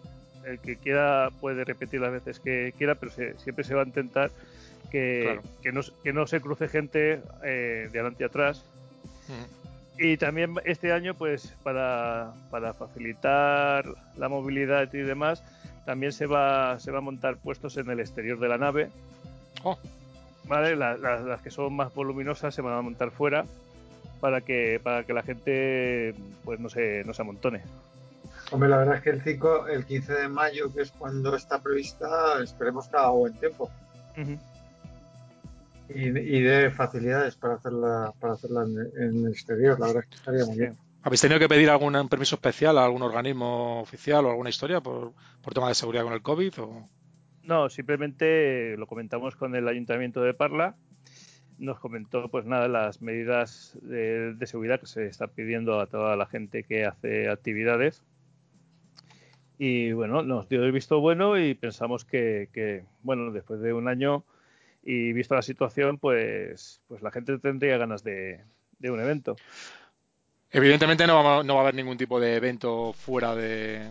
el 0.49 0.59
que 0.59 0.77
quiera 0.77 1.31
puede 1.41 1.65
repetir 1.65 2.01
las 2.01 2.13
veces 2.13 2.41
que 2.41 2.73
quiera, 2.77 2.95
pero 2.95 3.13
siempre 3.13 3.65
se 3.65 3.75
va 3.75 3.83
a 3.83 3.87
intentar 3.87 4.31
que, 4.91 5.39
que, 5.63 6.13
no, 6.13 6.27
se 6.27 6.41
cruce 6.41 6.69
gente 6.69 7.21
eh, 7.45 7.89
de 7.93 7.99
adelante 7.99 8.25
y 8.25 8.27
atrás. 8.27 8.65
Y 9.99 10.17
también 10.17 10.55
este 10.65 10.93
año, 10.93 11.15
pues 11.15 11.55
para, 11.63 12.33
facilitar 12.79 13.85
la 14.17 14.29
movilidad 14.29 14.93
y 14.93 14.99
demás, 14.99 15.43
también 15.85 16.13
se 16.13 16.27
va, 16.27 16.79
se 16.79 16.93
va 16.93 16.99
a 16.99 17.03
montar 17.03 17.37
puestos 17.37 17.77
en 17.77 17.91
el 17.91 17.99
exterior 17.99 18.39
de 18.39 18.49
la 18.49 18.59
nave. 18.59 18.91
Oh. 19.65 19.77
¿Vale? 20.45 20.77
las 20.77 21.43
que 21.43 21.51
son 21.51 21.75
más 21.75 21.93
voluminosas 21.93 22.55
se 22.55 22.63
van 22.63 22.79
a 22.79 22.81
montar 22.81 23.11
fuera 23.11 23.45
para 24.21 24.41
que, 24.41 24.81
para 24.83 25.05
que 25.05 25.13
la 25.13 25.23
gente 25.23 26.15
pues 26.45 26.59
no 26.59 26.69
se, 26.69 27.05
no 27.05 27.13
se 27.13 27.23
amontone. 27.23 27.63
Hombre, 28.51 28.69
la 28.69 28.79
verdad 28.79 28.97
es 28.97 29.03
que 29.03 29.11
el 29.11 29.23
5, 29.23 29.69
el 29.69 29.85
15 29.85 30.13
de 30.15 30.29
mayo, 30.29 30.73
que 30.73 30.83
es 30.83 30.91
cuando 30.93 31.37
está 31.37 31.61
prevista, 31.61 32.43
esperemos 32.43 32.89
que 32.89 32.97
haga 32.97 33.11
buen 33.11 33.35
tiempo. 33.35 33.71
Y, 35.89 36.41
de 36.41 36.71
facilidades 36.71 37.37
para 37.37 37.55
hacerla, 37.55 38.13
para 38.21 38.35
hacerla 38.35 38.63
en, 38.63 39.25
el 39.25 39.33
exterior, 39.33 39.79
la 39.79 39.87
verdad 39.87 40.03
es 40.05 40.09
que 40.09 40.17
estaría 40.17 40.45
muy 40.45 40.59
bien. 40.59 40.77
¿Habéis 41.03 41.21
tenido 41.21 41.39
que 41.39 41.49
pedir 41.49 41.71
algún 41.71 42.09
permiso 42.09 42.35
especial 42.35 42.77
a 42.77 42.85
algún 42.85 43.03
organismo 43.03 43.81
oficial 43.81 44.27
o 44.27 44.31
alguna 44.31 44.51
historia 44.51 44.81
por, 44.81 45.13
por 45.43 45.55
tema 45.55 45.69
de 45.69 45.75
seguridad 45.75 46.05
con 46.05 46.13
el 46.13 46.23
COVID? 46.23 46.61
O... 46.61 46.89
No, 47.45 47.71
simplemente 47.71 48.77
lo 48.77 48.87
comentamos 48.87 49.37
con 49.37 49.55
el 49.55 49.69
Ayuntamiento 49.69 50.21
de 50.23 50.35
Parla. 50.35 50.77
Nos 51.59 51.81
comentó, 51.81 52.29
pues 52.29 52.45
nada, 52.45 52.69
las 52.69 53.01
medidas 53.01 53.77
de, 53.83 54.35
de 54.35 54.47
seguridad 54.47 54.81
que 54.81 54.87
se 54.87 55.07
está 55.07 55.27
pidiendo 55.29 55.81
a 55.81 55.87
toda 55.87 56.17
la 56.17 56.27
gente 56.27 56.63
que 56.63 56.85
hace 56.85 57.29
actividades 57.29 58.03
y 59.59 59.93
bueno, 59.93 60.23
nos 60.23 60.49
dio 60.49 60.65
el 60.65 60.71
visto 60.71 61.01
bueno 61.01 61.37
y 61.37 61.55
pensamos 61.55 62.05
que, 62.05 62.85
bueno, 63.03 63.33
después 63.33 63.61
de 63.61 63.73
un 63.73 63.89
año 63.89 64.25
y 64.91 65.13
visto 65.13 65.35
la 65.35 65.43
situación, 65.43 65.99
pues, 65.99 66.81
pues 66.89 67.03
la 67.03 67.11
gente 67.11 67.39
tendría 67.39 67.77
ganas 67.77 68.03
de, 68.03 68.43
un 68.81 68.99
evento. 68.99 69.37
Evidentemente 70.51 71.07
no 71.07 71.23
va, 71.23 71.43
no 71.43 71.55
va, 71.57 71.61
a 71.61 71.63
haber 71.65 71.75
ningún 71.75 71.99
tipo 71.99 72.19
de 72.19 72.37
evento 72.37 72.95
fuera 72.95 73.35
de, 73.35 73.91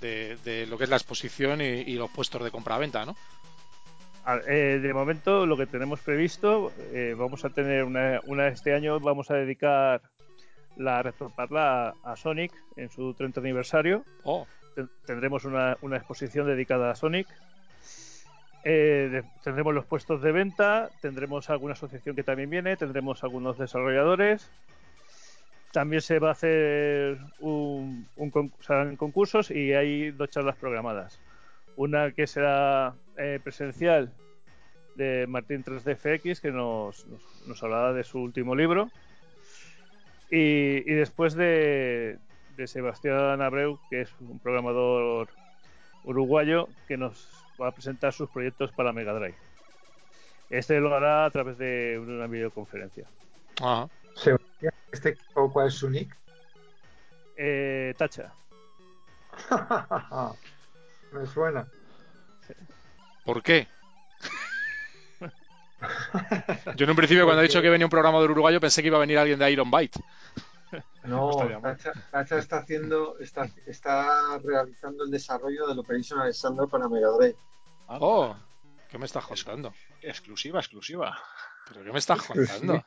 de, 0.00 0.66
lo 0.66 0.78
que 0.78 0.84
es 0.84 0.90
la 0.90 0.96
exposición 0.96 1.60
y, 1.60 1.92
los 1.96 2.10
puestos 2.10 2.42
de 2.42 2.50
compra-venta, 2.50 3.04
¿no? 3.04 3.14
Eh, 4.48 4.80
de 4.82 4.94
momento 4.94 5.44
lo 5.44 5.54
que 5.58 5.66
tenemos 5.66 6.00
previsto, 6.00 6.72
eh, 6.94 7.14
vamos 7.14 7.44
a 7.44 7.50
tener 7.50 7.84
una, 7.84 8.20
una, 8.24 8.48
este 8.48 8.72
año 8.72 8.98
vamos 9.00 9.30
a 9.30 9.34
dedicar 9.34 10.00
la 10.78 11.02
retroparla 11.02 11.94
a, 12.02 12.12
a 12.12 12.16
Sonic 12.16 12.52
en 12.76 12.88
su 12.88 13.12
30 13.12 13.40
aniversario. 13.40 14.02
Oh 14.24 14.46
tendremos 15.06 15.44
una, 15.44 15.72
exposición 15.96 16.46
dedicada 16.46 16.90
a 16.90 16.94
Sonic. 16.94 17.26
Eh, 18.68 19.22
tendremos 19.44 19.72
los 19.72 19.84
puestos 19.84 20.20
de 20.22 20.32
venta, 20.32 20.90
tendremos 21.00 21.50
alguna 21.50 21.74
asociación 21.74 22.16
que 22.16 22.24
también 22.24 22.50
viene, 22.50 22.76
tendremos 22.76 23.22
algunos 23.22 23.58
desarrolladores. 23.58 24.50
También 25.72 26.02
se 26.02 26.18
va 26.18 26.30
a 26.30 26.32
hacer 26.32 27.16
un, 27.38 28.08
concursos 28.96 29.52
y 29.52 29.72
hay 29.72 30.10
dos 30.10 30.30
charlas 30.30 30.56
programadas. 30.56 31.20
Una 31.76 32.10
que 32.10 32.26
será 32.26 32.96
eh, 33.16 33.38
presencial 33.40 34.12
de 34.96 35.26
Martín 35.28 35.62
3DFX, 35.62 36.40
que 36.40 36.50
nos, 36.50 37.06
nos, 37.46 37.62
hablará 37.62 37.92
de 37.92 38.02
su 38.02 38.18
último 38.18 38.56
libro. 38.56 38.90
y 40.28 40.82
después 40.92 41.34
de, 41.34 42.18
de 42.56 42.66
Sebastián 42.66 43.40
Abreu, 43.42 43.78
que 43.90 44.00
es 44.00 44.10
un 44.18 44.40
programador 44.40 45.28
uruguayo 46.02 46.68
que 46.88 46.96
nos 46.96 47.45
va 47.60 47.68
a 47.68 47.72
presentar 47.72 48.12
sus 48.12 48.28
proyectos 48.30 48.72
para 48.72 48.92
Mega 48.92 49.12
Drive. 49.12 49.36
Este 50.50 50.80
lo 50.80 50.94
hará 50.94 51.24
a 51.24 51.30
través 51.30 51.58
de 51.58 51.98
una 51.98 52.26
videoconferencia. 52.26 53.06
Ah. 53.60 53.88
Sebastián, 54.14 54.72
¿este 54.92 55.16
cuál 55.52 55.68
es 55.68 55.74
su 55.74 55.90
nick? 55.90 56.16
Eh, 57.36 57.94
Tacha. 57.96 58.32
Me 61.12 61.26
suena. 61.26 61.66
¿Por 63.24 63.42
qué? 63.42 63.66
Yo 66.76 66.84
en 66.84 66.90
un 66.90 66.96
principio 66.96 67.24
cuando 67.24 67.42
he 67.42 67.46
dicho 67.48 67.60
que 67.60 67.68
venía 67.68 67.86
un 67.86 67.90
programador 67.90 68.30
uruguayo 68.30 68.60
pensé 68.60 68.82
que 68.82 68.88
iba 68.88 68.96
a 68.96 69.00
venir 69.00 69.18
alguien 69.18 69.38
de 69.38 69.50
Iron 69.50 69.70
Byte. 69.70 70.00
No, 71.04 71.30
Tacha, 72.10 72.38
está 72.38 72.58
haciendo, 72.58 73.18
está, 73.18 73.48
está 73.66 74.38
realizando 74.38 75.04
el 75.04 75.10
desarrollo 75.10 75.66
del 75.66 75.78
Operation 75.78 76.20
Alexander 76.20 76.66
para 76.68 76.88
Mega 76.88 77.08
Drive. 77.18 77.36
Ah, 77.88 77.98
oh, 78.00 78.36
¿qué 78.88 78.98
me 78.98 79.06
estás 79.06 79.24
contando? 79.24 79.72
Exclusiva, 80.02 80.58
exclusiva. 80.58 81.16
¿Pero 81.68 81.84
qué 81.84 81.92
me 81.92 81.98
estás 81.98 82.22
contando? 82.22 82.84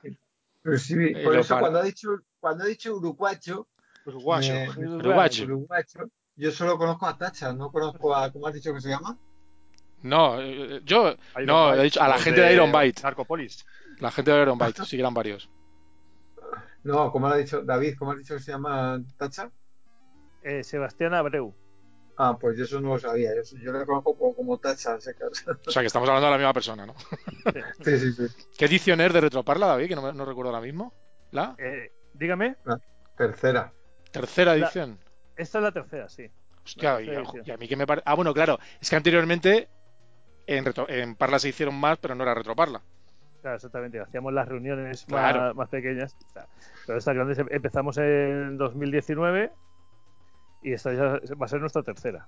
Por 0.62 1.38
eso 1.38 1.60
cuando 1.60 1.80
ha 1.80 1.84
dicho, 1.84 2.10
cuando 2.40 2.64
ha 2.66 2.68
dicho 2.68 2.96
uruguacho, 2.96 3.68
uruguacho, 4.06 4.54
uruguacho. 4.78 6.10
yo 6.36 6.52
solo 6.52 6.78
conozco 6.78 7.08
a 7.08 7.18
Tacha, 7.18 7.54
no 7.54 7.72
conozco 7.72 8.14
a, 8.14 8.32
¿cómo 8.32 8.48
has 8.48 8.54
dicho 8.54 8.74
que 8.74 8.82
se 8.82 8.90
llama? 8.90 9.18
No, 10.02 10.42
eh, 10.42 10.82
yo, 10.84 11.16
no, 11.46 11.74
he 11.74 11.84
dicho 11.84 12.02
a 12.02 12.08
la 12.08 12.18
gente 12.18 12.42
de, 12.42 12.54
Iron 12.54 12.72
Byte. 12.72 13.04
Narcopolis. 13.04 13.66
La 14.00 14.12
gente 14.12 14.32
de 14.32 14.42
Iron 14.42 14.58
Byte, 14.58 14.84
sí 14.86 15.00
eran 15.00 15.14
varios. 15.14 15.50
No, 16.90 17.12
como 17.12 17.28
ha 17.28 17.38
dicho 17.38 17.62
David, 17.62 17.96
¿cómo 18.00 18.12
ha 18.12 18.16
dicho 18.16 18.34
que 18.34 18.42
se 18.42 18.52
llama 18.52 19.00
Tacha? 19.16 19.52
Eh, 20.42 20.64
Sebastián 20.64 21.14
Abreu. 21.14 21.54
Ah, 22.18 22.36
pues 22.40 22.58
yo 22.58 22.64
eso 22.64 22.82
no 22.82 22.90
lo 22.90 23.00
sabía. 23.00 23.30
Yo, 23.62 23.72
le 23.72 23.86
conozco 23.86 24.36
como, 24.36 24.58
Tacha, 24.58 24.96
ese 24.96 25.14
caso. 25.14 25.52
O 25.68 25.72
sea, 25.72 25.84
que 25.84 25.88
estamos 25.88 26.10
hablando 26.10 26.26
de 26.26 26.32
la 26.32 26.38
misma 26.38 26.54
persona, 26.54 26.88
¿no? 26.88 26.96
sí, 27.86 28.00
sí, 28.00 28.12
sí. 28.14 28.28
¿Qué 28.58 28.66
edición 28.66 29.02
es 29.02 29.14
de 29.14 29.22
Retroparla, 29.22 29.68
David? 29.68 29.88
Que 29.88 29.96
no, 29.96 30.26
recuerdo 30.26 30.50
ahora 30.50 30.62
mismo. 30.62 30.92
¿La? 31.30 31.56
Eh, 31.60 31.92
dígame. 32.16 32.58
tercera. 33.16 33.72
¿Tercera 34.12 34.56
edición? 34.56 34.98
esta 35.38 35.60
es 35.60 35.64
la 35.64 35.72
tercera, 35.72 36.10
sí. 36.10 36.28
Hostia, 36.66 37.02
y, 37.02 37.52
a, 37.52 37.58
mí 37.58 37.68
que 37.68 37.76
me 37.76 37.86
parece... 37.86 38.04
Ah, 38.08 38.16
bueno, 38.16 38.34
claro. 38.34 38.58
Es 38.82 38.90
que 38.90 38.96
anteriormente 38.96 39.70
en, 40.48 40.66
en 40.88 41.16
Parla 41.16 41.38
se 41.38 41.50
hicieron 41.50 41.76
más, 41.76 42.00
pero 42.00 42.16
no 42.16 42.24
era 42.24 42.34
Retroparla. 42.34 42.82
Claro, 43.42 43.56
exactamente. 43.56 44.00
Hacíamos 44.00 44.34
las 44.34 44.48
reuniones 44.48 45.06
Claro. 45.06 45.40
más, 45.42 45.56
más 45.56 45.70
pequeñas. 45.70 46.16
Pero 46.86 46.98
estas 46.98 47.16
grandes 47.16 47.40
em- 47.40 47.48
empezamos 47.52 47.98
en 47.98 48.58
2019 48.58 49.52
y 50.62 50.74
esta 50.74 50.94
ya 50.94 51.20
va 51.36 51.46
a 51.46 51.48
ser 51.48 51.62
nuestra 51.62 51.84
tercera 51.84 52.28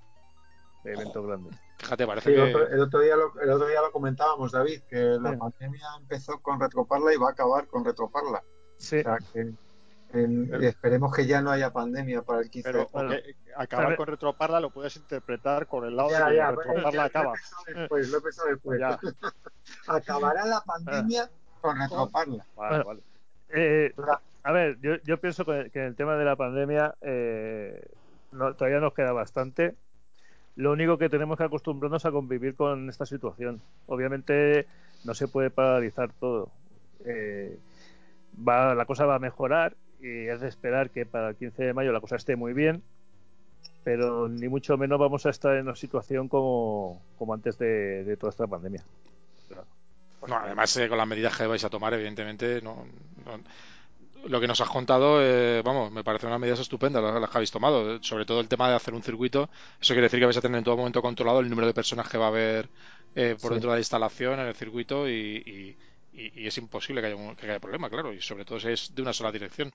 evento 0.84 1.22
grande. 1.22 1.52
Fíjate, 1.78 2.08
parece 2.08 2.30
Sí, 2.30 2.36
que. 2.36 2.42
otro, 2.42 2.68
el 2.68 2.80
otro 2.80 3.00
día 3.02 3.16
lo, 3.16 3.40
el 3.40 3.50
otro 3.52 3.68
día 3.68 3.82
lo 3.82 3.92
comentábamos, 3.92 4.52
David, 4.52 4.82
que 4.90 4.96
la 4.98 5.32
Sí. 5.34 5.38
pandemia 5.38 5.86
empezó 6.00 6.40
con 6.40 6.60
Retroparla 6.60 7.14
y 7.14 7.18
va 7.18 7.28
a 7.28 7.32
acabar 7.34 7.68
con 7.68 7.86
Retroparla. 7.86 8.42
Sí, 8.78 9.00
O 9.00 9.04
sea, 9.04 9.18
que 9.34 9.52
en- 10.14 10.64
esperemos 10.64 11.16
que 11.16 11.26
ya 11.26 11.42
no 11.42 11.52
haya 11.52 11.72
pandemia 11.72 12.22
para 12.22 12.42
el 12.42 12.50
15 12.50 12.70
Pero 12.72 12.80
de 12.86 12.88
Bueno. 12.92 13.16
acabar 13.56 13.96
con 13.96 14.08
retroparla 14.08 14.60
lo 14.60 14.70
puedes 14.70 14.96
interpretar 14.98 15.68
con 15.68 15.86
el 15.86 15.96
lado 15.96 16.10
Ya, 16.10 16.30
de 16.30 16.36
ya, 16.36 16.52
retroparla 16.52 16.82
pues, 16.84 16.94
ya, 16.94 17.04
acaba. 17.04 17.34
Lo 17.34 17.34
he 17.34 17.38
pensado 17.38 17.64
después, 17.80 18.10
lo 18.10 18.18
he 18.18 18.22
pensado 18.22 18.50
después. 18.50 18.80
Ya. 18.80 19.00
Acabará 19.88 20.46
la 20.46 20.62
pandemia 20.62 21.30
con 21.62 21.80
Retroparla. 21.80 22.46
Vale, 22.56 22.84
Bueno. 22.84 22.86
vale. 22.86 23.02
Eh, 23.54 23.94
a 24.44 24.52
ver, 24.52 24.80
yo, 24.82 24.96
yo 25.04 25.20
pienso 25.20 25.46
que, 25.46 25.70
que 25.72 25.80
en 25.80 25.86
el 25.86 25.96
tema 25.96 26.16
de 26.16 26.26
la 26.26 26.36
pandemia 26.36 26.96
eh, 27.02 27.84
no- 28.32 28.54
todavía 28.56 28.80
nos 28.80 28.94
queda 28.94 29.12
bastante. 29.12 29.76
Lo 30.56 30.72
único 30.72 30.98
que 30.98 31.10
tenemos 31.10 31.38
que 31.38 31.44
acostumbrarnos 31.46 32.06
a 32.06 32.12
convivir 32.12 32.56
con 32.56 32.90
esta 32.90 33.06
situación. 33.06 33.62
Obviamente 33.88 34.68
no 35.06 35.14
se 35.14 35.28
puede 35.28 35.50
paralizar 35.50 36.12
todo. 36.20 36.50
Eh, 37.06 37.58
va, 38.48 38.76
la 38.76 38.86
cosa 38.86 39.06
va 39.06 39.16
a 39.16 39.20
mejorar 39.20 39.76
y 40.02 40.28
es 40.28 40.42
de 40.42 40.48
esperar 40.50 40.92
que 40.92 41.06
para 41.06 41.30
el 41.30 41.36
15 41.38 41.64
de 41.64 41.74
mayo 41.74 41.92
la 41.92 42.02
cosa 42.02 42.16
esté 42.18 42.36
muy 42.36 42.54
bien, 42.54 42.84
pero 43.84 44.28
ni 44.28 44.48
mucho 44.50 44.78
menos 44.78 45.00
vamos 45.00 45.26
a 45.26 45.30
estar 45.32 45.56
en 45.56 45.64
una 45.64 45.76
situación 45.76 46.28
como, 46.30 47.02
como 47.18 47.34
antes 47.34 47.58
de, 47.58 48.04
de 48.04 48.18
toda 48.18 48.30
esta 48.32 48.48
pandemia. 48.48 48.84
No, 50.28 50.36
además, 50.38 50.76
eh, 50.78 50.88
con 50.88 50.98
las 51.00 51.08
medidas 51.08 51.36
que 51.36 51.48
vais 51.48 51.64
a 51.64 51.70
tomar, 51.70 51.94
evidentemente, 51.96 52.62
no, 52.62 52.86
no- 53.26 53.44
lo 54.26 54.40
que 54.42 54.48
nos 54.48 54.62
has 54.62 54.70
contado, 54.70 55.20
eh, 55.22 55.62
vamos, 55.66 55.92
me 55.92 56.04
parecen 56.04 56.30
unas 56.30 56.40
medidas 56.42 56.60
estupendas 56.60 57.04
las, 57.04 57.20
las 57.22 57.30
que 57.30 57.38
habéis 57.38 57.52
tomado. 57.52 58.02
Sobre 58.04 58.26
todo 58.26 58.40
el 58.42 58.48
tema 58.50 58.70
de 58.70 58.76
hacer 58.76 58.94
un 58.94 59.04
circuito. 59.04 59.50
Eso 59.82 59.94
quiere 59.94 60.04
decir 60.04 60.20
que 60.20 60.26
vais 60.26 60.38
a 60.38 60.42
tener 60.42 60.60
en 60.60 60.64
todo 60.64 60.78
momento 60.78 61.02
controlado 61.02 61.40
el 61.40 61.50
número 61.50 61.68
de 61.68 61.74
personas 61.74 62.10
que 62.10 62.18
va 62.20 62.26
a 62.26 62.30
haber 62.30 62.70
eh, 63.16 63.38
por 63.42 63.52
Sí. 63.52 63.56
dentro 63.56 63.72
de 63.72 63.78
la 63.78 63.82
instalación, 63.82 64.40
en 64.40 64.48
el 64.48 64.56
circuito, 64.56 65.10
y, 65.10 65.44
y- 65.46 65.78
y- 66.14 66.42
y 66.44 66.48
es 66.48 66.58
imposible 66.58 67.02
que 67.02 67.08
haya, 67.08 67.16
un- 67.16 67.36
que 67.36 67.46
haya 67.50 67.60
problema, 67.60 67.90
claro. 67.90 68.12
Y 68.14 68.22
sobre 68.22 68.46
todo 68.46 68.60
si 68.60 68.70
es 68.70 68.94
de 68.94 69.02
una 69.02 69.14
sola 69.14 69.32
dirección. 69.32 69.72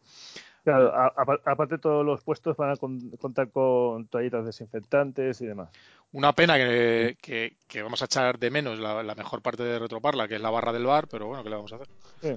Claro, 0.65 0.93
a- 0.95 1.13
apa- 1.17 1.41
aparte 1.45 1.79
todos 1.79 2.05
los 2.05 2.23
puestos 2.23 2.57
van 2.57 2.71
a 2.71 2.77
con- 2.77 3.11
contar 3.19 3.51
con 3.51 4.07
toallitas 4.09 4.45
desinfectantes 4.45 5.41
y 5.41 5.47
demás. 5.47 5.69
Una 6.13 6.33
pena 6.33 6.57
que, 6.57 7.17
que- 7.21 7.57
que 7.69 7.83
vamos 7.83 8.01
a 8.03 8.07
echar 8.07 8.39
de 8.39 8.51
menos 8.51 8.79
la, 8.79 9.03
la 9.03 9.15
mejor 9.15 9.43
parte 9.43 9.63
de 9.63 9.79
Retroparla, 9.79 10.27
que 10.29 10.37
es 10.37 10.41
la 10.41 10.51
barra 10.51 10.73
del 10.73 10.87
bar, 10.87 11.09
pero 11.09 11.27
bueno, 11.27 11.43
¿qué 11.43 11.51
le 11.51 11.57
vamos 11.57 11.73
a 11.73 11.77
hacer? 11.77 11.89
Sí. 12.23 12.37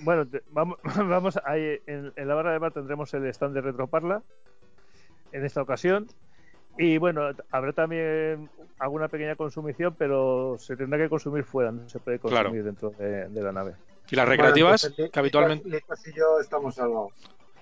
Bueno, 0.00 0.26
te- 0.26 0.42
vamos, 0.50 0.78
vamos 1.08 1.38
ahí 1.44 1.78
en, 1.86 2.12
en 2.16 2.28
la 2.28 2.34
barra 2.34 2.52
de 2.52 2.58
bar 2.58 2.72
tendremos 2.72 3.12
el 3.14 3.26
stand 3.26 3.54
de 3.54 3.60
Retroparla 3.60 4.22
en 5.32 5.44
esta 5.44 5.62
ocasión. 5.62 6.06
Y 6.78 6.96
bueno, 6.98 7.22
habrá 7.50 7.72
también 7.72 8.48
alguna 8.78 9.08
pequeña 9.08 9.34
consumición, 9.34 9.94
pero 9.98 10.56
se 10.58 10.76
tendrá 10.76 10.96
que 10.98 11.08
consumir 11.08 11.42
fuera, 11.44 11.72
no 11.72 11.88
se 11.88 11.98
puede 11.98 12.18
consumir 12.20 12.50
Claro. 12.50 12.64
dentro 12.64 12.90
de, 12.90 13.28
de 13.28 13.42
la 13.42 13.52
nave. 13.52 13.72
Y 14.10 14.16
las 14.16 14.28
recreativas, 14.28 14.82
Bueno, 14.82 14.92
entonces, 14.94 15.12
que 15.12 15.18
habitualmente. 15.18 15.68
Y 15.68 16.16
yo 16.16 16.40
estamos 16.40 16.74
salvados. 16.76 17.12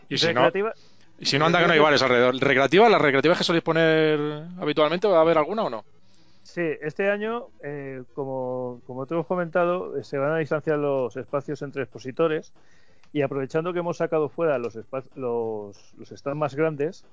Y 0.08 0.18
si 0.18 0.26
no, 0.34 0.42
Recreativa- 0.42 0.74
y 1.18 1.24
si 1.24 1.38
no 1.38 1.46
anda 1.46 1.60
que 1.60 1.66
no 1.66 1.72
hay 1.72 1.78
bares 1.80 2.02
alrededor. 2.02 2.34
¿Recreativas? 2.36 2.90
¿Las 2.90 3.00
recreativas 3.00 3.38
que 3.38 3.44
soléis 3.44 3.64
poner 3.64 4.44
habitualmente? 4.60 5.08
¿Va 5.08 5.18
a 5.18 5.20
haber 5.22 5.38
alguna 5.38 5.64
o 5.64 5.70
no? 5.70 5.84
Sí, 6.42 6.62
este 6.82 7.10
año, 7.10 7.46
eh, 7.62 8.02
como, 8.14 8.80
como 8.86 9.06
te 9.06 9.14
hemos 9.14 9.26
comentado, 9.26 9.96
eh, 9.96 10.04
se 10.04 10.18
van 10.18 10.32
a 10.32 10.36
distanciar 10.38 10.78
los 10.78 11.16
espacios 11.16 11.60
entre 11.62 11.82
expositores 11.82 12.52
y 13.12 13.22
aprovechando 13.22 13.72
que 13.72 13.78
hemos 13.80 13.96
sacado 13.96 14.28
fuera 14.28 14.58
los, 14.58 14.78
los, 15.16 15.94
los 15.96 16.08
stands 16.10 16.38
más 16.38 16.54
grandes, 16.54 17.04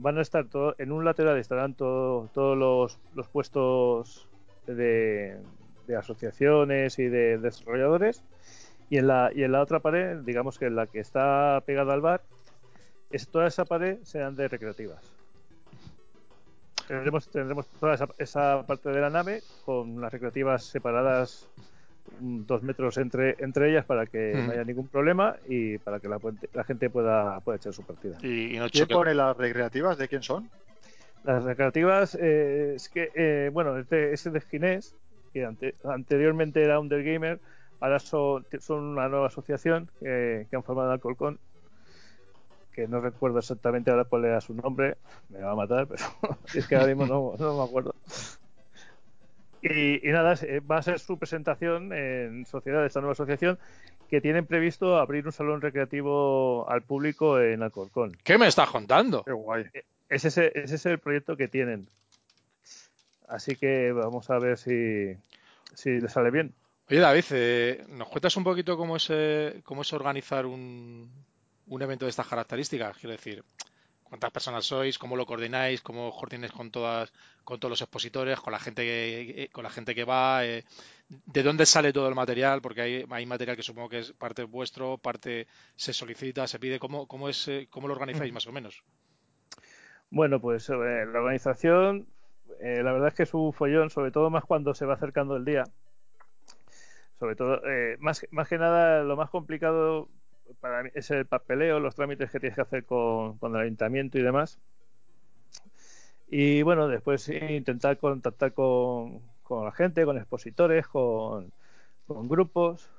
van 0.00 0.18
a 0.18 0.22
estar 0.22 0.46
todo, 0.46 0.74
en 0.78 0.92
un 0.92 1.04
lateral 1.04 1.36
estarán 1.38 1.74
todo- 1.74 2.28
todos 2.32 2.56
los, 2.56 2.98
los 3.14 3.28
puestos 3.28 4.28
de, 4.66 5.36
de 5.86 5.96
asociaciones 5.96 6.98
y 6.98 7.08
de 7.08 7.38
desarrolladores 7.38 8.22
y 8.90 8.98
en 8.98 9.06
la 9.06 9.30
y 9.34 9.42
en 9.42 9.52
la 9.52 9.60
otra 9.60 9.80
pared, 9.80 10.18
digamos 10.24 10.58
que 10.58 10.66
en 10.66 10.76
la 10.76 10.86
que 10.86 11.00
está 11.00 11.62
pegada 11.66 11.92
al 11.94 12.00
bar, 12.00 12.22
es, 13.10 13.28
toda 13.28 13.46
esa 13.46 13.64
pared 13.64 13.98
serán 14.02 14.34
de 14.36 14.48
recreativas. 14.48 15.02
Tendremos, 16.86 17.28
tendremos 17.28 17.66
toda 17.80 17.94
esa, 17.94 18.08
esa 18.18 18.66
parte 18.66 18.88
de 18.88 19.00
la 19.00 19.10
nave 19.10 19.42
con 19.66 20.00
las 20.00 20.10
recreativas 20.10 20.64
separadas 20.64 21.48
dos 22.20 22.62
metros 22.62 22.96
entre, 22.98 23.36
entre 23.38 23.70
ellas 23.70 23.84
para 23.84 24.06
que 24.06 24.34
Mm. 24.34 24.46
no 24.46 24.52
haya 24.52 24.64
ningún 24.64 24.88
problema 24.88 25.36
y 25.48 25.78
para 25.78 26.00
que 26.00 26.08
la, 26.08 26.18
puente- 26.18 26.48
la 26.52 26.64
gente 26.64 26.90
pueda, 26.90 27.40
pueda 27.40 27.56
echar 27.56 27.72
su 27.72 27.82
partida. 27.84 28.18
Y, 28.22 28.54
y 28.56 28.58
no 28.58 28.68
¿Quién 28.68 28.88
pone 28.88 29.14
las 29.14 29.36
recreativas? 29.36 29.98
¿De 29.98 30.08
quién 30.08 30.22
son? 30.22 30.48
Las 31.24 31.44
recreativas, 31.44 32.16
eh, 32.20 32.74
es 32.76 32.88
que, 32.88 33.10
eh, 33.14 33.50
bueno, 33.52 33.76
este, 33.78 34.12
ese 34.12 34.30
de 34.30 34.40
Ginés, 34.40 34.94
que 35.32 35.44
ante- 35.44 35.74
anteriormente 35.84 36.62
era 36.62 36.80
Undergamer, 36.80 37.40
ahora 37.80 37.98
son, 37.98 38.46
son 38.60 38.84
una 38.84 39.08
nueva 39.08 39.26
asociación 39.26 39.90
que, 40.00 40.46
que 40.48 40.56
han 40.56 40.62
formado 40.62 40.92
Alcolcón, 40.92 41.38
que 42.72 42.86
no 42.86 43.00
recuerdo 43.00 43.40
exactamente 43.40 43.90
ahora 43.90 44.04
cuál 44.04 44.24
era 44.24 44.40
su 44.40 44.54
nombre, 44.54 44.96
me 45.28 45.40
va 45.40 45.52
a 45.52 45.56
matar, 45.56 45.86
pero 45.88 46.02
es 46.54 46.66
que 46.66 46.76
ahora 46.76 46.86
mismo 46.86 47.06
no, 47.06 47.34
no 47.36 47.56
me 47.58 47.64
acuerdo. 47.64 47.94
Y, 49.62 50.08
y 50.08 50.12
nada, 50.12 50.34
eh, 50.42 50.60
va 50.60 50.78
a 50.78 50.82
ser 50.82 51.00
su 51.00 51.18
presentación 51.18 51.92
en 51.92 52.46
sociedad 52.46 52.80
de 52.80 52.86
esta 52.86 53.00
nueva 53.00 53.12
asociación 53.12 53.58
que 54.08 54.20
tienen 54.20 54.46
previsto 54.46 54.98
abrir 54.98 55.26
un 55.26 55.32
salón 55.32 55.60
recreativo 55.60 56.68
al 56.68 56.82
público 56.82 57.40
en 57.40 57.62
Alcorcón. 57.62 58.16
¿Qué 58.22 58.38
me 58.38 58.46
estás 58.46 58.70
contando? 58.70 59.24
Qué 59.24 59.32
guay. 59.32 59.64
Ese 60.08 60.28
es, 60.28 60.38
el, 60.38 60.52
ese 60.54 60.76
es 60.76 60.86
el 60.86 60.98
proyecto 60.98 61.36
que 61.36 61.48
tienen. 61.48 61.88
Así 63.28 63.56
que 63.56 63.92
vamos 63.92 64.30
a 64.30 64.38
ver 64.38 64.56
si, 64.56 65.14
si 65.74 66.00
le 66.00 66.08
sale 66.08 66.30
bien. 66.30 66.54
Oye, 66.88 67.00
David, 67.00 67.24
eh, 67.32 67.84
¿nos 67.90 68.08
cuentas 68.08 68.34
un 68.38 68.44
poquito 68.44 68.78
cómo 68.78 68.96
es, 68.96 69.08
eh, 69.10 69.60
cómo 69.64 69.82
es 69.82 69.92
organizar 69.92 70.46
un, 70.46 71.10
un 71.66 71.82
evento 71.82 72.06
de 72.06 72.10
estas 72.10 72.26
características? 72.26 72.96
Quiero 72.96 73.12
decir, 73.12 73.44
¿cuántas 74.08 74.30
personas 74.30 74.64
sois? 74.64 74.98
¿Cómo 74.98 75.16
lo 75.16 75.26
coordináis? 75.26 75.80
¿Cómo 75.82 76.10
coordináis 76.10 76.52
con 76.52 76.70
todas, 76.70 77.12
con 77.44 77.58
todos 77.60 77.70
los 77.70 77.82
expositores, 77.82 78.40
con 78.40 78.52
la 78.52 78.58
gente 78.58 78.82
que, 78.82 79.44
eh, 79.44 79.48
con 79.50 79.64
la 79.64 79.70
gente 79.70 79.94
que 79.94 80.04
va? 80.04 80.44
eh, 80.44 80.64
¿De 81.08 81.42
dónde 81.42 81.64
sale 81.66 81.92
todo 81.92 82.08
el 82.08 82.14
material? 82.14 82.60
Porque 82.60 82.82
hay, 82.82 83.04
hay 83.08 83.26
material 83.26 83.56
que 83.56 83.62
supongo 83.62 83.88
que 83.88 84.00
es 84.00 84.12
parte 84.12 84.44
vuestro, 84.44 84.98
parte 84.98 85.46
se 85.76 85.92
solicita, 85.92 86.46
se 86.46 86.58
pide. 86.58 86.78
¿Cómo, 86.78 87.06
cómo 87.06 87.28
es, 87.28 87.48
eh, 87.48 87.66
cómo 87.70 87.88
lo 87.88 87.94
organizáis 87.94 88.32
más 88.32 88.46
o 88.46 88.52
menos? 88.52 88.82
Bueno, 90.10 90.40
pues 90.40 90.68
eh, 90.70 90.74
la 90.74 91.18
organización, 91.20 92.06
eh, 92.60 92.82
la 92.82 92.92
verdad 92.92 93.08
es 93.08 93.14
que 93.14 93.22
es 93.24 93.34
un 93.34 93.52
follón, 93.52 93.90
sobre 93.90 94.10
todo 94.10 94.30
más 94.30 94.44
cuando 94.44 94.74
se 94.74 94.86
va 94.86 94.94
acercando 94.94 95.36
el 95.36 95.44
día. 95.44 95.64
Sobre 97.18 97.36
todo, 97.36 97.60
eh, 97.66 97.96
más, 97.98 98.26
más 98.30 98.48
que 98.48 98.58
nada, 98.58 99.02
lo 99.02 99.16
más 99.16 99.28
complicado 99.30 100.08
para 100.60 100.82
mí 100.82 100.90
es 100.94 101.10
el 101.10 101.26
papeleo, 101.26 101.80
los 101.80 101.94
trámites 101.94 102.30
que 102.30 102.40
tienes 102.40 102.56
que 102.56 102.62
hacer 102.62 102.84
con, 102.86 103.38
con 103.38 103.54
el 103.56 103.62
ayuntamiento 103.62 104.18
y 104.18 104.22
demás. 104.22 104.60
Y 106.26 106.62
bueno, 106.62 106.88
después 106.88 107.28
intentar 107.28 107.98
contactar 107.98 108.52
con, 108.54 109.22
con 109.42 109.64
la 109.64 109.72
gente, 109.72 110.04
con 110.04 110.18
expositores, 110.18 110.86
con, 110.88 111.52
con 112.06 112.28
grupos. 112.28 112.90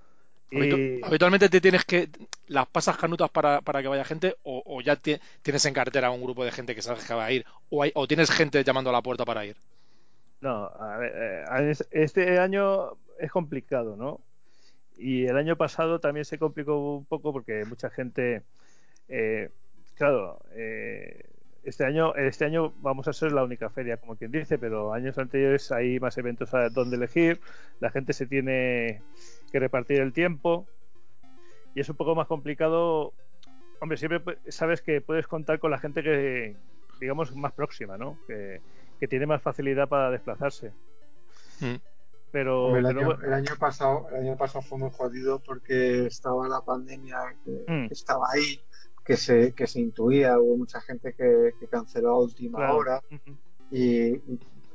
Y, 0.51 1.01
Habitualmente 1.01 1.49
te 1.49 1.61
tienes 1.61 1.83
que 1.85 2.09
las 2.47 2.67
pasas 2.67 2.97
canutas 2.97 3.29
para, 3.29 3.61
para 3.61 3.81
que 3.81 3.87
vaya 3.87 4.03
gente 4.05 4.35
o, 4.43 4.61
o 4.65 4.81
ya 4.81 4.95
ti- 4.95 5.17
tienes 5.41 5.65
en 5.65 5.73
cartera 5.73 6.11
un 6.11 6.21
grupo 6.21 6.43
de 6.43 6.51
gente 6.51 6.75
que 6.75 6.81
sabes 6.81 7.05
que 7.05 7.13
va 7.13 7.25
a 7.25 7.31
ir 7.31 7.45
o, 7.69 7.83
hay- 7.83 7.91
o 7.95 8.07
tienes 8.07 8.29
gente 8.31 8.63
llamando 8.63 8.89
a 8.89 8.93
la 8.93 9.01
puerta 9.01 9.25
para 9.25 9.45
ir. 9.45 9.55
No, 10.41 10.67
a 10.67 10.97
ver, 10.97 11.11
eh, 11.15 11.73
este 11.91 12.39
año 12.39 12.97
es 13.19 13.31
complicado, 13.31 13.97
¿no? 13.97 14.23
Y 14.99 15.25
el 15.25 15.37
año 15.37 15.55
pasado 15.55 15.99
también 15.99 16.25
se 16.25 16.37
complicó 16.37 16.97
un 16.97 17.05
poco 17.05 17.31
porque 17.31 17.63
mucha 17.65 17.89
gente, 17.89 18.43
eh, 19.07 19.49
claro, 19.95 20.41
eh, 20.51 21.23
este 21.63 21.85
año, 21.85 22.13
este 22.15 22.45
año 22.45 22.73
vamos 22.81 23.07
a 23.07 23.13
ser 23.13 23.31
la 23.31 23.43
única 23.43 23.69
feria, 23.69 23.97
como 23.97 24.17
quien 24.17 24.31
dice, 24.31 24.57
pero 24.57 24.93
años 24.93 25.17
anteriores 25.17 25.71
hay 25.71 25.99
más 25.99 26.17
eventos 26.17 26.53
a 26.53 26.69
donde 26.69 26.97
elegir, 26.97 27.39
la 27.79 27.91
gente 27.91 28.11
se 28.11 28.25
tiene 28.27 29.01
que 29.51 29.59
repartir 29.59 30.01
el 30.01 30.11
tiempo 30.11 30.67
y 31.75 31.79
es 31.79 31.89
un 31.89 31.95
poco 31.95 32.13
más 32.15 32.27
complicado. 32.27 33.13
Hombre, 33.79 33.97
siempre 33.97 34.37
sabes 34.49 34.81
que 34.81 34.99
puedes 34.99 35.27
contar 35.27 35.59
con 35.59 35.71
la 35.71 35.77
gente 35.77 36.03
que, 36.03 36.55
digamos, 36.99 37.33
más 37.35 37.53
próxima, 37.53 37.97
¿no? 37.97 38.17
Que, 38.27 38.59
que 38.99 39.07
tiene 39.07 39.25
más 39.25 39.41
facilidad 39.41 39.87
para 39.87 40.11
desplazarse. 40.11 40.73
Mm. 41.61 41.75
Pero, 42.31 42.75
el, 42.77 42.83
pero 42.85 42.99
año, 42.99 43.05
bueno, 43.07 43.23
el 43.25 43.33
año 43.33 43.53
pasado, 43.59 44.07
el 44.11 44.27
año 44.27 44.37
pasado 44.37 44.61
fue 44.61 44.77
muy 44.77 44.91
jodido 44.91 45.39
porque 45.39 46.05
estaba 46.05 46.47
la 46.47 46.61
pandemia 46.61 47.17
que, 47.43 47.51
Mm. 47.67 47.87
que 47.87 47.93
estaba 47.93 48.27
ahí, 48.31 48.59
que 49.03 49.17
se, 49.17 49.53
que 49.53 49.65
se 49.65 49.79
intuía, 49.79 50.39
hubo 50.39 50.57
mucha 50.57 50.79
gente 50.81 51.13
que, 51.13 51.53
que 51.59 51.67
canceló 51.67 52.09
a 52.09 52.19
última 52.19 52.59
claro. 52.59 52.77
hora 52.77 53.03
y 53.71 54.13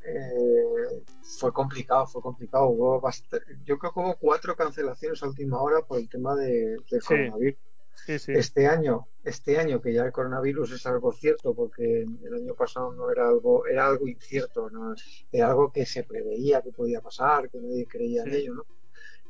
eh, 0.07 1.05
fue 1.39 1.53
complicado, 1.53 2.07
fue 2.07 2.21
complicado. 2.23 2.67
Hubo 2.69 3.01
bast- 3.01 3.41
yo 3.65 3.79
creo 3.79 3.93
que 3.93 4.01
hubo 4.01 4.17
cuatro 4.17 4.55
cancelaciones 4.57 5.23
a 5.23 5.29
última 5.29 5.61
hora 5.63 5.81
por 5.83 5.99
el 5.99 6.09
tema 6.09 6.35
de, 6.35 6.77
Sí. 6.89 6.99
coronavirus. 7.07 7.59
Sí, 7.95 8.19
sí. 8.19 8.33
Este 8.33 8.67
año, 8.67 9.07
este 9.23 9.59
año 9.59 9.81
que 9.81 9.93
ya 9.93 10.03
el 10.05 10.13
coronavirus 10.13 10.73
es 10.73 10.87
algo 10.87 11.13
cierto, 11.13 11.55
porque 11.55 12.03
el 12.03 12.35
año 12.35 12.55
pasado 12.55 12.93
no 12.93 13.11
era 13.11 13.29
algo, 13.29 13.67
era 13.67 13.87
algo 13.87 14.07
incierto, 14.09 14.69
¿no? 14.71 14.95
Era 15.33 15.49
algo 15.49 15.73
que 15.73 15.87
se 15.87 16.05
preveía 16.05 16.61
que 16.63 16.73
podía 16.73 17.01
pasar, 17.01 17.49
que 17.51 17.59
nadie 17.61 17.87
creía 17.87 18.23
en 18.25 18.35
ello, 18.35 18.55
¿no? 18.55 18.67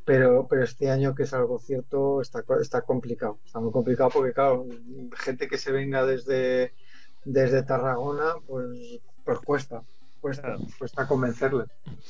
Pero, 0.04 0.46
pero 0.48 0.64
este 0.64 0.90
año 0.90 1.14
que 1.14 1.22
es 1.22 1.32
algo 1.32 1.58
cierto 1.58 2.20
está, 2.20 2.44
está 2.60 2.82
complicado, 2.82 3.38
está 3.44 3.58
muy 3.60 3.72
complicado 3.72 4.10
porque 4.10 4.32
claro, 4.34 4.66
gente 5.16 5.48
que 5.48 5.56
se 5.56 5.72
venga 5.72 6.04
desde, 6.04 6.74
desde 7.24 7.62
Tarragona, 7.62 8.34
pues, 8.46 8.66
pues 9.24 9.38
cuesta, 9.40 9.82
cuesta, 10.20 10.42
Claro. 10.42 10.60
cuesta 10.78 11.06
convencerles. 11.08 11.68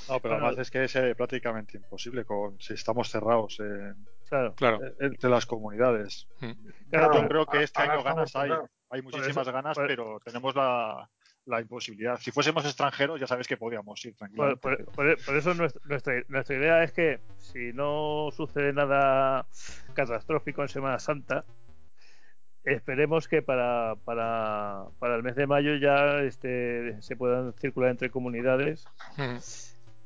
No, 0.08 0.20
pero 0.20 0.34
Bueno, 0.34 0.46
además 0.48 0.58
es 0.58 0.70
que 0.70 0.84
es 0.84 0.96
eh, 0.96 1.14
prácticamente 1.14 1.76
imposible 1.76 2.24
con 2.24 2.58
si 2.60 2.74
estamos 2.74 3.10
cerrados 3.10 3.60
en- 3.60 4.06
Claro. 4.34 4.54
Claro. 4.54 4.80
entre 5.00 5.30
las 5.30 5.46
comunidades. 5.46 6.26
Claro, 6.38 6.54
Claro, 6.90 7.06
Yo 7.06 7.10
pero- 7.12 7.28
creo 7.28 7.46
que 7.46 7.62
este 7.62 7.80
ahora 7.80 7.92
año 7.92 8.00
estamos 8.00 8.16
ganas 8.16 8.36
hay. 8.36 8.48
cerrados. 8.50 8.70
Hay 8.90 9.02
Por 9.02 9.12
muchísimas 9.12 9.42
eso- 9.46 9.52
ganas, 9.52 9.76
pero 9.76 10.20
tenemos 10.24 10.54
la, 10.54 11.10
la 11.46 11.60
imposibilidad. 11.60 12.16
Si 12.18 12.30
fuésemos 12.30 12.64
extranjeros, 12.64 13.18
ya 13.20 13.26
sabes 13.26 13.48
que 13.48 13.56
podríamos 13.56 14.04
ir 14.04 14.12
Por, 14.12 14.18
tranquilamente. 14.18 14.60
por- 14.60 14.84
por- 14.92 15.24
por 15.24 15.36
eso 15.36 15.54
nuestra, 15.54 15.80
nuestra, 15.84 16.14
nuestra 16.28 16.56
idea 16.56 16.82
es 16.84 16.92
que 16.92 17.20
si 17.38 17.72
no 17.72 18.28
sucede 18.32 18.72
nada 18.72 19.46
catastrófico 19.94 20.62
en 20.62 20.68
Semana 20.68 20.98
Santa, 20.98 21.44
esperemos 22.64 23.28
que 23.28 23.42
para, 23.42 23.94
para, 24.04 24.84
para 24.98 25.16
el 25.16 25.22
mes 25.22 25.34
de 25.36 25.46
mayo 25.46 25.76
ya 25.76 26.20
este, 26.20 27.00
se 27.02 27.16
puedan 27.16 27.52
circular 27.54 27.90
entre 27.90 28.10
comunidades 28.10 28.86
Ujú. 29.18 29.38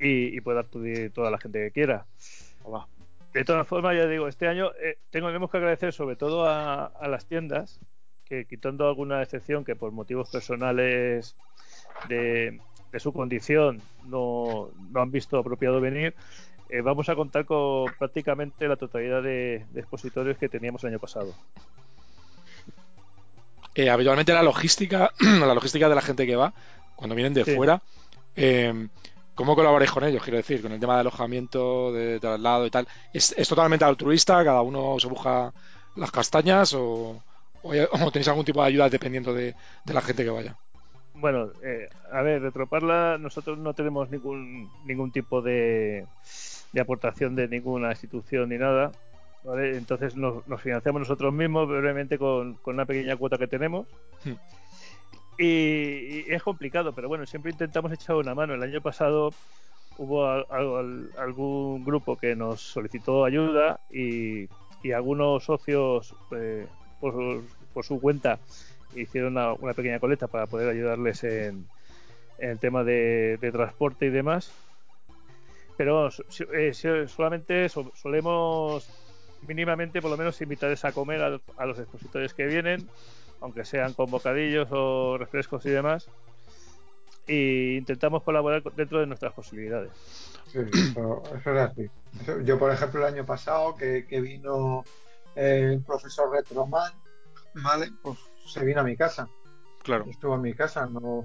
y, 0.01 0.37
y 0.37 0.41
pueda 0.41 0.61
acudir 0.61 1.13
toda 1.13 1.31
la 1.31 1.39
gente 1.39 1.59
que 1.61 1.71
quiera. 1.73 2.07
Hola. 2.65 2.87
De 3.35 3.45
todas 3.45 3.67
formas, 3.69 3.97
ya 3.97 4.07
digo, 4.07 4.27
este 4.27 4.49
año 4.49 4.73
eh, 4.83 4.99
tengo, 5.11 5.29
tenemos 5.29 5.51
que 5.51 5.59
agradecer 5.59 5.93
sobre 5.93 6.17
todo 6.17 6.47
a, 6.47 6.87
a 6.87 7.09
las 7.09 7.27
tiendas, 7.27 7.79
que 8.25 8.47
quitando 8.47 8.87
alguna 8.89 9.23
excepción 9.23 9.65
que 9.65 9.77
por 9.77 9.93
motivos 9.93 10.29
personales 10.31 11.37
de, 12.09 12.61
de 12.93 13.01
su 13.01 13.13
condición 13.13 13.81
no, 14.07 14.71
no 14.91 15.01
han 15.01 15.11
visto 15.11 15.39
apropiado 15.39 15.81
venir, 15.81 16.15
eh, 16.71 16.81
vamos 16.81 17.09
a 17.09 17.15
contar 17.15 17.45
con 17.45 17.87
prácticamente 17.99 18.67
la 18.69 18.77
totalidad 18.77 19.23
de, 19.23 19.67
de 19.71 19.81
expositores 19.81 20.37
que 20.37 20.49
teníamos 20.49 20.83
el 20.85 20.91
año 20.91 20.99
pasado. 20.99 21.35
Eh, 23.75 23.89
habitualmente 23.91 24.33
la 24.33 24.43
logística, 24.43 25.13
la 25.21 25.55
logística 25.55 25.89
de 25.89 25.95
la 25.95 26.03
gente 26.03 26.27
que 26.27 26.37
va, 26.37 26.53
cuando 26.97 27.15
vienen 27.15 27.35
de 27.35 27.45
Sí. 27.45 27.55
fuera, 27.55 27.81
eh, 28.37 28.89
¿cómo 29.39 29.55
colaboráis 29.55 29.91
con 29.93 30.05
ellos? 30.05 30.23
Quiero 30.23 30.37
decir, 30.39 30.63
con 30.63 30.73
el 30.73 30.81
tema 30.81 30.95
de 30.95 31.01
alojamiento, 31.01 31.93
de 31.93 32.19
traslado 32.21 32.67
y 32.67 32.71
tal. 32.71 32.87
¿Es, 33.13 33.33
es 33.37 33.49
totalmente 33.49 33.85
altruista? 33.85 34.45
¿Cada 34.45 34.63
uno 34.63 34.99
se 34.99 35.07
busca 35.09 35.53
las 35.97 36.11
castañas 36.11 36.75
o, 36.75 37.23
o 37.63 37.73
hay- 37.73 37.87
o 37.91 38.11
tenéis 38.11 38.29
algún 38.29 38.45
tipo 38.45 38.61
de 38.63 38.69
ayuda 38.69 38.89
dependiendo 38.91 39.33
de, 39.35 39.55
de 39.85 39.95
la 39.95 40.01
gente 40.03 40.25
que 40.25 40.31
vaya? 40.31 40.57
Bueno, 41.15 41.51
eh, 41.63 41.89
a 42.13 42.23
ver, 42.23 42.43
Retroparla, 42.43 43.19
nosotros 43.19 43.59
no 43.59 43.75
tenemos 43.75 44.09
ningún 44.11 44.69
ningún 44.85 45.11
tipo 45.11 45.43
de, 45.43 46.07
de 46.73 46.81
aportación 46.81 47.35
de 47.35 47.49
ninguna 47.49 47.91
institución 47.91 48.49
ni 48.51 48.59
nada. 48.59 48.93
¿vale? 49.45 49.77
Entonces 49.77 50.17
nos, 50.17 50.47
nos 50.47 50.61
financiamos 50.63 51.01
nosotros 51.01 51.33
mismos 51.33 51.69
brevemente 51.69 52.19
con, 52.19 52.55
con 52.57 52.75
una 52.75 52.87
pequeña 52.87 53.17
cuota 53.17 53.39
que 53.39 53.49
tenemos. 53.49 53.87
Hmm. 54.25 54.35
Y, 55.39 56.25
es 56.29 56.43
complicado, 56.43 56.93
pero 56.93 57.09
bueno, 57.09 57.25
siempre 57.25 57.53
intentamos 57.53 57.93
echar 57.93 58.17
una 58.17 58.35
mano. 58.35 58.55
El 58.55 58.63
año 58.63 58.81
pasado 58.81 59.33
hubo 59.97 60.27
al- 60.27 60.47
al- 60.51 61.11
algún 61.17 61.85
grupo 61.85 62.17
que 62.17 62.35
nos 62.35 62.61
solicitó 62.61 63.25
ayuda 63.25 63.81
y, 63.91 64.49
algunos 64.93 65.45
socios 65.45 66.15
eh, 66.31 66.67
por, 66.99 67.85
su 67.85 68.01
cuenta 68.01 68.41
hicieron 68.95 69.37
una, 69.37 69.75
pequeña 69.75 70.01
colecta 70.01 70.29
para 70.29 70.47
poder 70.47 70.71
ayudarles 70.71 71.23
en, 71.25 71.67
el 72.39 72.59
tema 72.59 72.85
de, 72.85 73.39
transporte 73.53 74.07
y 74.07 74.11
demás. 74.11 74.51
Pero 75.77 76.09
eh, 76.55 76.73
solamente 77.07 77.69
so- 77.69 77.93
solemos 77.95 78.89
mínimamente 79.47 80.01
por 80.01 80.11
lo 80.11 80.17
menos 80.17 80.41
invitarles 80.41 80.85
a 80.85 80.93
comer 80.93 81.23
a, 81.23 81.41
a 81.59 81.67
los 81.67 81.79
expositores 81.79 82.35
que 82.35 82.47
vienen, 82.47 82.89
aunque 83.41 83.65
sean 83.65 83.93
con 83.95 84.11
bocadillos 84.11 84.69
o 84.71 85.17
refrescos 85.19 85.65
y 85.67 85.71
demás. 85.71 86.09
Y 87.27 87.77
intentamos 87.77 88.23
colaborar 88.23 88.63
dentro 88.75 89.01
de 89.01 89.07
nuestras 89.07 89.33
posibilidades. 89.35 89.93
Sí, 90.47 90.59
eso, 90.73 91.23
eso 91.39 91.55
es 91.55 91.61
así. 91.71 91.91
Eso- 92.23 92.41
yo, 92.41 92.59
por 92.59 92.73
ejemplo, 92.73 93.01
el 93.07 93.15
año 93.15 93.27
pasado 93.27 93.77
que, 93.77 94.07
que 94.07 94.21
vino 94.21 94.85
eh, 95.37 95.73
el 95.75 95.83
profesor 95.83 96.31
Retroman, 96.33 96.91
¿vale? 97.55 97.91
Pues 98.03 98.19
se 98.47 98.65
vino 98.65 98.81
a 98.81 98.85
mi 98.85 98.97
casa. 98.97 99.29
Claro. 99.83 100.07
Estuvo 100.09 100.35
en 100.35 100.43
mi 100.43 100.55
casa, 100.55 100.87
no, 100.87 101.23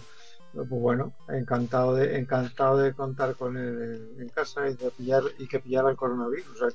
pues 0.53 0.67
bueno, 0.69 1.13
encantado 1.29 1.95
de, 1.95 2.17
encantado 2.19 2.77
de 2.77 2.93
contar 2.93 3.35
con 3.35 3.57
él 3.57 4.11
en, 4.15 4.21
en 4.21 4.29
casa 4.29 4.67
y 4.69 4.75
de 4.75 4.91
pillar 4.91 5.23
y 5.39 5.47
que 5.47 5.59
pillara 5.59 5.89
el 5.89 5.95
coronavirus. 5.95 6.45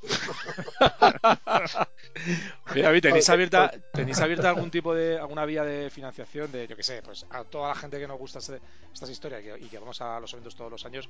Oye, 2.72 2.83
David, 2.83 3.03
¿tenéis 3.03 3.29
abierta, 3.31 3.70
¿tenéis 3.93 4.20
abierta 4.20 4.49
algún 4.51 4.70
tipo 4.70 4.95
de, 4.95 5.18
alguna 5.18 5.45
vía 5.45 5.62
de 5.64 5.91
financiación 5.91 6.51
de, 6.53 6.66
yo 6.66 6.76
que 6.76 6.83
sé, 6.83 7.03
pues 7.03 7.24
a 7.31 7.45
toda 7.45 7.68
la 7.68 7.74
gente 7.74 7.99
que 7.99 8.09
nos 8.09 8.18
gusta 8.18 8.41
este- 8.41 8.61
estas 8.93 9.11
historias 9.11 9.43
y 9.43 9.45
que, 9.45 9.59
y 9.66 9.68
que 9.68 9.79
vamos 9.79 10.01
a 10.01 10.18
los 10.20 10.33
eventos 10.33 10.55
todos 10.57 10.70
los 10.70 10.85
años, 10.85 11.09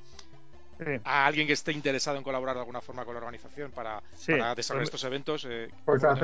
Sí, 0.79 0.85
a 1.03 1.25
alguien 1.25 1.45
que 1.45 1.51
esté 1.53 1.73
interesado 1.73 2.15
en 2.17 2.23
colaborar 2.23 2.55
de 2.55 2.61
alguna 2.61 2.79
forma 2.79 3.03
con 3.03 3.13
la 3.13 3.17
organización 3.19 3.69
para, 3.71 4.01
Sí, 4.15 4.31
para 4.31 4.55
desarrollar 4.55 4.83
pues- 4.85 4.95
estos 4.95 5.03
eventos? 5.03 5.45
eh, 5.49 5.67
Pues 5.83 6.01
¿cómo 6.01 6.13
lo 6.13 6.19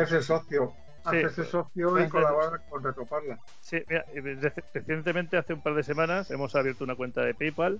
hacerse 1.06 1.44
socio, 1.46 1.88
Sí, 1.90 1.94
pues, 1.94 2.06
y 2.08 2.10
colaborar 2.10 2.62
con 2.70 2.84
Retroparla. 2.84 3.40
sí, 3.62 3.78
mira, 3.88 4.06
eh, 4.14 4.22
reci- 4.22 4.64
recientemente, 4.74 5.38
hace 5.38 5.54
un 5.54 5.62
par 5.62 5.76
de 5.76 5.84
semanas, 5.84 6.30
hemos 6.32 6.56
abierto 6.56 6.84
una 6.84 6.96
cuenta 6.96 7.22
de 7.24 7.34
PayPal 7.34 7.80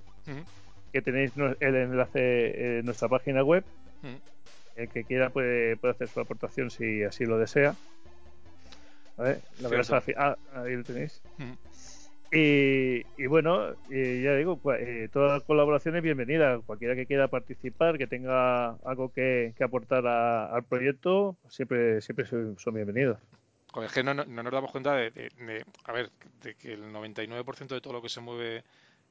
que 0.94 1.02
tenéis 1.02 1.34
el 1.60 1.76
enlace 1.76 2.80
en 2.80 2.86
nuestra 2.86 3.08
página 3.10 3.44
web. 3.44 3.64
El 4.76 4.90
que 4.90 5.04
quiera 5.06 5.30
puede, 5.30 5.78
puede 5.78 5.94
hacer 5.94 6.10
su 6.10 6.20
aportación 6.20 6.70
si 6.70 7.04
así 7.04 7.26
lo 7.26 7.38
desea. 7.38 7.76
¿Vale? 9.18 9.42
La 9.62 9.70
verdad. 9.70 10.04
Ah, 10.18 10.36
ahí 10.54 10.76
lo 10.76 10.84
tenéis. 10.84 11.22
Ujú. 11.40 11.56
Y, 12.36 13.06
y 13.18 13.28
bueno, 13.28 13.76
y 13.90 14.22
ya 14.24 14.36
digo, 14.36 14.60
cua- 14.62 14.78
eh, 14.80 15.08
toda 15.12 15.40
colaboración 15.40 15.96
es 15.96 16.04
bienvenida. 16.04 16.60
Cualquiera 16.66 16.94
que 16.96 17.06
quiera 17.06 17.30
participar, 17.30 17.98
que 17.98 18.08
tenga 18.08 18.72
algo 18.84 19.10
que, 19.14 19.54
aportar 19.64 20.06
al 20.06 20.64
proyecto, 20.66 21.38
siempre, 21.48 22.02
siempre 22.02 22.26
son, 22.26 22.58
bienvenidos. 22.74 23.18
Es 23.84 23.92
que 23.94 24.04
no, 24.04 24.14
no- 24.14 24.26
no 24.26 24.44
nos 24.44 24.52
damos 24.52 24.72
cuenta 24.72 24.96
de- 24.96 25.64
a 25.86 25.92
ver, 25.94 26.10
de 26.44 26.56
que 26.56 26.74
el 26.74 26.92
99% 26.92 27.76
de 27.76 27.82
todo 27.82 27.94
lo 27.94 28.02
que 28.02 28.10
se 28.10 28.20
mueve 28.22 28.64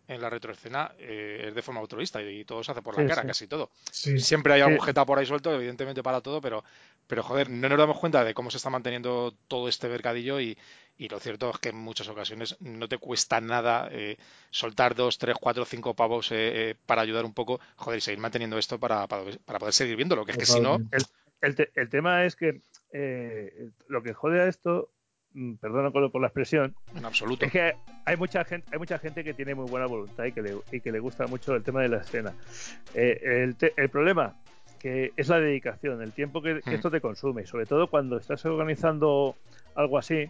en 0.09 0.21
la 0.21 0.31
retroescena 0.31 0.93
eh, 0.99 1.47
es 1.49 1.55
de 1.55 1.63
forma 1.63 1.81
altruista 1.81 2.23
y, 2.23 2.45
todo 2.45 2.63
se 2.63 2.73
hace 2.73 2.83
por 2.83 2.95
la 2.97 3.03
Sí, 3.03 3.09
cara, 3.09 3.23
sí. 3.23 3.29
casi 3.29 3.47
todo. 3.49 3.71
Sí. 3.91 4.19
Siempre 4.19 4.53
hay 4.55 4.61
algún 4.61 4.81
jeta 4.81 5.05
por 5.05 5.19
ahí 5.19 5.27
suelto, 5.27 5.53
evidentemente 5.55 6.03
para 6.03 6.21
todo, 6.21 6.41
pero, 6.41 6.63
pero 7.07 7.23
joder, 7.23 7.51
no 7.51 7.69
nos 7.69 7.79
damos 7.79 7.99
cuenta 7.99 8.25
de 8.25 8.35
cómo 8.35 8.51
se 8.51 8.59
está 8.59 8.71
manteniendo 8.71 9.35
todo 9.49 9.69
este 9.69 9.89
mercadillo 9.89 10.41
y, 10.41 10.59
y 10.99 11.09
lo 11.09 11.19
cierto 11.21 11.51
es 11.51 11.59
que 11.59 11.71
en 11.71 11.77
muchas 11.77 12.09
ocasiones 12.09 12.57
no 12.61 12.89
te 12.89 12.99
cuesta 12.99 13.41
nada 13.41 13.89
eh, 13.91 14.17
soltar 14.51 14.95
dos, 14.95 15.19
tres, 15.19 15.37
cuatro, 15.41 15.65
cinco 15.65 15.95
pavos 15.95 16.31
eh, 16.33 16.71
eh, 16.71 16.75
para 16.87 17.03
ayudar 17.03 17.25
un 17.25 17.35
poco, 17.35 17.61
joder, 17.77 17.99
y 17.99 18.01
seguir 18.01 18.21
manteniendo 18.21 18.59
esto 18.59 18.79
para, 18.79 19.07
para, 19.07 19.25
para 19.45 19.59
poder 19.59 19.75
seguir 19.75 19.97
viéndolo, 19.97 20.25
que 20.25 20.33
es 20.33 20.39
que 20.39 20.47
si 20.47 20.61
no. 20.61 20.81
El, 21.41 21.55
te- 21.57 21.71
el 21.75 21.91
tema 21.91 22.25
es 22.25 22.37
que 22.37 22.63
eh, 22.93 23.69
lo 23.89 24.03
que 24.03 24.15
jode 24.15 24.41
a 24.41 24.47
esto, 24.47 24.91
perdona 25.61 25.91
por, 25.91 26.21
la 26.21 26.29
expresión, 26.29 26.75
en 26.95 27.05
absoluto. 27.05 27.45
Es 27.47 27.53
que 27.53 27.75
hay 28.05 28.17
mucha 28.17 28.45
gente, 28.45 28.67
hay 28.71 28.79
mucha 28.79 28.99
gente 28.99 29.25
que 29.25 29.35
tiene 29.35 29.55
muy 29.55 29.67
buena 29.67 29.87
voluntad 29.87 30.25
y 30.25 30.33
que 30.33 30.43
le, 30.43 30.57
y 30.71 30.81
que 30.81 30.93
le 30.93 31.01
gusta 31.01 31.27
mucho 31.27 31.55
el 31.55 31.63
tema 31.63 31.83
de 31.83 31.89
la 31.89 31.99
escena. 31.99 32.35
Eh, 32.95 33.19
el, 33.23 33.57
te- 33.57 33.73
el 33.77 33.91
problema 33.91 34.35
que 34.79 35.13
es 35.17 35.29
la 35.29 35.41
dedicación, 35.41 36.03
el 36.03 36.13
tiempo 36.13 36.43
que, 36.43 36.61
que 36.61 36.71
Mm. 36.71 36.75
esto 36.75 36.91
te 36.91 37.01
consume, 37.01 37.43
y 37.43 37.47
sobre 37.47 37.65
todo 37.67 37.89
cuando 37.89 38.19
estás 38.19 38.45
organizando 38.45 39.35
algo 39.75 39.97
así, 39.99 40.29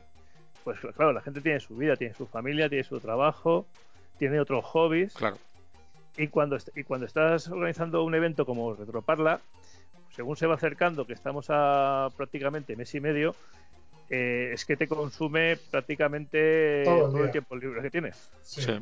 pues 0.63 0.79
claro, 0.97 1.13
la 1.13 1.21
gente 1.23 1.41
tiene 1.41 1.59
su 1.61 1.77
vida, 1.77 1.97
tiene 1.97 2.15
su 2.15 2.27
familia, 2.29 2.69
tiene 2.69 2.85
su 2.85 3.01
trabajo, 3.01 3.67
tiene 4.17 4.39
otros 4.39 4.65
hobbies, 4.67 5.15
Claro, 5.15 5.39
y 6.17 6.29
cuando, 6.29 6.57
y 6.75 6.85
cuando 6.85 7.07
estás 7.07 7.49
organizando 7.49 8.05
un 8.05 8.15
evento 8.15 8.47
como 8.47 8.75
Retroparla, 8.75 9.41
según 10.11 10.37
se 10.37 10.47
va 10.47 10.55
acercando, 10.55 11.07
que 11.07 11.13
estamos 11.13 11.47
a 11.49 12.09
prácticamente 12.17 12.77
mes 12.77 12.95
y 12.95 13.01
medio, 13.01 13.35
eh, 14.11 14.51
es 14.53 14.65
que 14.65 14.77
te 14.77 14.87
consume 14.89 15.57
prácticamente 15.71 16.83
Todo 16.85 16.95
el 16.95 17.01
todo, 17.03 17.17
el 17.17 17.23
día. 17.25 17.33
tiempo 17.33 17.57
libre 17.57 17.83
que 17.83 17.91
tienes. 17.91 18.31
Sí. 18.43 18.63
sí. 18.63 18.73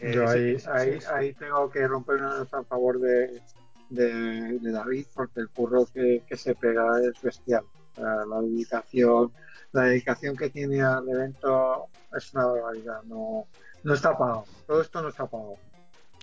Eh, 0.00 0.12
Yo 0.14 0.28
ahí, 0.28 1.32
tengo 1.34 1.70
que 1.70 1.86
romper 1.88 2.16
una 2.16 2.34
lanza 2.36 2.58
a 2.58 2.64
favor 2.64 3.00
de, 3.00 3.40
de, 3.88 4.58
de 4.58 4.70
David 4.72 5.06
porque 5.14 5.40
el 5.40 5.48
curro 5.48 5.86
que, 5.92 6.22
que 6.28 6.36
se 6.36 6.54
pega 6.54 6.84
es 7.02 7.20
bestial. 7.20 7.64
La 7.96 8.40
dedicación, 8.40 9.32
la 9.72 9.82
dedicación 9.82 10.36
que 10.36 10.50
tiene 10.50 10.82
al 10.82 11.08
evento 11.08 11.86
es 12.16 12.32
una 12.32 12.46
barbaridad. 12.46 13.02
No, 13.04 13.46
no 13.82 13.94
está 13.94 14.16
pagado. 14.16 14.44
Todo 14.68 14.82
esto 14.82 15.02
no 15.02 15.08
está 15.08 15.26
pagado. 15.26 15.56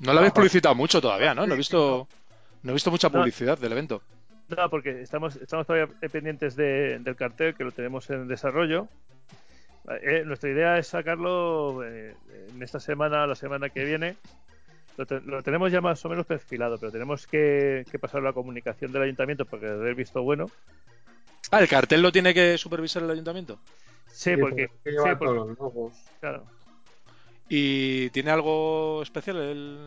No 0.03 0.13
lo 0.13 0.19
habéis 0.19 0.33
publicitado 0.33 0.73
mucho 0.75 1.01
todavía, 1.01 1.33
¿no? 1.35 1.45
No 1.45 1.53
he 1.53 1.57
visto, 1.57 2.07
no 2.63 2.71
he 2.71 2.73
visto 2.73 2.91
mucha 2.91 3.09
publicidad 3.09 3.57
del 3.57 3.73
evento. 3.73 4.01
No, 4.49 4.69
porque 4.69 5.01
estamos, 5.01 5.35
estamos 5.37 5.65
todavía 5.65 5.87
pendientes 6.11 6.55
de- 6.55 6.99
del 6.99 7.15
cartel, 7.15 7.55
que 7.55 7.63
lo 7.63 7.71
tenemos 7.71 8.09
en 8.09 8.27
desarrollo. 8.27 8.87
Eh, 10.01 10.23
nuestra 10.25 10.49
idea 10.49 10.77
es 10.77 10.87
sacarlo 10.87 11.83
eh, 11.83 12.15
en 12.53 12.61
esta 12.63 12.79
semana, 12.79 13.25
la 13.27 13.35
semana 13.35 13.69
que 13.69 13.83
viene. 13.85 14.15
Lo, 14.97 15.05
te- 15.05 15.21
lo 15.21 15.41
tenemos 15.43 15.71
ya 15.71 15.81
más 15.81 16.03
o 16.05 16.09
menos 16.09 16.25
perfilado, 16.25 16.77
pero 16.79 16.91
tenemos 16.91 17.27
que, 17.27 17.85
que 17.91 17.99
pasar 17.99 18.21
la 18.23 18.33
comunicación 18.33 18.91
del 18.91 19.01
ayuntamiento 19.03 19.45
porque 19.45 19.65
debe 19.65 19.81
haber 19.81 19.95
visto 19.95 20.21
bueno. 20.23 20.49
Ah, 21.51 21.59
¿el 21.59 21.67
cartel 21.67 22.01
lo 22.01 22.11
tiene 22.11 22.33
que 22.33 22.57
supervisar 22.57 23.03
el 23.03 23.11
ayuntamiento? 23.11 23.59
Sí, 24.07 24.37
porque, 24.37 24.69
que 24.83 24.91
lleva 24.91 25.09
sí, 25.09 25.15
porque- 25.17 25.35
todos 25.35 25.47
los 25.49 25.57
logos. 25.59 25.93
claro. 26.19 26.45
¿Y 27.47 28.09
tiene 28.09 28.31
algo 28.31 29.03
especial 29.03 29.37
el, 29.37 29.77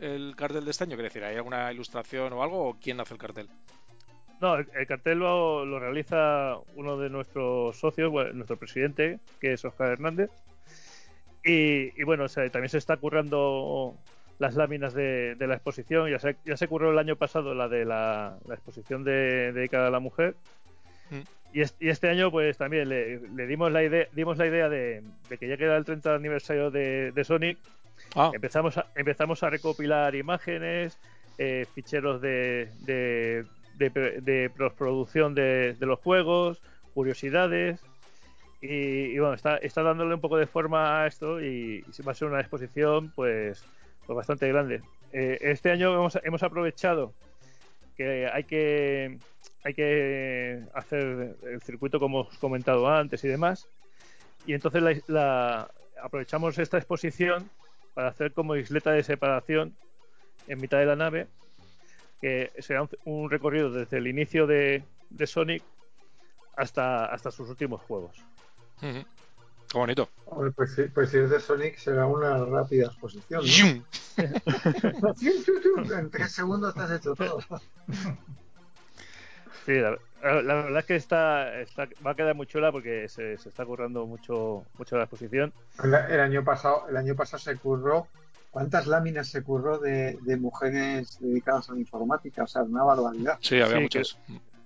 el 0.00 0.34
cartel 0.36 0.64
de 0.66 0.70
este 0.72 0.84
año? 0.84 0.96
Decir, 0.98 1.24
¿hay 1.24 1.36
alguna 1.36 1.72
ilustración 1.72 2.32
o 2.34 2.42
algo? 2.42 2.68
¿O 2.68 2.76
quién 2.78 3.00
hace 3.00 3.14
el 3.14 3.20
cartel? 3.20 3.48
No, 4.40 4.56
el, 4.56 4.66
el 4.74 4.86
cartel 4.86 5.18
lo, 5.18 5.64
lo 5.64 5.78
realiza 5.80 6.56
uno 6.76 6.96
de 6.98 7.10
nuestros 7.10 7.76
socios, 7.76 8.10
bueno, 8.10 8.32
nuestro 8.34 8.56
presidente, 8.56 9.18
que 9.40 9.52
es 9.54 9.64
Oscar 9.64 9.90
Hernández. 9.92 10.30
Y, 11.44 12.00
y 12.00 12.04
bueno, 12.04 12.24
o 12.24 12.28
sea, 12.28 12.48
también 12.50 12.68
se 12.70 12.78
está 12.78 12.96
currando 12.96 13.94
las 14.38 14.54
láminas 14.54 14.94
de, 14.94 15.34
de 15.34 15.46
la 15.46 15.54
exposición. 15.54 16.10
Ya 16.10 16.18
se, 16.18 16.36
ya 16.44 16.56
se 16.56 16.68
curró 16.68 16.90
el 16.92 16.98
año 16.98 17.16
pasado 17.16 17.54
la 17.54 17.68
de 17.68 17.84
la, 17.84 18.36
la 18.46 18.54
exposición 18.54 19.02
de- 19.04 19.52
dedicada 19.52 19.88
a 19.88 19.90
la 19.90 20.00
mujer. 20.00 20.34
Mm. 21.10 21.20
Y, 21.54 21.62
este, 21.62 21.84
y 21.86 21.88
este 21.88 22.08
año, 22.10 22.30
pues 22.30 22.58
también 22.58 22.88
le, 22.90 23.20
le 23.20 23.46
dimos 23.46 23.72
la 23.72 23.82
idea, 23.82 24.06
dimos 24.12 24.36
la 24.36 24.46
idea 24.46 24.68
de, 24.68 25.02
de 25.30 25.38
que 25.38 25.48
ya 25.48 25.56
queda 25.56 25.76
el 25.76 25.84
30 25.84 26.14
aniversario 26.14 26.70
de, 26.70 27.12
de 27.12 27.24
Sonic, 27.24 27.58
Ah, 28.14 28.30
empezamos 28.32 28.78
a, 28.78 28.86
empezamos 28.94 29.42
a 29.42 29.50
recopilar 29.50 30.14
imágenes, 30.14 30.96
eh, 31.36 31.66
ficheros 31.74 32.20
de, 32.20 32.68
de, 32.82 33.44
de, 33.78 34.20
de 34.20 34.50
postproducción 34.50 35.34
de, 35.34 35.74
de 35.78 35.86
los 35.86 35.98
juegos, 36.00 36.60
curiosidades. 36.94 37.80
Y, 38.60 39.16
bueno, 39.18 39.34
está, 39.34 39.58
está 39.58 39.82
dándole 39.82 40.14
un 40.14 40.20
poco 40.20 40.36
de 40.36 40.48
forma 40.48 41.02
a 41.02 41.06
esto 41.06 41.40
y, 41.40 41.84
y 41.86 42.02
va 42.02 42.12
a 42.12 42.14
ser 42.14 42.26
una 42.28 42.40
exposición 42.40 43.12
pues, 43.14 43.64
pues 44.04 44.16
bastante 44.16 44.48
grande. 44.48 44.82
Eh, 45.12 45.38
este 45.40 45.70
año 45.70 45.94
hemos, 45.94 46.18
hemos 46.24 46.42
aprovechado 46.42 47.14
que 47.96 48.28
hay 48.28 48.44
que 48.44 49.18
hay 49.64 49.74
que 49.74 50.62
hacer 50.74 51.36
el 51.42 51.60
circuito 51.62 51.98
como 51.98 52.20
os 52.20 52.38
comentado 52.38 52.88
antes 52.88 53.22
y 53.24 53.28
demás. 53.28 53.68
Y 54.46 54.54
entonces 54.54 55.02
la- 55.08 55.70
aprovechamos 56.02 56.58
esta 56.58 56.78
exposición 56.78 57.48
para 57.94 58.08
hacer 58.08 58.32
como 58.32 58.56
isleta 58.56 58.92
de 58.92 59.02
separación 59.02 59.74
en 60.46 60.60
mitad 60.60 60.78
de 60.78 60.86
la 60.86 60.96
nave, 60.96 61.26
que 62.20 62.52
será 62.58 62.82
un, 62.82 62.90
un 63.04 63.30
recorrido 63.30 63.70
desde 63.70 63.98
el 63.98 64.06
inicio 64.06 64.46
de, 64.46 64.82
de 65.10 65.26
Sonic 65.26 65.62
hasta, 66.56 67.06
hasta 67.06 67.30
sus 67.30 67.48
últimos 67.48 67.80
juegos. 67.82 68.16
Qué 68.80 69.04
bonito. 69.74 70.08
Hombre, 70.26 70.50
Pues, 70.52 70.74
si- 70.74 70.84
pues 70.88 71.10
si 71.10 71.18
es 71.18 71.30
de 71.30 71.40
Sonic 71.40 71.76
será 71.76 72.06
una 72.06 72.44
rápida 72.44 72.86
exposición. 72.86 73.42
¿no? 73.42 73.46
¡Yum! 73.46 73.82
en 75.98 76.10
tres 76.10 76.32
segundos 76.32 76.74
te 76.74 76.80
has 76.80 76.90
hecho 76.92 77.14
todo. 77.14 77.38
Sí, 79.66 79.74
la, 79.74 79.98
la 80.42 80.54
verdad 80.54 80.78
es 80.78 80.84
que 80.86 80.96
está, 80.96 81.60
está- 81.60 81.88
va 82.06 82.12
a 82.12 82.14
quedar 82.14 82.34
muy 82.34 82.46
chula 82.46 82.72
porque 82.72 83.06
se, 83.10 83.36
se 83.36 83.50
está 83.50 83.66
currando 83.66 84.06
mucho, 84.06 84.64
mucho 84.78 84.96
la 84.96 85.02
exposición. 85.04 85.52
El, 85.84 85.92
el 85.94 86.20
año 86.20 86.42
pasado, 86.42 86.88
el 86.88 86.96
año 86.96 87.14
pasado 87.14 87.38
se 87.38 87.54
curró. 87.56 88.08
¿Cuántas 88.50 88.86
láminas 88.86 89.28
se 89.28 89.42
curró 89.42 89.78
de, 89.78 90.18
de 90.22 90.36
mujeres 90.36 91.18
dedicadas 91.20 91.68
a 91.68 91.74
la 91.74 91.80
informática? 91.80 92.44
O 92.44 92.46
sea, 92.46 92.62
una 92.62 92.82
barbaridad. 92.84 93.38
Sí, 93.40 93.60
había 93.60 93.76
Sí, 93.76 93.82
muchas. 93.82 94.18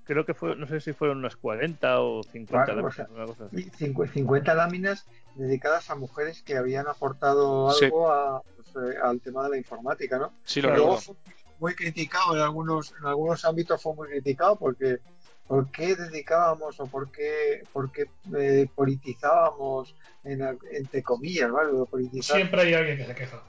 Creo 0.05 0.25
que 0.27 0.35
fue, 0.35 0.57
no 0.57 0.67
sé 0.67 0.81
si 0.81 0.93
fueron 0.93 1.19
unas 1.19 1.37
40 1.37 2.01
o 2.01 2.23
50 2.23 2.59
Vale, 2.59 2.73
o 2.73 2.77
láminas, 2.77 2.95
sea, 2.97 3.07
una 3.11 3.27
cosa 3.27 3.45
así. 3.47 3.57
Y 3.61 3.71
cincu- 3.71 4.09
50 4.11 4.55
láminas 4.55 5.07
dedicadas 5.35 5.91
a 5.91 5.95
mujeres 5.95 6.43
que 6.43 6.57
habían 6.57 6.87
aportado 6.89 7.71
Sí. 7.73 7.87
algo 7.87 8.11
a, 8.11 8.43
pues, 8.57 8.69
eh, 8.77 8.99
al 9.03 9.21
tema 9.21 9.45
de 9.45 9.51
la 9.51 9.57
informática, 9.59 10.19
¿no? 10.19 10.33
Sí, 10.45 10.61
lo 10.61 10.69
Claro. 10.69 10.83
Luego 10.85 11.01
fue 11.01 11.15
muy 11.59 11.75
criticado 11.75 12.35
en 12.37 12.43
algunos, 12.43 12.93
en 13.01 13.07
algunos 13.07 13.45
ámbitos 13.45 13.81
fue 13.83 13.95
muy 13.95 14.09
criticado 14.09 14.57
porque 14.57 14.99
¿por 15.47 15.71
qué 15.71 15.95
dedicábamos 15.97 16.81
o 16.81 16.87
por 16.87 17.11
qué, 17.13 17.63
por 17.73 17.93
qué 17.93 18.07
eh, 18.37 18.69
politizábamos 18.75 19.95
en, 20.25 20.43
al- 20.43 20.59
entre 20.73 21.03
comillas, 21.03 21.51
¿vale? 21.51 21.71
Politizar. 21.91 22.37
Siempre 22.37 22.61
hay 22.63 22.75
alguien 22.75 22.97
que 22.99 23.07
se 23.07 23.15
queja. 23.15 23.43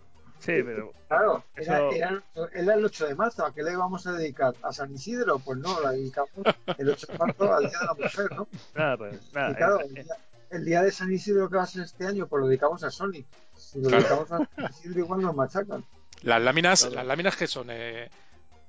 Sí, 0.44 0.62
pero 0.64 0.92
Claro, 1.08 1.44
era, 1.56 1.78
Eso- 1.78 1.92
era, 1.92 2.24
era 2.54 2.74
el 2.74 2.84
8 2.86 3.08
de 3.08 3.16
marzo, 3.16 3.46
¿a 3.46 3.54
qué 3.54 3.64
le 3.64 3.72
íbamos 3.72 4.06
a 4.08 4.12
dedicar? 4.14 4.54
¿A 4.62 4.74
San 4.74 4.94
Isidro? 4.94 5.40
Pues 5.40 5.58
no, 5.60 5.80
la 5.82 5.92
dedicamos 5.92 6.32
el 6.78 6.90
8 6.90 7.08
de 7.12 7.18
marzo 7.18 7.54
al 7.54 7.62
Día 7.70 7.80
de 7.80 7.86
la 7.86 7.94
Mujer, 7.94 8.32
¿no? 8.36 8.48
nada, 8.76 8.98
pues 8.98 9.34
nada. 9.34 9.52
Y 9.52 9.56
claro, 9.56 9.80
eh, 9.82 9.86
el 9.88 9.94
día, 9.94 10.16
el 10.52 10.66
día 10.66 10.82
de 10.84 10.92
San 10.92 11.12
Isidro 11.14 11.50
que 11.50 11.56
va 11.58 11.64
a 11.64 11.68
ser 11.68 11.84
este 11.84 12.06
año, 12.08 12.28
pues 12.28 12.42
lo 12.42 12.48
dedicamos 12.48 12.84
a 12.84 12.92
Sonic. 12.92 13.26
Si 13.56 13.80
lo 13.82 13.88
Claro. 13.90 14.04
dedicamos 14.04 14.32
a 14.32 14.38
San 14.62 14.72
Isidro, 14.72 15.00
igual 15.00 15.22
nos 15.22 15.36
machacan. 15.36 15.86
Las 16.24 16.42
láminas, 16.42 16.82
Claro. 16.82 16.96
las 16.96 17.06
láminas 17.08 17.36
que 17.38 17.48
son, 17.48 17.68
eh, 17.70 18.10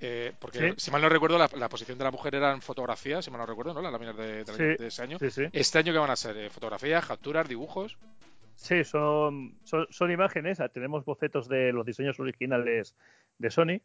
eh, 0.00 0.32
porque 0.38 0.58
Sí. 0.58 0.74
si 0.76 0.90
mal 0.90 1.00
no 1.02 1.08
recuerdo, 1.08 1.38
la, 1.38 1.48
la 1.56 1.68
posición 1.68 1.96
de 1.98 2.04
la 2.04 2.10
mujer 2.10 2.34
eran 2.34 2.60
fotografías, 2.62 3.24
si 3.24 3.30
mal 3.30 3.40
no 3.40 3.46
recuerdo, 3.46 3.74
¿no? 3.74 3.80
Las 3.82 3.92
láminas 3.92 4.16
de, 4.16 4.44
de- 4.44 4.52
Sí. 4.76 4.82
de 4.82 4.86
ese 4.88 5.02
año. 5.02 5.18
sí, 5.18 5.30
sí. 5.30 5.42
Este 5.52 5.78
año, 5.78 5.92
¿qué 5.92 5.98
van 5.98 6.10
a 6.10 6.16
ser? 6.16 6.36
Eh, 6.36 6.50
¿Fotografías, 6.50 7.04
capturas, 7.06 7.48
dibujos? 7.48 7.96
Sí, 8.56 8.84
son, 8.84 9.58
son, 9.64 9.86
son 9.90 10.10
imágenes. 10.10 10.60
ah, 10.60 10.68
Tenemos 10.68 11.04
bocetos 11.04 11.48
de 11.48 11.72
los 11.72 11.84
diseños 11.84 12.18
originales 12.20 12.94
de 13.38 13.50
Sony 13.50 13.80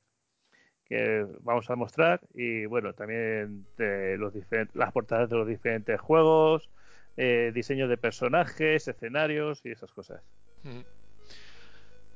que 0.85 1.25
vamos 1.41 1.69
a 1.69 1.75
mostrar 1.75 2.19
y 2.33 2.65
bueno, 2.65 2.93
también 2.93 3.65
de 3.77 4.17
los 4.17 4.33
diferentes, 4.33 4.75
las 4.75 4.91
portadas 4.91 5.29
de 5.29 5.35
los 5.35 5.47
diferentes 5.47 6.01
juegos, 6.01 6.69
eh, 7.15 7.51
diseños 7.53 7.89
de 7.89 7.97
personajes, 7.97 8.87
escenarios 8.87 9.61
y 9.63 9.71
esas 9.71 9.91
cosas. 9.91 10.21
Ujú. 10.63 10.83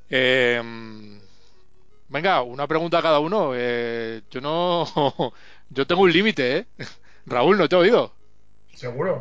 Eh, 0.09 0.61
venga, 2.09 2.41
una 2.41 2.67
pregunta 2.67 2.99
a 2.99 3.01
cada 3.01 3.19
uno. 3.19 3.51
Eh, 3.55 4.21
yo 4.29 4.41
no. 4.41 4.85
Yo 5.69 5.87
tengo 5.87 6.03
un 6.03 6.11
límite, 6.11 6.57
¿eh? 6.57 6.65
Raúl, 7.25 7.57
no 7.57 7.67
te 7.67 7.75
he 7.75 7.79
oído. 7.79 8.13
Seguro. 8.75 9.19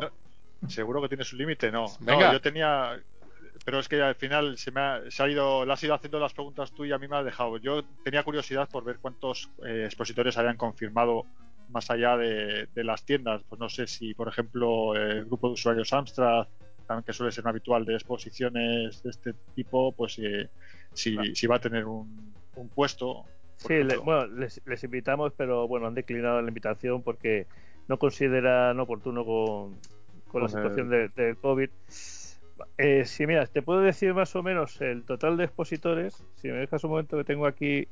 Seguro 0.67 1.01
que 1.01 1.07
tienes 1.07 1.31
un 1.33 1.39
límite, 1.39 1.71
no. 1.71 1.85
Venga. 1.99 2.27
No, 2.27 2.33
yo 2.33 2.41
tenía. 2.41 3.01
Pero 3.65 3.79
es 3.79 3.87
que 3.87 4.01
al 4.01 4.15
final 4.15 4.57
se 4.57 4.71
me 4.71 4.81
ha, 4.81 5.01
se 5.09 5.23
ha 5.23 5.29
ido, 5.29 5.65
le 5.65 5.71
has 5.73 5.83
ido 5.83 5.93
haciendo 5.93 6.19
las 6.19 6.33
preguntas 6.33 6.73
tú 6.73 6.83
y 6.85 6.91
a 6.91 6.97
mí 6.97 7.07
me 7.07 7.15
has 7.17 7.25
dejado. 7.25 7.57
Yo 7.57 7.83
tenía 8.03 8.23
curiosidad 8.23 8.67
por 8.69 8.83
ver 8.83 8.99
cuántos 8.99 9.49
eh, 9.65 9.83
expositores 9.85 10.37
habían 10.37 10.57
confirmado 10.57 11.25
más 11.69 11.89
allá 11.89 12.17
de, 12.17 12.67
de 12.73 12.83
las 12.83 13.05
tiendas. 13.05 13.41
Pues 13.47 13.59
no 13.59 13.69
sé 13.69 13.87
si, 13.87 14.13
por 14.13 14.27
ejemplo, 14.27 14.95
el 14.95 15.25
grupo 15.25 15.47
de 15.47 15.53
usuarios 15.53 15.93
Amstrad, 15.93 16.45
que 17.05 17.13
suele 17.13 17.31
ser 17.31 17.45
un 17.45 17.49
habitual 17.51 17.85
de 17.85 17.93
exposiciones 17.95 19.01
de 19.01 19.09
este 19.09 19.33
tipo, 19.55 19.93
pues 19.95 20.19
eh, 20.19 20.49
si, 20.93 21.13
Claro. 21.15 21.29
si 21.33 21.47
va 21.47 21.55
a 21.55 21.59
tener 21.61 21.85
un, 21.85 22.35
un 22.55 22.69
puesto. 22.69 23.23
Sí, 23.55 23.81
le- 23.81 23.97
bueno, 23.97 24.27
les, 24.27 24.61
les 24.65 24.83
invitamos, 24.83 25.31
pero 25.37 25.67
bueno, 25.69 25.87
han 25.87 25.95
declinado 25.95 26.41
la 26.41 26.49
invitación 26.49 27.01
porque 27.01 27.47
no 27.87 27.97
consideran 27.97 28.77
oportuno 28.81 29.23
con, 29.23 29.79
con 30.27 30.41
la 30.41 30.49
situación 30.49 30.89
de- 30.89 31.09
del 31.15 31.37
COVID. 31.37 31.69
Eh, 32.77 33.05
sí, 33.05 33.25
mira, 33.27 33.45
te 33.45 33.61
puedo 33.61 33.81
decir 33.81 34.13
más 34.13 34.35
o 34.35 34.43
menos 34.43 34.79
el 34.81 35.03
total 35.05 35.37
de 35.37 35.45
expositores. 35.45 36.23
Si 36.35 36.47
me 36.47 36.55
dejas 36.57 36.83
un 36.83 36.91
momento 36.91 37.17
que 37.17 37.23
tengo 37.23 37.45
aquí 37.45 37.87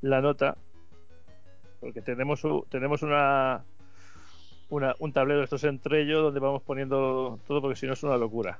la 0.00 0.20
nota, 0.20 0.56
porque 1.80 2.00
tenemos 2.02 2.42
tenemos 2.68 3.02
una, 3.02 3.64
una 4.70 4.94
un 4.98 5.12
tablero 5.12 5.42
estos 5.42 5.64
entre 5.64 6.02
ellos 6.02 6.22
donde 6.22 6.40
vamos 6.40 6.62
poniendo 6.62 7.38
todo 7.46 7.60
porque 7.60 7.76
si 7.76 7.86
no 7.86 7.92
es 7.92 8.02
una 8.02 8.16
locura. 8.16 8.58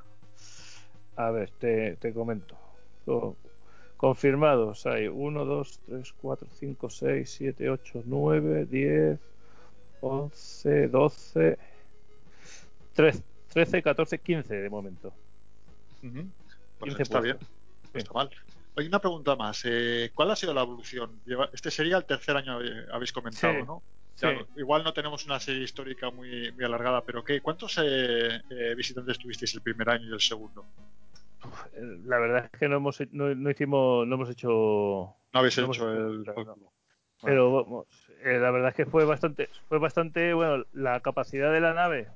A 1.16 1.30
ver, 1.30 1.50
te, 1.50 1.96
te 1.96 2.12
comento. 2.12 2.56
Co- 3.04 3.36
Confirmados 3.96 4.84
hay 4.86 5.06
1, 5.06 5.44
2, 5.44 5.78
3, 5.86 6.12
4, 6.20 6.48
5, 6.50 6.90
6, 6.90 7.30
7, 7.30 7.70
8, 7.70 8.02
9, 8.04 8.66
10, 8.66 9.20
11, 10.00 10.88
12, 10.88 11.58
13, 12.94 13.22
13 13.52 13.82
14, 13.82 14.18
15 14.18 14.54
de 14.56 14.68
momento. 14.68 15.12
Pues 16.02 16.32
15 16.80 17.02
está 17.02 17.20
puestos. 17.20 17.22
bien, 17.22 17.38
no 17.94 17.98
está 18.00 18.12
mal. 18.12 18.30
Oye, 18.74 18.88
una 18.88 19.00
pregunta 19.00 19.36
más. 19.36 19.62
eh, 19.64 20.10
¿Cuál 20.14 20.30
ha 20.32 20.36
sido 20.36 20.52
la 20.54 20.62
evolución? 20.62 21.22
Este 21.52 21.70
sería 21.70 21.96
el 21.98 22.04
tercer 22.06 22.36
año, 22.36 22.60
eh, 22.60 22.86
habéis 22.90 23.12
comentado, 23.12 23.52
Sí, 23.60 23.64
¿no? 23.66 23.82
sí. 24.14 24.26
Igual 24.56 24.82
no 24.82 24.92
tenemos 24.92 25.24
una 25.26 25.38
serie 25.38 25.62
histórica 25.62 26.10
muy, 26.10 26.50
muy 26.52 26.64
alargada, 26.64 27.04
pero 27.04 27.22
¿qué? 27.22 27.40
¿cuántos 27.40 27.78
eh, 27.78 28.40
eh, 28.50 28.74
visitantes 28.74 29.18
tuvisteis 29.18 29.54
el 29.54 29.62
primer 29.62 29.88
año 29.90 30.08
y 30.08 30.12
el 30.12 30.20
segundo? 30.20 30.66
La 32.04 32.18
verdad 32.18 32.48
es 32.52 32.58
que 32.58 32.68
no 32.68 32.76
hemos, 32.76 33.00
he- 33.00 33.08
no, 33.12 33.34
no 33.34 33.50
hicimos, 33.50 34.06
no 34.06 34.14
hemos 34.14 34.30
hecho, 34.30 34.48
No 34.48 35.40
habéis 35.40 35.58
No 35.58 35.66
hecho 35.66 35.92
el 35.92 36.24
no. 36.24 36.72
pero 37.22 37.52
vamos, 37.52 37.86
eh, 38.24 38.38
la 38.38 38.50
verdad 38.50 38.70
es 38.70 38.74
que 38.74 38.86
fue 38.86 39.04
bastante, 39.04 39.48
fue 39.68 39.78
bastante, 39.78 40.32
bueno, 40.34 40.64
la 40.72 41.00
capacidad 41.00 41.52
de 41.52 41.60
la 41.60 41.72
nave 41.74 42.08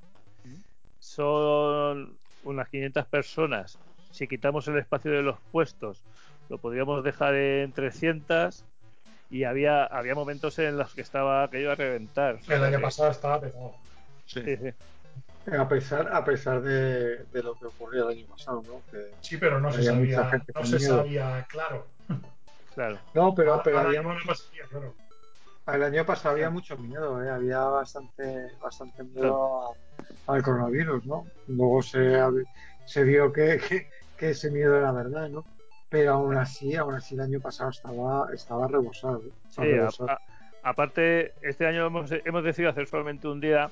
son 0.98 2.18
unas 2.46 2.68
500 2.68 3.06
personas. 3.06 3.78
Si 4.10 4.26
quitamos 4.26 4.66
el 4.68 4.78
espacio 4.78 5.10
de 5.12 5.22
los 5.22 5.38
puestos, 5.52 6.02
lo 6.48 6.58
podríamos 6.58 7.04
dejar 7.04 7.34
en 7.34 7.72
300 7.72 8.64
y 9.30 9.44
había 9.44 9.84
había 9.84 10.14
momentos 10.14 10.58
en 10.58 10.78
los 10.78 10.94
que 10.94 11.00
estaba 11.02 11.50
que 11.50 11.60
iba 11.60 11.72
a 11.72 11.76
reventar. 11.76 12.38
El 12.48 12.64
año 12.64 12.80
pasado 12.80 13.10
estaba 13.10 13.40
pegado. 13.40 13.74
Sí, 14.24 14.42
sí. 14.44 14.72
A 15.56 15.68
pesar, 15.68 16.08
a 16.12 16.24
pesar 16.24 16.60
de, 16.62 17.18
de 17.24 17.42
lo 17.42 17.54
que 17.54 17.66
ocurrió 17.66 18.08
el 18.10 18.18
año 18.18 18.26
pasado, 18.26 18.62
¿no? 18.66 18.80
Que 18.90 19.12
Sí, 19.20 19.36
pero 19.36 19.60
no 19.60 19.70
se 19.72 19.82
sabía, 19.84 20.24
gente 20.30 20.52
no 20.54 20.64
se 20.64 20.76
miedo. 20.78 20.96
sabía 20.98 21.46
claro. 21.48 21.86
Claro. 22.74 22.98
No, 23.14 23.34
pero, 23.34 23.52
Ahora- 23.52 23.62
pero 23.62 23.76
ahora 23.78 23.88
había 23.88 24.00
mismo 24.02 24.14
mucho- 24.14 24.26
no 24.26 24.32
pasaría, 24.32 24.64
claro. 24.64 24.94
el 25.68 25.82
año 25.82 26.04
pasado 26.06 26.34
había 26.34 26.50
mucho 26.50 26.76
miedo, 26.76 27.22
¿eh? 27.24 27.30
había 27.30 27.60
bastante, 27.60 28.48
bastante 28.60 29.02
miedo 29.04 29.70
a- 29.70 29.74
al 30.26 30.42
coronavirus, 30.42 31.04
¿no? 31.06 31.26
Luego 31.48 31.82
se, 31.82 32.18
se 32.84 33.04
vio 33.04 33.32
que, 33.32 33.58
que, 33.68 33.88
que 34.16 34.30
ese 34.30 34.50
miedo 34.50 34.76
era 34.76 34.92
verdad, 34.92 35.28
¿no? 35.28 35.44
Pero 35.88 36.14
aún 36.14 36.36
así, 36.36 36.74
aún 36.74 36.94
así 36.94 37.14
el 37.14 37.20
año 37.20 37.40
pasado 37.40 37.70
estaba, 37.70 38.28
estaba 38.34 38.66
rebosado. 38.68 39.22
Estaba 39.48 39.66
Sí, 39.66 39.72
a- 39.72 39.76
rebosado. 39.76 40.10
a- 40.10 40.20
aparte, 40.62 41.32
este 41.42 41.66
año 41.66 41.86
hemos, 41.86 42.10
hemos 42.10 42.42
decidido 42.44 42.70
hacer 42.70 42.86
solamente 42.88 43.28
un 43.28 43.40
día 43.40 43.70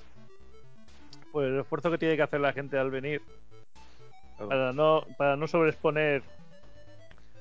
por 1.32 1.44
el 1.44 1.58
esfuerzo 1.58 1.90
que 1.90 1.98
tiene 1.98 2.16
que 2.16 2.22
hacer 2.22 2.40
la 2.40 2.52
gente 2.52 2.78
al 2.78 2.90
venir 2.90 3.20
Claro. 4.36 4.48
para 4.48 4.72
no, 4.72 5.04
para 5.16 5.36
no 5.36 5.46
sobreexponer 5.48 6.22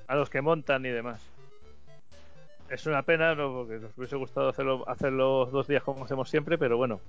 a 0.08 0.16
los 0.16 0.30
que 0.30 0.42
montan 0.42 0.86
y 0.86 0.90
demás. 0.90 1.22
Es 2.70 2.86
una 2.88 3.04
pena, 3.04 3.36
¿no? 3.36 3.54
porque 3.54 3.80
nos 3.80 3.96
hubiese 3.98 4.16
gustado 4.16 4.50
hacerlo, 4.50 4.84
hacerlo 4.90 5.46
dos 5.52 5.68
días 5.68 5.84
como 5.84 6.06
hacemos 6.06 6.30
siempre, 6.30 6.58
pero 6.58 6.78
bueno, 6.78 7.00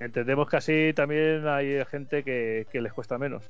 entendemos 0.00 0.48
que 0.48 0.56
así 0.56 0.92
también 0.94 1.46
hay 1.46 1.84
gente 1.86 2.22
que, 2.22 2.66
que 2.70 2.80
les 2.80 2.92
cuesta 2.92 3.18
menos. 3.18 3.42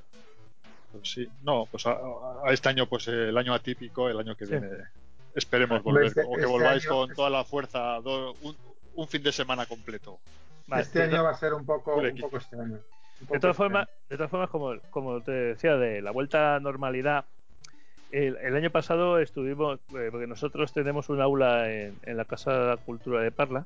Pues 0.93 1.11
sí, 1.11 1.29
no, 1.43 1.67
pues 1.71 1.87
a, 1.87 1.93
a 2.45 2.53
este 2.53 2.69
año, 2.69 2.87
pues 2.87 3.09
eh, 3.09 3.29
el 3.31 3.39
año 3.39 3.55
atípico, 3.55 4.09
el 4.09 4.19
año 4.19 4.35
que 4.37 4.45
Sí. 4.47 4.51
viene, 4.53 4.69
esperemos 5.35 5.79
Hombre, 5.85 5.93
volver, 5.93 6.07
este- 6.09 6.21
o 6.23 6.31
que 6.35 6.41
este 6.43 6.47
volváis 6.47 6.87
año- 6.87 6.95
con 6.95 7.15
toda 7.15 7.31
la 7.31 7.45
fuerza, 7.45 8.01
do- 8.01 8.35
un, 8.43 8.57
un 8.95 9.09
fin 9.09 9.23
de 9.23 9.33
semana 9.33 9.65
completo. 9.67 10.19
Vale, 10.67 10.83
este 10.83 11.03
año 11.03 11.25
va 11.25 11.31
a 11.31 11.35
ser 11.35 11.55
un 11.55 11.65
poco, 11.65 11.97
un 11.97 12.19
poco 12.19 12.37
año. 12.53 12.79
Un 13.21 13.27
poco 13.27 13.35
De 13.35 13.41
todas 13.41 13.57
formas, 13.57 13.89
de 14.11 14.17
todas 14.17 14.31
formas 14.31 14.51
como, 14.51 14.75
como 14.91 15.21
te 15.23 15.33
decía, 15.33 15.77
de 15.77 16.03
la 16.03 16.11
vuelta 16.11 16.57
a 16.57 16.61
normalidad, 16.61 17.25
el, 18.11 18.37
el 18.37 18.55
año 18.55 18.71
pasado 18.71 19.19
estuvimos, 19.19 19.81
eh, 19.97 20.09
porque 20.11 20.27
nosotros 20.27 20.73
tenemos 20.75 21.09
un 21.09 21.23
aula 21.23 21.73
en, 21.73 21.97
en 22.03 22.17
la 22.19 22.27
Casa 22.27 22.53
de 22.53 22.67
la 22.67 22.77
Cultura 22.77 23.23
de 23.23 23.31
Parla, 23.33 23.65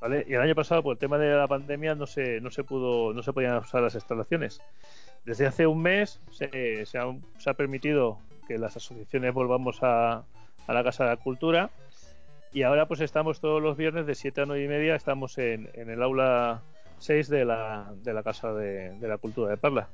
¿vale? 0.00 0.24
Y 0.28 0.34
el 0.34 0.40
año 0.40 0.54
pasado, 0.54 0.82
por 0.82 0.92
el 0.92 0.98
tema 0.98 1.18
de 1.18 1.34
la 1.34 1.48
pandemia, 1.48 1.94
no 1.94 2.06
se, 2.06 2.40
no 2.40 2.50
se 2.50 2.64
pudo, 2.64 3.12
no 3.12 3.22
se 3.22 3.32
podían 3.32 3.56
usar 3.58 3.82
las 3.82 3.94
instalaciones. 3.94 4.60
Desde 5.24 5.46
hace 5.46 5.66
un 5.66 5.82
mes 5.82 6.20
se, 6.30 6.86
se 6.86 6.98
ha, 6.98 7.04
se 7.38 7.50
ha 7.50 7.54
permitido 7.54 8.18
que 8.46 8.58
las 8.58 8.76
asociaciones 8.76 9.34
volvamos 9.34 9.82
a, 9.82 10.24
a 10.66 10.72
la 10.72 10.84
Casa 10.84 11.04
de 11.04 11.10
la 11.10 11.16
Cultura 11.16 11.70
y 12.52 12.62
ahora 12.62 12.86
pues 12.88 13.00
estamos 13.00 13.40
todos 13.40 13.62
los 13.62 13.76
viernes 13.76 14.06
de 14.06 14.14
7 14.14 14.42
a 14.42 14.46
9 14.46 14.64
y 14.64 14.68
media, 14.68 14.94
estamos 14.94 15.36
en, 15.38 15.70
en 15.74 15.90
el 15.90 16.02
aula 16.02 16.62
6 16.98 17.28
de 17.28 17.44
la, 17.44 17.92
de 18.02 18.12
la 18.14 18.22
Casa 18.22 18.52
de, 18.52 18.98
de 18.98 19.08
la 19.08 19.18
Cultura 19.18 19.50
de 19.50 19.56
Parla. 19.56 19.88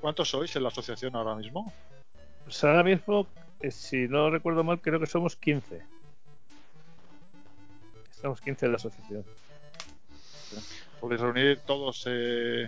¿Cuántos 0.00 0.30
sois 0.30 0.54
en 0.56 0.62
la 0.62 0.68
asociación 0.68 1.14
ahora 1.16 1.34
mismo? 1.34 1.72
Pues 2.44 2.62
ahora 2.64 2.82
mismo, 2.82 3.26
eh, 3.60 3.70
si 3.70 4.08
no 4.08 4.30
recuerdo 4.30 4.64
mal, 4.64 4.80
creo 4.80 5.00
que 5.00 5.06
somos 5.06 5.36
15. 5.36 5.82
Estamos 8.16 8.40
15 8.40 8.66
en 8.66 8.72
la 8.72 8.76
asociación. 8.76 9.24
¿Podéis 11.00 11.20
reunir 11.20 11.60
todos 11.66 12.04
eh, 12.06 12.62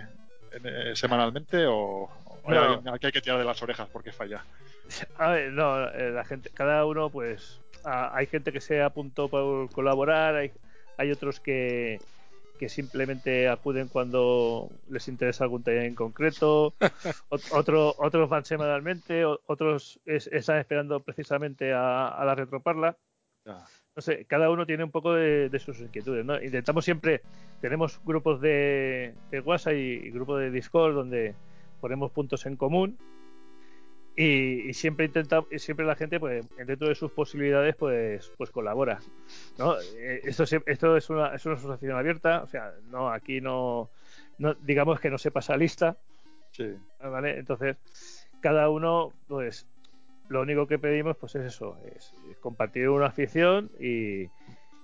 en- 0.53 0.67
eh, 0.67 0.97
semanalmente 0.97 1.65
o, 1.67 2.09
o 2.25 2.41
hay 2.47 2.55
No. 2.83 2.99
que 2.99 3.07
hay 3.07 3.13
que 3.13 3.21
tirar 3.23 3.39
de 3.39 3.45
las 3.45 3.63
orejas 3.63 3.89
porque 3.91 4.13
falla? 4.13 4.45
A 5.19 5.31
ver, 5.31 5.53
no, 5.53 5.89
eh, 5.89 6.11
la 6.11 6.25
gente, 6.25 6.51
cada 6.51 6.85
uno, 6.85 7.11
pues, 7.11 7.61
a- 7.85 8.15
hay 8.17 8.27
gente 8.27 8.53
que 8.53 8.61
se 8.61 8.83
apuntó 8.83 9.29
para 9.29 9.45
colaborar, 9.73 10.35
hay, 10.37 10.53
hay 10.99 11.11
otros 11.11 11.41
que, 11.41 11.99
que 12.59 12.69
simplemente 12.69 13.49
acuden 13.49 13.89
cuando 13.89 14.71
les 14.91 15.09
interesa 15.09 15.45
algún 15.45 15.63
taller 15.63 15.85
en 15.85 15.95
concreto, 15.95 16.75
Ot- 17.31 17.49
otro, 17.53 17.95
otros 17.99 18.29
van 18.29 18.45
semanalmente, 18.45 19.25
otros 19.25 19.99
es- 20.05 20.27
están 20.29 20.59
esperando 20.59 21.01
precisamente 21.01 21.73
a, 21.73 22.09
a 22.09 22.25
la 22.25 22.35
retroparla. 22.35 22.97
No 23.97 24.03
sé, 24.03 24.27
cada 24.27 24.51
uno 24.51 24.67
tiene 24.67 24.85
un 24.85 24.91
poco 24.91 25.15
de, 25.15 25.49
de 25.49 25.59
sus 25.59 25.81
inquietudes, 25.81 26.23
¿no? 26.25 26.41
Intentamos 26.43 26.85
siempre, 26.85 27.23
tenemos 27.63 27.99
grupos 28.05 28.43
de, 28.43 29.15
de 29.31 29.41
WhatsApp 29.41 29.73
y, 29.73 29.77
y 30.05 30.11
grupos 30.11 30.41
de 30.41 30.51
Discord 30.51 30.95
donde 30.95 31.35
ponemos 31.81 32.13
puntos 32.13 32.45
en 32.45 32.57
común 32.57 32.99
y, 34.15 34.69
y 34.69 34.75
siempre 34.75 35.07
intenta, 35.07 35.45
y 35.51 35.59
siempre 35.59 35.87
la 35.87 35.95
gente, 35.97 36.21
pues, 36.21 36.47
dentro 36.67 36.89
de 36.89 36.95
sus 36.95 37.11
posibilidades, 37.13 37.75
pues, 37.77 38.31
pues 38.37 38.51
colabora, 38.51 38.99
¿no? 39.59 39.81
Eh, 39.81 40.21
Esto, 40.25 40.45
esto 40.45 40.97
es 40.97 41.09
una, 41.11 41.35
es 41.35 41.47
una 41.47 41.55
asociación 41.55 41.97
abierta, 41.97 42.43
o 42.43 42.47
sea, 42.49 42.73
no, 42.91 43.11
aquí 43.11 43.41
no, 43.41 43.91
no, 44.39 44.55
digamos 44.55 45.01
que 45.01 45.11
no 45.11 45.17
se 45.19 45.31
pasa 45.31 45.57
lista, 45.57 45.97
Sí. 46.51 46.75
¿vale? 47.01 47.39
Entonces, 47.39 47.77
cada 48.41 48.71
uno, 48.71 49.13
pues, 49.29 49.67
lo 50.29 50.43
único 50.43 50.67
que 50.67 50.79
pedimos, 50.79 51.17
pues 51.17 51.35
es 51.37 51.45
eso, 51.47 51.79
es 51.85 52.15
compartir 52.41 52.89
una 52.89 53.07
afición 53.07 53.71
y, 53.81 54.29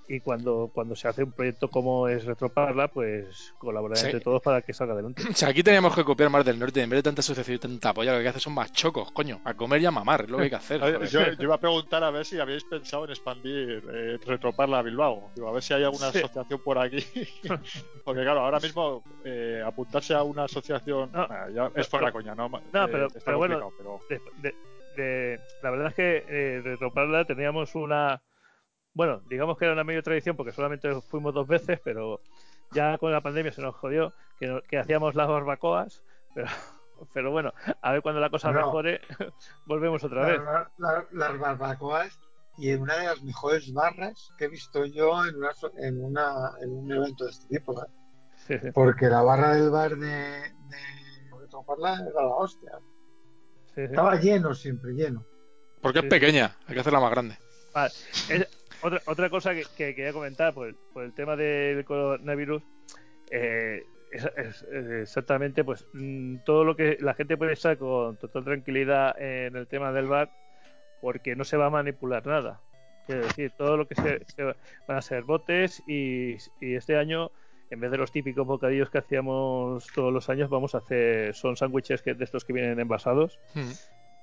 y 0.09 0.20
cuando, 0.20 0.70
cuando 0.74 0.95
se 0.97 1.09
hace 1.09 1.22
un 1.22 1.32
proyecto 1.32 1.68
como 1.68 2.09
es 2.09 2.24
Retroparla, 2.24 2.88
pues 2.88 3.55
colaborar 3.59 3.97
Sí. 3.97 4.07
entre 4.07 4.20
todos 4.20 4.43
para 4.43 4.61
que 4.61 4.72
salga 4.74 4.93
adelante. 4.95 5.22
O 5.30 5.34
sea, 5.34 5.49
aquí 5.49 5.62
teníamos 5.62 5.95
que 5.95 6.05
copiar 6.05 6.28
más 6.28 6.45
del 6.45 6.59
norte. 6.59 6.82
En 6.82 6.90
vez 6.90 6.99
de 6.99 7.03
tanta 7.05 7.20
asociación 7.20 7.57
y 7.57 7.59
tanta 7.61 7.95
polla, 7.95 8.11
lo 8.12 8.16
que 8.16 8.18
hay 8.18 8.24
que 8.24 8.28
hacer 8.30 8.43
son 8.43 8.53
más 8.55 8.72
chocos, 8.72 9.11
coño. 9.12 9.40
A 9.45 9.55
comer 9.55 9.80
y 9.80 9.86
a 9.86 9.90
mamar, 9.90 10.22
es 10.24 10.30
lo 10.30 10.36
que 10.38 10.45
hay 10.45 10.51
que 10.51 10.57
hacer. 10.57 10.80
Yo, 11.09 11.20
yo 11.32 11.43
iba 11.43 11.55
a 11.55 11.61
preguntar 11.61 12.03
a 12.05 12.11
ver 12.11 12.24
si 12.26 12.38
habéis 12.38 12.64
pensado 12.64 13.05
en 13.05 13.11
expandir 13.11 13.82
eh, 13.93 14.18
Retroparla 14.26 14.80
a 14.80 14.82
Bilbao. 14.82 15.30
Digo, 15.34 15.49
a 15.49 15.53
ver 15.53 15.62
si 15.62 15.72
hay 15.72 15.84
alguna 15.84 16.11
Sí. 16.12 16.18
asociación 16.18 16.61
por 16.62 16.78
aquí. 16.78 16.99
Porque 18.05 18.22
claro, 18.22 18.40
ahora 18.40 18.59
mismo 18.61 19.03
eh, 19.24 19.62
apuntarse 19.64 20.14
a 20.14 20.22
una 20.24 20.45
asociación 20.45 21.11
No, 21.12 21.22
ah, 21.22 21.47
ya 21.55 21.70
es 21.76 21.88
fuera 21.88 22.11
coña, 22.12 22.34
¿no? 22.34 22.49
No, 22.49 22.59
Eh, 22.59 22.62
pero- 22.90 23.07
está 23.07 23.20
pero 23.24 23.38
bueno, 23.38 23.70
pero 23.78 24.01
de- 24.11 24.20
de- 24.43 24.55
de- 24.97 25.40
la 25.62 25.70
verdad 25.70 25.88
es 25.88 25.95
que 25.95 26.24
eh, 26.28 26.61
Retroparla 26.62 27.24
teníamos 27.24 27.74
una, 27.74 28.22
bueno, 28.95 29.20
digamos 29.28 29.59
que 29.59 29.64
era 29.64 29.74
una 29.74 29.84
medio 29.84 30.03
tradición 30.03 30.36
porque 30.36 30.53
solamente 30.53 30.93
fuimos 31.03 31.34
dos 31.34 31.47
veces, 31.47 31.80
pero 31.84 32.20
ya 32.72 32.99
con 32.99 33.12
la 33.12 33.20
pandemia 33.20 33.53
se 33.53 33.62
nos 33.62 33.74
jodió 33.76 34.12
que, 34.38 34.61
que 34.68 34.78
hacíamos 34.78 35.14
las 35.14 35.28
barbacoas, 35.28 36.03
pero, 36.34 36.47
pero 37.12 37.30
bueno, 37.30 37.53
a 37.80 37.93
ver 37.93 38.03
cuando 38.03 38.20
la 38.20 38.30
cosa 38.30 38.51
No. 38.53 38.59
mejore, 38.66 39.01
volvemos 39.66 40.03
otra 40.05 40.26
vez. 40.26 40.40
La- 40.40 40.70
la- 40.78 41.07
las 41.12 41.38
barbacoas 41.38 42.18
y 42.59 42.70
en 42.70 42.82
una 42.82 42.99
de 42.99 43.07
las 43.07 43.22
mejores 43.22 43.72
barras 43.72 44.30
que 44.36 44.45
he 44.45 44.49
visto 44.49 44.84
yo 44.84 45.24
en, 45.26 45.36
una, 45.36 45.51
en, 45.78 46.05
una, 46.05 46.51
en 46.61 46.70
un 46.70 46.93
evento 46.93 47.24
de 47.24 47.30
este 47.30 47.49
tipo. 47.49 47.82
¿eh? 47.82 47.86
Sí, 48.36 48.59
sí, 48.59 48.70
Porque 48.72 49.07
la 49.07 49.22
barra 49.22 49.55
del 49.55 49.70
bar 49.70 49.97
de, 49.97 50.09
de 50.09 50.76
Retroparla 51.40 51.95
era 51.95 52.22
la 52.22 52.34
hostia. 52.36 52.72
Sí. 53.75 53.81
Estaba 53.83 54.16
lleno 54.16 54.55
siempre, 54.55 54.93
lleno. 54.93 55.25
Porque 55.81 55.99
es 55.99 56.05
sí. 56.05 56.09
pequeña, 56.11 56.57
hay 56.66 56.75
que 56.75 56.81
hacerla 56.81 57.01
más 57.01 57.11
grande. 57.11 57.37
Vale. 57.75 57.93
Es- 58.29 58.49
otra, 58.83 59.01
otra 59.07 59.31
cosa 59.31 59.55
que, 59.55 59.62
que 59.77 59.95
quería 59.95 60.12
comentar 60.12 60.53
por 60.53 60.68
el, 60.68 60.75
por 60.93 61.05
el 61.05 61.12
tema 61.12 61.37
del 61.37 61.85
coronavirus 61.85 62.62
eh, 63.31 63.83
es, 64.11 64.25
es- 64.37 64.62
es 64.62 64.91
exactamente 65.03 65.62
pues 65.64 65.87
mm, 65.93 66.39
todo 66.45 66.64
lo 66.64 66.75
que 66.77 66.99
la 67.01 67.14
gente 67.14 67.37
puede 67.37 67.53
estar 67.53 67.77
con 67.79 68.16
total 68.16 68.45
tranquilidad 68.45 69.14
en 69.20 69.57
el 69.57 69.66
tema 69.68 69.93
del 69.93 70.07
bar 70.07 70.31
porque 71.01 71.35
no 71.37 71.45
se 71.45 71.57
va 71.57 71.66
a 71.66 71.70
manipular 71.70 72.27
nada. 72.27 72.61
Quiero 73.07 73.23
decir, 73.27 73.53
todo 73.57 73.77
lo 73.77 73.87
que 73.89 73.95
se, 73.97 74.25
se 74.35 74.43
va- 74.45 74.57
van 74.87 74.97
a 74.99 75.03
ser 75.03 75.23
botes 75.25 75.83
y, 75.89 76.37
y 76.61 76.75
este 76.75 76.97
año 76.97 77.31
en 77.73 77.81
vez 77.81 77.91
de 77.91 77.97
los 77.99 78.12
típicos 78.12 78.47
bocadillos 78.47 78.91
que 78.91 78.99
hacíamos 78.99 79.87
todos 79.95 80.12
los 80.12 80.29
años 80.29 80.51
vamos 80.51 80.75
a 80.75 80.79
hacer 80.79 81.35
son 81.35 81.57
sándwiches 81.57 82.03
que, 82.03 82.14
de 82.14 82.25
estos 82.25 82.45
que 82.45 82.53
vienen 82.53 82.79
envasados 82.79 83.39
Mm. 83.55 83.70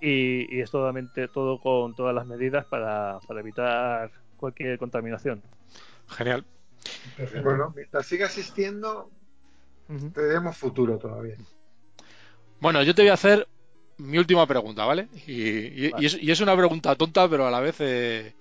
y, 0.02 0.56
y 0.56 0.62
es 0.62 0.72
totalmente 0.72 1.28
todo 1.28 1.60
con 1.60 1.96
todas 1.96 2.14
las 2.16 2.26
medidas 2.26 2.66
para, 2.66 3.20
para 3.28 3.40
evitar 3.42 4.12
cualquier 4.38 4.78
contaminación. 4.78 5.42
Genial. 6.08 6.46
Perfecto. 7.18 7.44
Bueno, 7.50 7.74
mientras 7.76 8.06
siga 8.06 8.28
existiendo, 8.28 9.10
tenemos 10.14 10.56
futuro 10.56 10.98
todavía. 10.98 11.36
Bueno, 12.62 12.84
yo 12.84 12.94
te 12.96 13.02
voy 13.02 13.10
a 13.10 13.14
hacer 13.16 13.48
mi 13.98 14.18
última 14.18 14.46
pregunta, 14.48 14.86
¿vale? 14.86 15.08
Y, 15.28 15.34
y- 15.88 15.90
Vale. 15.92 16.04
y 16.04 16.06
es, 16.06 16.18
y 16.22 16.32
es 16.32 16.40
una 16.40 16.56
pregunta 16.56 16.96
tonta, 16.96 17.28
pero 17.28 17.48
a 17.48 17.52
la 17.52 17.60
vez 17.60 17.76
eh, 17.80 18.34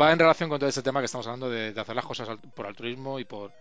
va 0.00 0.12
en 0.12 0.18
relación 0.18 0.48
con 0.48 0.58
todo 0.58 0.68
este 0.68 0.82
tema 0.82 1.00
que 1.00 1.06
estamos 1.06 1.26
hablando 1.26 1.50
de, 1.50 1.72
de 1.72 1.80
hacer 1.80 1.96
las 1.96 2.04
cosas 2.06 2.28
al- 2.28 2.38
por 2.38 2.66
altruismo 2.66 3.18
y 3.18 3.24
por... 3.24 3.52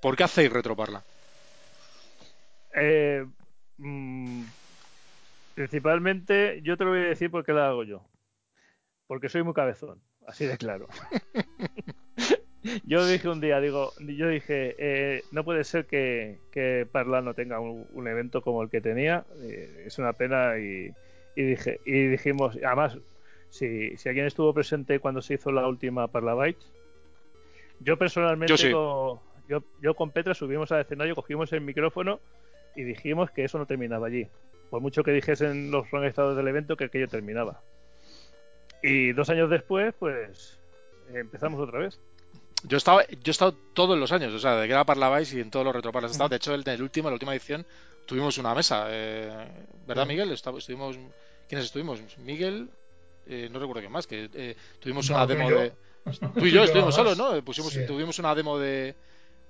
¿Por 0.00 0.16
qué 0.16 0.24
hacéis 0.24 0.52
retroparla? 0.52 1.02
Eh, 2.74 3.24
mm, 3.78 4.42
principalmente, 5.54 6.60
yo 6.62 6.76
te 6.76 6.84
lo 6.84 6.90
voy 6.90 7.00
a 7.00 7.04
decir 7.04 7.30
porque 7.30 7.52
la 7.52 7.68
hago 7.68 7.84
yo. 7.84 8.02
Porque 9.06 9.28
soy 9.28 9.42
muy 9.42 9.54
cabezón, 9.54 10.00
así 10.26 10.46
de 10.46 10.58
claro. 10.58 10.88
yo 12.84 13.06
dije 13.06 13.28
un 13.28 13.40
día, 13.40 13.60
digo, 13.60 13.92
yo 14.00 14.28
dije, 14.28 14.74
eh, 14.78 15.22
no 15.30 15.44
puede 15.44 15.64
ser 15.64 15.86
que, 15.86 16.40
que 16.50 16.86
Parla 16.90 17.20
no 17.22 17.34
tenga 17.34 17.60
un, 17.60 17.86
un 17.92 18.08
evento 18.08 18.42
como 18.42 18.62
el 18.62 18.70
que 18.70 18.80
tenía. 18.80 19.24
eh, 19.42 19.84
es 19.86 19.98
una 19.98 20.12
pena 20.12 20.58
y, 20.58 20.90
Y 21.36 21.42
dije, 21.42 21.80
y 21.86 22.06
dijimos, 22.08 22.58
además, 22.64 22.98
si, 23.50 23.96
si 23.96 24.08
alguien 24.08 24.26
estuvo 24.26 24.52
presente 24.52 24.98
cuando 24.98 25.22
se 25.22 25.34
hizo 25.34 25.52
la 25.52 25.66
última 25.68 26.08
Parlabytes, 26.08 26.72
yo 27.80 27.96
personalmente, 27.98 28.52
Yo 28.52 28.56
sí. 28.56 28.68
Yo, 29.48 29.62
yo 29.82 29.94
con 29.94 30.10
Petra 30.10 30.34
subimos 30.34 30.72
al 30.72 30.80
escenario, 30.82 31.14
cogimos 31.14 31.52
el 31.52 31.60
micrófono 31.60 32.20
y 32.74 32.82
dijimos 32.84 33.30
que 33.30 33.44
eso 33.44 33.58
no 33.58 33.66
terminaba 33.66 34.06
allí. 34.08 34.26
Por 34.70 34.80
mucho 34.80 35.02
que 35.04 35.12
dijesen 35.12 35.70
los 35.70 35.84
organizadores 35.92 36.36
del 36.36 36.48
evento 36.48 36.76
que 36.76 36.84
aquello 36.84 37.08
terminaba. 37.08 37.60
Y 38.82 39.12
dos 39.12 39.30
años 39.30 39.48
después, 39.50 39.94
pues 39.98 40.58
empezamos 41.12 41.60
otra 41.60 41.78
vez. 41.80 41.98
Yo 42.64 42.76
he 42.76 42.78
estado, 42.78 43.00
yo 43.08 43.16
he 43.26 43.30
estado 43.30 43.54
todos 43.74 43.98
los 43.98 44.12
años, 44.12 44.32
o 44.34 44.38
sea, 44.38 44.56
de 44.56 44.66
que 44.66 44.72
era 44.72 44.84
Parlabais 44.84 45.32
y 45.32 45.40
en 45.40 45.50
todos 45.50 45.64
los 45.64 45.74
retroparlas 45.74 46.10
he 46.10 46.12
estado. 46.12 46.28
De 46.30 46.36
hecho, 46.36 46.54
el, 46.54 46.68
el 46.68 46.82
último, 46.82 47.08
la 47.08 47.14
última 47.14 47.32
edición, 47.32 47.64
tuvimos 48.06 48.38
una 48.38 48.54
mesa. 48.54 48.86
eh, 48.90 49.48
¿Verdad, 49.86 50.04
Sí. 50.04 50.08
Miguel? 50.08 50.32
Estuvimos, 50.32 50.98
¿Quiénes 51.48 51.66
estuvimos? 51.66 52.00
Miguel, 52.18 52.68
eh, 53.26 53.48
no 53.52 53.58
recuerdo 53.60 53.80
quién 53.80 53.92
más, 53.92 54.06
que 54.06 54.28
eh, 54.34 54.56
tuvimos 54.80 55.08
No, 55.10 55.16
una 55.16 55.26
demo 55.26 55.50
yo. 55.50 55.60
de... 55.60 55.72
Tú 56.34 56.46
y 56.46 56.50
yo 56.52 56.64
estuvimos 56.64 56.94
solos, 56.94 57.16
¿no? 57.16 57.40
Pusimos, 57.44 57.72
Sí. 57.72 57.86
Tuvimos 57.86 58.18
una 58.18 58.34
demo 58.34 58.58
de, 58.58 58.94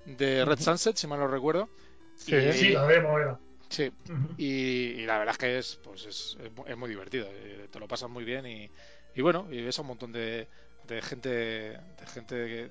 de 0.07 0.45
Red 0.45 0.59
Sunset, 0.59 0.97
si 0.97 1.07
mal 1.07 1.19
no 1.19 1.27
recuerdo. 1.27 1.69
Sí. 2.15 2.35
Y- 2.35 2.53
Sí, 2.53 2.69
la 2.71 2.87
demo 2.87 3.19
era. 3.19 3.39
sí, 3.69 3.91
y, 4.37 4.45
y 5.01 5.05
la 5.05 5.17
verdad 5.19 5.33
es 5.33 5.37
que 5.37 5.57
es, 5.59 5.75
pues 5.83 6.05
es, 6.05 6.37
es 6.41 6.51
mu- 6.51 6.65
es 6.67 6.77
muy 6.77 6.89
divertido, 6.89 7.27
eh, 7.31 7.67
te 7.71 7.79
lo 7.79 7.87
pasas 7.87 8.09
muy 8.09 8.23
bien 8.25 8.45
y, 8.45 8.71
y 9.15 9.21
bueno, 9.21 9.47
y 9.51 9.61
ves 9.61 9.77
a 9.79 9.81
un 9.81 9.87
montón 9.89 10.11
de, 10.11 10.47
de 10.83 11.01
gente 11.01 11.29
de 11.29 12.07
gente 12.13 12.35
que, 12.47 12.69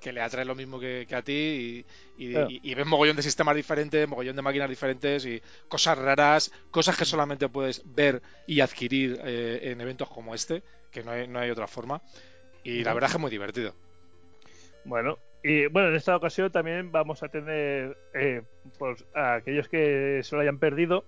que 0.00 0.12
le 0.12 0.20
atrae 0.20 0.44
lo 0.44 0.54
mismo 0.54 0.78
que, 0.78 1.06
que 1.08 1.14
a 1.16 1.22
ti 1.22 1.84
y, 2.16 2.26
y, 2.26 2.32
Claro. 2.32 2.48
y- 2.50 2.60
y 2.62 2.74
ves 2.74 2.86
mogollón 2.86 3.16
de 3.16 3.22
sistemas 3.22 3.56
diferentes, 3.56 4.08
mogollón 4.08 4.36
de 4.36 4.42
máquinas 4.42 4.68
diferentes 4.68 5.24
y 5.26 5.42
cosas 5.68 5.98
raras, 5.98 6.52
cosas 6.70 6.96
que 6.96 7.04
solamente 7.06 7.48
puedes 7.48 7.82
ver 7.84 8.22
y 8.46 8.60
adquirir 8.60 9.18
eh, 9.24 9.60
en 9.72 9.80
eventos 9.80 10.08
como 10.10 10.34
este, 10.34 10.62
que 10.90 11.02
no 11.02 11.12
hay, 11.12 11.26
no 11.28 11.38
hay 11.40 11.50
otra 11.50 11.66
forma. 11.66 12.02
Y 12.64 12.84
la 12.84 12.94
verdad 12.94 13.08
es 13.08 13.12
que 13.12 13.18
es 13.18 13.22
muy 13.22 13.30
divertido. 13.30 13.74
Bueno, 14.84 15.18
y 15.44 15.66
bueno, 15.66 15.90
en 15.90 15.94
esta 15.96 16.16
ocasión 16.16 16.50
también 16.50 16.90
vamos 16.90 17.22
a 17.22 17.28
tener, 17.28 17.96
eh, 18.14 18.42
pues, 18.78 19.04
a 19.14 19.34
aquellos 19.34 19.68
que 19.68 20.20
se 20.24 20.34
lo 20.34 20.40
hayan 20.42 20.58
perdido, 20.58 21.04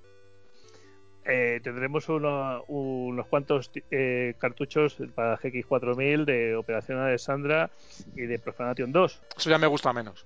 eh, 1.24 1.58
tendremos 1.64 2.08
uno- 2.08 2.62
unos 2.68 3.26
cuantos 3.26 3.72
ti- 3.72 3.82
eh, 3.90 4.34
cartuchos 4.38 4.96
para 5.14 5.36
GX4000 5.38 6.24
de 6.24 6.54
Operación 6.54 6.98
Alessandra 7.00 7.70
y 8.14 8.22
de 8.26 8.38
Profanation 8.38 8.92
2. 8.92 9.22
Eso 9.36 9.50
ya 9.50 9.58
me 9.58 9.66
gusta 9.66 9.92
menos. 9.92 10.24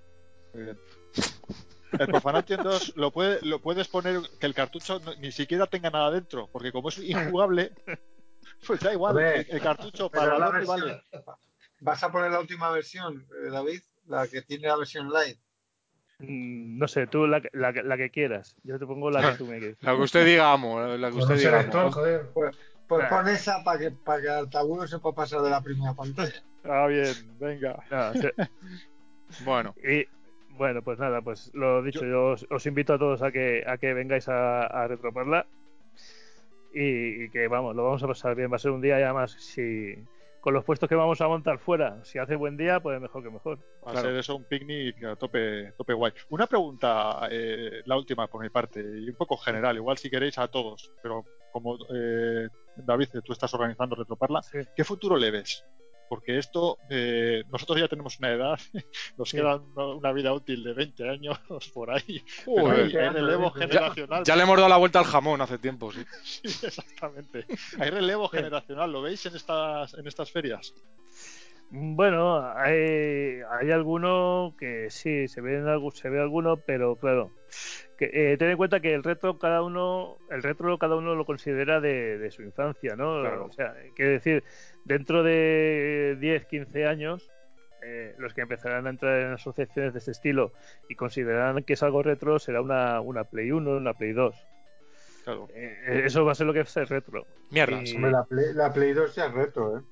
Muy 0.52 0.64
bien. 0.64 0.78
El 1.98 2.06
Profanation 2.06 2.62
2 2.62 2.92
lo, 2.96 3.10
puede, 3.12 3.40
lo 3.46 3.60
puedes 3.60 3.88
poner 3.88 4.20
que 4.38 4.46
el 4.46 4.54
cartucho 4.54 5.00
no- 5.00 5.14
ni 5.16 5.32
siquiera 5.32 5.66
tenga 5.66 5.88
nada 5.90 6.10
dentro, 6.10 6.48
porque 6.52 6.70
como 6.72 6.88
es 6.90 6.98
injugable, 6.98 7.72
pues 8.66 8.80
da 8.80 8.92
igual. 8.92 9.18
El, 9.18 9.46
el 9.48 9.60
cartucho 9.62 10.10
para 10.10 10.38
la 10.38 10.50
vale. 10.66 11.02
¿Vas 11.80 12.02
a 12.04 12.12
poner 12.12 12.30
la 12.30 12.40
última 12.40 12.70
versión, 12.70 13.26
eh, 13.46 13.50
David? 13.50 13.80
La 14.06 14.26
que 14.26 14.42
tiene 14.42 14.66
la 14.68 14.76
versión 14.76 15.10
light. 15.12 15.38
Mm, 16.18 16.78
No 16.78 16.88
sé, 16.88 17.06
tú 17.06 17.26
la, 17.26 17.40
que- 17.40 17.50
la, 17.52 17.72
que- 17.72 17.82
la 17.82 17.96
que 17.96 18.10
quieras. 18.10 18.56
Yo 18.64 18.78
te 18.78 18.86
pongo 18.86 19.10
la 19.10 19.30
que 19.32 19.38
tú 19.38 19.46
me 19.46 19.58
quieres. 19.58 19.76
La 19.82 19.94
que 19.94 20.02
usted 20.02 20.24
diga, 20.26 20.52
amo, 20.52 20.80
la 20.80 21.10
que 21.10 21.16
usted 21.16 21.34
un 21.34 21.38
diga. 21.40 21.60
amo. 21.60 21.92
joder. 21.92 22.26
Pues 22.34 23.04
Ah. 23.04 23.08
pon 23.08 23.28
esa 23.28 23.62
para 23.62 23.78
que, 23.78 23.90
para 23.92 24.20
que 24.20 24.28
Altabuno 24.28 24.84
se 24.86 24.98
pueda 24.98 25.14
pasar 25.14 25.42
de 25.42 25.50
la 25.50 25.60
primera 25.62 25.94
pantalla. 25.94 26.42
Ah, 26.64 26.86
bien, 26.88 27.14
venga. 27.38 27.82
No, 27.90 28.12
se- 28.14 28.34
Bueno, 29.44 29.74
y 29.82 30.04
bueno, 30.56 30.82
pues 30.82 30.98
nada, 30.98 31.22
pues 31.22 31.50
lo 31.54 31.82
dicho, 31.84 32.04
yo, 32.04 32.30
os, 32.32 32.46
os 32.50 32.66
invito 32.66 32.94
a 32.94 32.98
todos 32.98 33.22
a 33.22 33.30
que, 33.30 33.62
a 33.64 33.78
que 33.78 33.94
vengáis 33.94 34.28
a, 34.28 34.66
a 34.66 34.88
retroparla 34.88 35.46
y, 36.74 37.24
y 37.24 37.30
que 37.30 37.46
vamos, 37.48 37.76
lo 37.76 37.84
vamos 37.84 38.02
a 38.02 38.08
pasar 38.08 38.34
bien. 38.34 38.50
Va 38.50 38.56
a 38.56 38.58
ser 38.58 38.72
un 38.72 38.80
día 38.80 38.98
ya 38.98 39.12
más 39.14 39.32
si 39.32 39.94
con 40.40 40.54
los 40.54 40.64
puestos 40.64 40.88
que 40.88 40.94
vamos 40.94 41.20
a 41.20 41.28
montar 41.28 41.58
fuera, 41.58 42.02
si 42.04 42.18
hace 42.18 42.34
buen 42.34 42.56
día, 42.56 42.80
pues 42.80 42.98
mejor 43.00 43.22
que 43.22 43.30
mejor. 43.30 43.58
Va 43.84 43.90
a 43.90 43.92
Claro. 43.92 44.08
ser 44.08 44.16
eso 44.16 44.36
un 44.36 44.44
picnic 44.44 45.04
a 45.04 45.16
tope, 45.16 45.72
tope 45.76 45.92
guay. 45.92 46.12
Una 46.30 46.46
pregunta, 46.46 47.28
eh, 47.30 47.82
la 47.84 47.96
última 47.96 48.26
por 48.26 48.40
mi 48.42 48.48
parte, 48.48 48.80
y 48.80 49.08
un 49.10 49.16
poco 49.16 49.36
general, 49.36 49.76
igual 49.76 49.98
si 49.98 50.08
queréis 50.10 50.38
a 50.38 50.48
todos, 50.48 50.90
pero 51.02 51.24
como 51.52 51.76
eh, 51.94 52.48
David, 52.76 53.08
tú 53.24 53.32
estás 53.32 53.52
organizando 53.54 53.96
Retroparla, 53.96 54.42
Sí. 54.42 54.58
¿qué 54.74 54.84
futuro 54.84 55.16
le 55.16 55.30
ves? 55.30 55.64
Porque 56.10 56.38
esto, 56.38 56.76
eh, 56.90 57.44
nosotros 57.52 57.78
ya 57.78 57.86
tenemos 57.86 58.18
una 58.18 58.32
edad, 58.32 58.58
nos 59.16 59.30
Sí. 59.30 59.36
queda 59.36 59.56
una, 59.56 59.86
una 59.94 60.12
vida 60.12 60.32
útil 60.34 60.64
de 60.64 60.74
20 60.74 61.08
años 61.08 61.38
por 61.72 61.90
ahí, 61.92 62.22
pero 62.44 62.62
Joder. 62.62 62.84
hay, 62.86 62.96
hay 62.96 63.08
relevo 63.10 63.50
generacional. 63.52 64.24
ya 64.24 64.34
le 64.36 64.42
hemos 64.42 64.56
dado 64.56 64.68
la 64.68 64.76
vuelta 64.76 64.98
al 64.98 65.04
jamón 65.04 65.40
hace 65.40 65.56
tiempo, 65.58 65.92
sí. 65.92 66.04
Sí, 66.24 66.66
exactamente. 66.66 67.46
Hay 67.78 67.90
relevo 67.90 68.28
Sí. 68.28 68.38
generacional, 68.38 68.90
¿lo 68.92 69.02
veis 69.02 69.24
en 69.26 69.36
estas, 69.36 69.94
en 69.94 70.06
estas 70.08 70.32
ferias? 70.32 70.74
Bueno, 71.70 72.44
hay, 72.56 73.42
hay 73.48 73.70
alguno 73.70 74.56
que 74.58 74.90
sí, 74.90 75.28
se 75.28 75.40
ve, 75.40 75.58
en 75.58 75.90
se 75.92 76.08
ve 76.08 76.20
alguno, 76.20 76.56
pero 76.56 76.96
claro, 76.96 77.30
que, 78.00 78.32
eh, 78.32 78.36
ten 78.38 78.48
en 78.48 78.56
cuenta 78.56 78.80
que 78.80 78.94
el 78.94 79.04
retro 79.04 79.38
cada 79.38 79.62
uno, 79.62 80.16
el 80.30 80.42
retro 80.42 80.78
cada 80.78 80.96
uno 80.96 81.14
lo 81.14 81.26
considera 81.26 81.80
de, 81.82 82.16
de 82.16 82.30
su 82.30 82.40
infancia, 82.42 82.96
¿no? 82.96 83.20
Claro. 83.20 83.44
O 83.44 83.52
sea, 83.52 83.76
quiere 83.94 84.12
decir, 84.12 84.42
dentro 84.86 85.22
de 85.22 86.16
10, 86.18 86.46
15 86.46 86.86
años, 86.86 87.30
eh, 87.82 88.14
los 88.16 88.32
que 88.32 88.40
empezarán 88.40 88.86
a 88.86 88.90
entrar 88.90 89.20
en 89.20 89.32
asociaciones 89.32 89.92
de 89.92 89.98
este 89.98 90.12
estilo 90.12 90.52
y 90.88 90.94
considerarán 90.94 91.62
que 91.62 91.74
es 91.74 91.82
algo 91.82 92.02
retro 92.02 92.38
será 92.38 92.62
una, 92.62 93.02
una 93.02 93.24
Play 93.24 93.52
1, 93.52 93.70
una 93.70 93.92
Play 93.92 94.12
2. 94.12 94.34
Claro. 95.24 95.48
Eh, 95.54 96.02
eso 96.06 96.24
va 96.24 96.32
a 96.32 96.34
ser 96.34 96.46
lo 96.46 96.54
que 96.54 96.60
es 96.60 96.76
el 96.78 96.86
retro. 96.86 97.26
Mierda. 97.50 97.82
Y- 97.84 97.94
Hombre, 97.96 98.12
la 98.12 98.24
Play, 98.24 98.54
la 98.54 98.72
Play 98.72 98.92
2 98.94 99.14
ya 99.14 99.26
es 99.26 99.34
reto, 99.34 99.76
¿eh? 99.78 99.82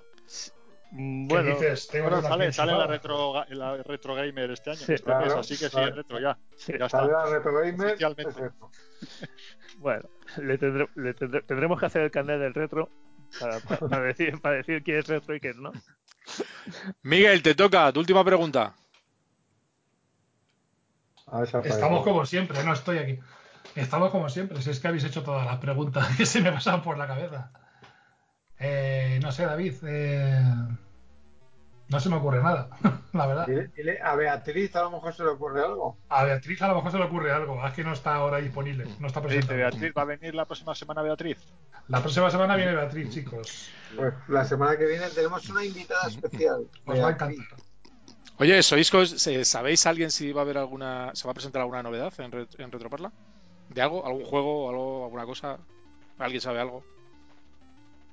Mm, 0.91 1.29
¿Qué 1.29 1.35
Bueno, 1.35 1.51
dices? 1.55 1.83
Sale, 1.87 2.73
la, 2.73 2.87
retro, 2.87 3.45
la 3.51 3.77
retro 3.83 4.15
gamer 4.15 4.51
este 4.51 4.71
año, 4.71 4.79
Sí, 4.79 4.95
este 4.95 5.05
claro, 5.05 5.27
mes, 5.27 5.35
así 5.35 5.59
que 5.59 5.67
sí, 5.67 5.71
claro. 5.71 5.89
es 5.89 5.95
retro 5.97 6.21
ya. 6.21 6.39
sí. 6.57 6.73
Ya 6.79 6.89
Sale 6.89 7.07
está. 7.09 7.25
la 7.25 7.27
Retro 7.27 7.53
Gamer, 7.61 7.97
es. 7.97 7.99
Bueno, 9.79 10.09
le 10.39 10.59
tendré- 10.59 10.89
le 10.97 11.15
tendré- 11.15 11.43
tendremos 11.47 11.79
que 11.79 11.87
hacer 11.87 12.03
el 12.03 12.11
carnet 12.11 12.41
del 12.41 12.55
retro 12.55 12.89
para, 13.39 13.61
para- 13.61 13.79
para 13.89 14.03
decir, 14.03 14.41
para 14.41 14.57
decir 14.57 14.83
quién 14.83 14.99
es 14.99 15.07
retro 15.07 15.35
y 15.37 15.41
quién 15.41 15.63
no. 15.63 15.73
Miguel, 17.03 17.43
te 17.43 17.55
toca, 17.55 17.93
tu 17.93 18.01
última 18.01 18.25
pregunta. 18.25 18.75
Estamos 21.65 22.03
como 22.05 22.25
siempre, 22.25 22.63
no 22.65 22.73
estoy 22.73 22.99
aquí. 22.99 23.19
Estamos 23.75 24.11
como 24.11 24.29
siempre, 24.29 24.61
si 24.63 24.71
es 24.71 24.81
que 24.81 24.89
habéis 24.89 25.05
hecho 25.05 25.23
todas 25.23 25.45
las 25.47 25.59
preguntas 25.59 26.09
que 26.17 26.27
se 26.27 26.41
me 26.41 26.51
pasan 26.51 26.83
por 26.83 26.97
la 26.99 27.07
cabeza. 27.07 27.53
Eh, 28.61 29.19
no 29.23 29.31
sé, 29.33 29.45
David. 29.47 29.75
eh, 29.87 30.43
no 31.91 32.01
se 32.01 32.11
me 32.11 32.17
ocurre 32.17 32.43
nada, 32.43 32.69
la 33.15 33.27
verdad. 33.27 33.47
Dile- 33.47 33.71
dile 33.75 33.99
a 34.03 34.15
Beatriz 34.15 34.75
a 34.77 34.83
lo 34.83 34.91
mejor 34.91 35.15
se 35.15 35.23
le 35.23 35.31
ocurre 35.31 35.63
algo. 35.65 35.97
A 36.11 36.25
Beatriz 36.25 36.61
a 36.61 36.69
lo 36.69 36.75
mejor 36.75 36.91
se 36.93 36.99
le 36.99 37.05
ocurre 37.05 37.33
algo, 37.33 37.67
es 37.67 37.73
que 37.73 37.83
no 37.85 37.93
está 37.95 38.15
ahora 38.17 38.39
disponible, 38.39 38.85
no 38.99 39.07
está 39.07 39.23
presente. 39.23 39.55
Beatriz, 39.57 39.93
¿va 39.97 40.03
a 40.03 40.07
venir 40.07 40.35
la 40.35 40.45
próxima 40.45 40.75
semana 40.75 41.01
Beatriz? 41.03 41.39
La 41.89 42.01
próxima 42.01 42.31
semana 42.31 42.57
viene 42.57 42.75
Beatriz, 42.75 43.09
chicos. 43.11 43.71
Pues 43.97 44.13
la 44.29 44.45
semana 44.45 44.77
que 44.77 44.85
viene 44.87 45.09
tenemos 45.09 45.49
una 45.49 45.65
invitada 45.65 46.09
especial. 46.09 46.67
Os 46.85 46.99
va 47.03 47.09
a 47.09 47.13
encantar. 47.13 47.47
Oye, 48.41 48.63
¿sois 48.63 48.91
¿sabéis 49.49 49.87
alguien 49.87 50.11
si 50.11 50.31
va 50.33 50.43
a 50.43 50.45
haber 50.45 50.59
alguna, 50.59 51.11
se 51.15 51.25
va 51.27 51.31
a 51.31 51.35
presentar 51.35 51.63
alguna 51.63 51.83
novedad 51.83 52.13
en, 52.19 52.31
Ret- 52.31 52.55
en 52.61 52.71
Retroparla? 52.71 53.11
¿De 53.71 53.81
algo? 53.83 54.07
¿Algún 54.07 54.25
juego? 54.27 54.69
Algo, 54.69 55.05
¿Alguna 55.07 55.25
cosa? 55.25 55.59
¿Alguien 56.19 56.41
sabe 56.43 56.61
algo? 56.61 56.85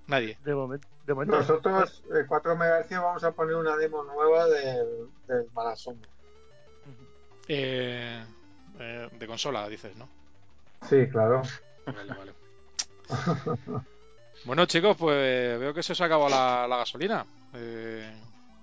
Nadie. 0.07 0.37
De 0.43 0.53
momento, 0.53 0.87
de 1.05 1.13
momento 1.13 1.37
Nosotros, 1.37 2.03
eh, 2.13 2.25
4 2.27 2.55
MHz, 2.55 2.89
vamos 2.91 3.23
a 3.23 3.31
poner 3.31 3.55
una 3.55 3.75
demo 3.77 4.03
nueva 4.03 4.47
del, 4.47 5.07
del 5.27 5.45
Malasombra. 5.53 6.09
Eh, 7.47 8.23
eh, 8.79 9.09
de 9.11 9.27
consola, 9.27 9.67
dices, 9.69 9.95
¿no? 9.95 10.07
Sí, 10.89 11.07
claro. 11.09 11.41
Vale, 11.85 12.13
vale. 12.13 12.33
Bueno, 14.43 14.65
chicos, 14.67 14.95
pues 14.97 15.59
veo 15.59 15.73
que 15.73 15.81
se 15.81 15.93
os 15.93 16.01
ha 16.01 16.05
acabado 16.05 16.29
la, 16.29 16.67
la 16.67 16.77
gasolina. 16.77 17.25
Eh, 17.53 18.13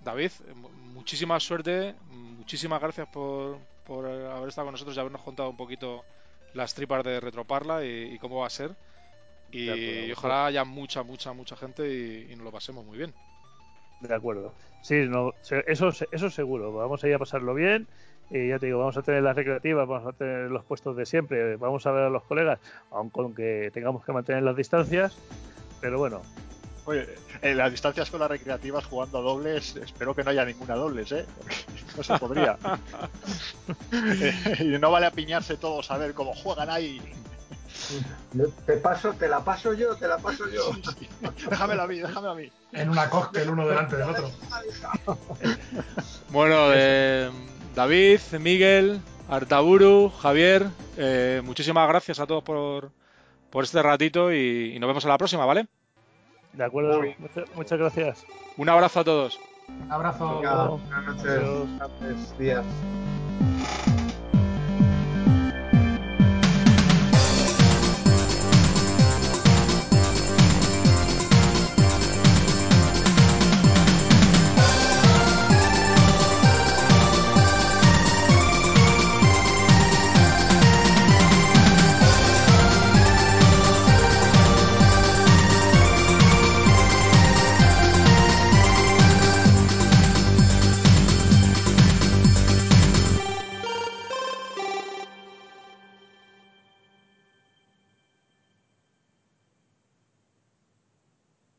David, 0.04 0.30
mu- 0.54 0.68
muchísima 0.68 1.40
suerte, 1.40 1.94
muchísimas 2.10 2.80
gracias 2.80 3.08
por, 3.08 3.56
por 3.84 4.06
haber 4.06 4.48
estado 4.48 4.66
con 4.66 4.72
nosotros 4.74 4.96
y 4.96 5.00
habernos 5.00 5.22
contado 5.22 5.48
un 5.50 5.56
poquito 5.56 6.04
las 6.54 6.74
tripas 6.74 7.02
de 7.02 7.18
Retroparla 7.18 7.84
y, 7.84 8.12
y 8.14 8.18
cómo 8.18 8.40
va 8.40 8.46
a 8.46 8.50
ser. 8.50 8.76
Y, 9.52 10.10
ojalá 10.12 10.46
haya 10.46 10.64
mucha, 10.64 11.02
mucha, 11.02 11.32
mucha 11.32 11.56
gente 11.56 11.86
y, 11.86 12.32
y 12.32 12.36
nos 12.36 12.44
lo 12.44 12.52
pasemos 12.52 12.84
muy 12.84 12.98
bien. 12.98 13.12
de 14.00 14.14
acuerdo. 14.14 14.54
Sí, 14.80 15.06
no, 15.08 15.32
eso, 15.66 15.92
eso 16.10 16.30
seguro. 16.30 16.72
Vamos 16.72 17.04
a 17.04 17.08
ir 17.08 17.14
a 17.14 17.18
pasarlo 17.18 17.54
bien. 17.54 17.86
Y 18.30 18.48
ya 18.48 18.58
te 18.58 18.66
digo, 18.66 18.78
vamos 18.78 18.96
a 18.96 19.02
tener 19.02 19.22
las 19.22 19.36
recreativas, 19.36 19.86
vamos 19.86 20.08
a 20.08 20.16
tener 20.16 20.50
los 20.50 20.64
puestos 20.64 20.96
de 20.96 21.04
siempre, 21.04 21.56
vamos 21.56 21.86
a 21.86 21.92
ver 21.92 22.04
a 22.04 22.08
los 22.08 22.22
colegas, 22.22 22.58
aunque 22.90 23.70
tengamos 23.74 24.04
que 24.04 24.12
mantener 24.12 24.42
las 24.42 24.56
distancias. 24.56 25.18
Pero 25.82 25.98
bueno, 25.98 26.22
Oye, 26.84 27.06
en 27.42 27.56
las 27.56 27.70
distancias 27.70 28.10
con 28.10 28.18
las 28.20 28.28
recreativas 28.28 28.84
jugando 28.84 29.18
a 29.18 29.20
dobles, 29.20 29.76
espero 29.76 30.16
que 30.16 30.24
no 30.24 30.30
haya 30.30 30.44
ninguna 30.44 30.74
dobles, 30.74 31.12
¿eh? 31.12 31.26
No 31.96 32.02
se 32.02 32.18
podría. 32.18 32.58
y 34.60 34.78
no 34.78 34.90
vale 34.90 35.06
apiñarse 35.06 35.56
todos 35.56 35.90
a 35.90 35.98
ver 35.98 36.14
cómo 36.14 36.34
juegan 36.34 36.70
ahí. 36.70 37.00
Te 38.66 38.76
paso, 38.78 39.12
te 39.12 39.28
la 39.28 39.40
paso 39.44 39.72
yo, 39.74 39.94
te 39.96 40.08
la 40.08 40.18
paso 40.18 40.44
yo. 40.48 40.70
Déjamela 41.50 41.84
a 41.84 41.86
mí, 41.86 41.98
déjamela 41.98 42.32
a 42.32 42.34
mí. 42.34 42.50
En 42.72 42.88
una 42.90 43.08
cóctel 43.10 43.50
uno 43.50 43.66
delante 43.66 43.96
del 43.96 44.08
otro. 44.08 44.30
Bueno, 46.30 46.68
eh, 46.72 47.30
David, 47.74 48.20
Miguel, 48.40 49.00
Artaburu, 49.28 50.10
Javier, 50.10 50.66
eh, 50.96 51.42
muchísimas 51.44 51.88
gracias 51.88 52.20
a 52.20 52.26
todos 52.26 52.42
por, 52.42 52.90
por 53.50 53.64
este 53.64 53.82
ratito 53.82 54.32
y, 54.32 54.72
y 54.74 54.78
nos 54.78 54.88
vemos 54.88 55.04
en 55.04 55.10
la 55.10 55.18
próxima, 55.18 55.44
¿vale? 55.44 55.66
De 56.52 56.64
acuerdo, 56.64 57.00
muchas, 57.18 57.44
muchas 57.54 57.78
gracias. 57.78 58.24
Un 58.56 58.68
abrazo 58.68 59.00
a 59.00 59.04
todos. 59.04 59.40
Un 59.68 59.90
abrazo. 59.90 60.36
Venga, 60.36 60.64
buenas 60.66 61.04
noches, 61.06 61.26
Adiós. 61.26 61.68
tardes, 61.78 62.38
días. 62.38 62.64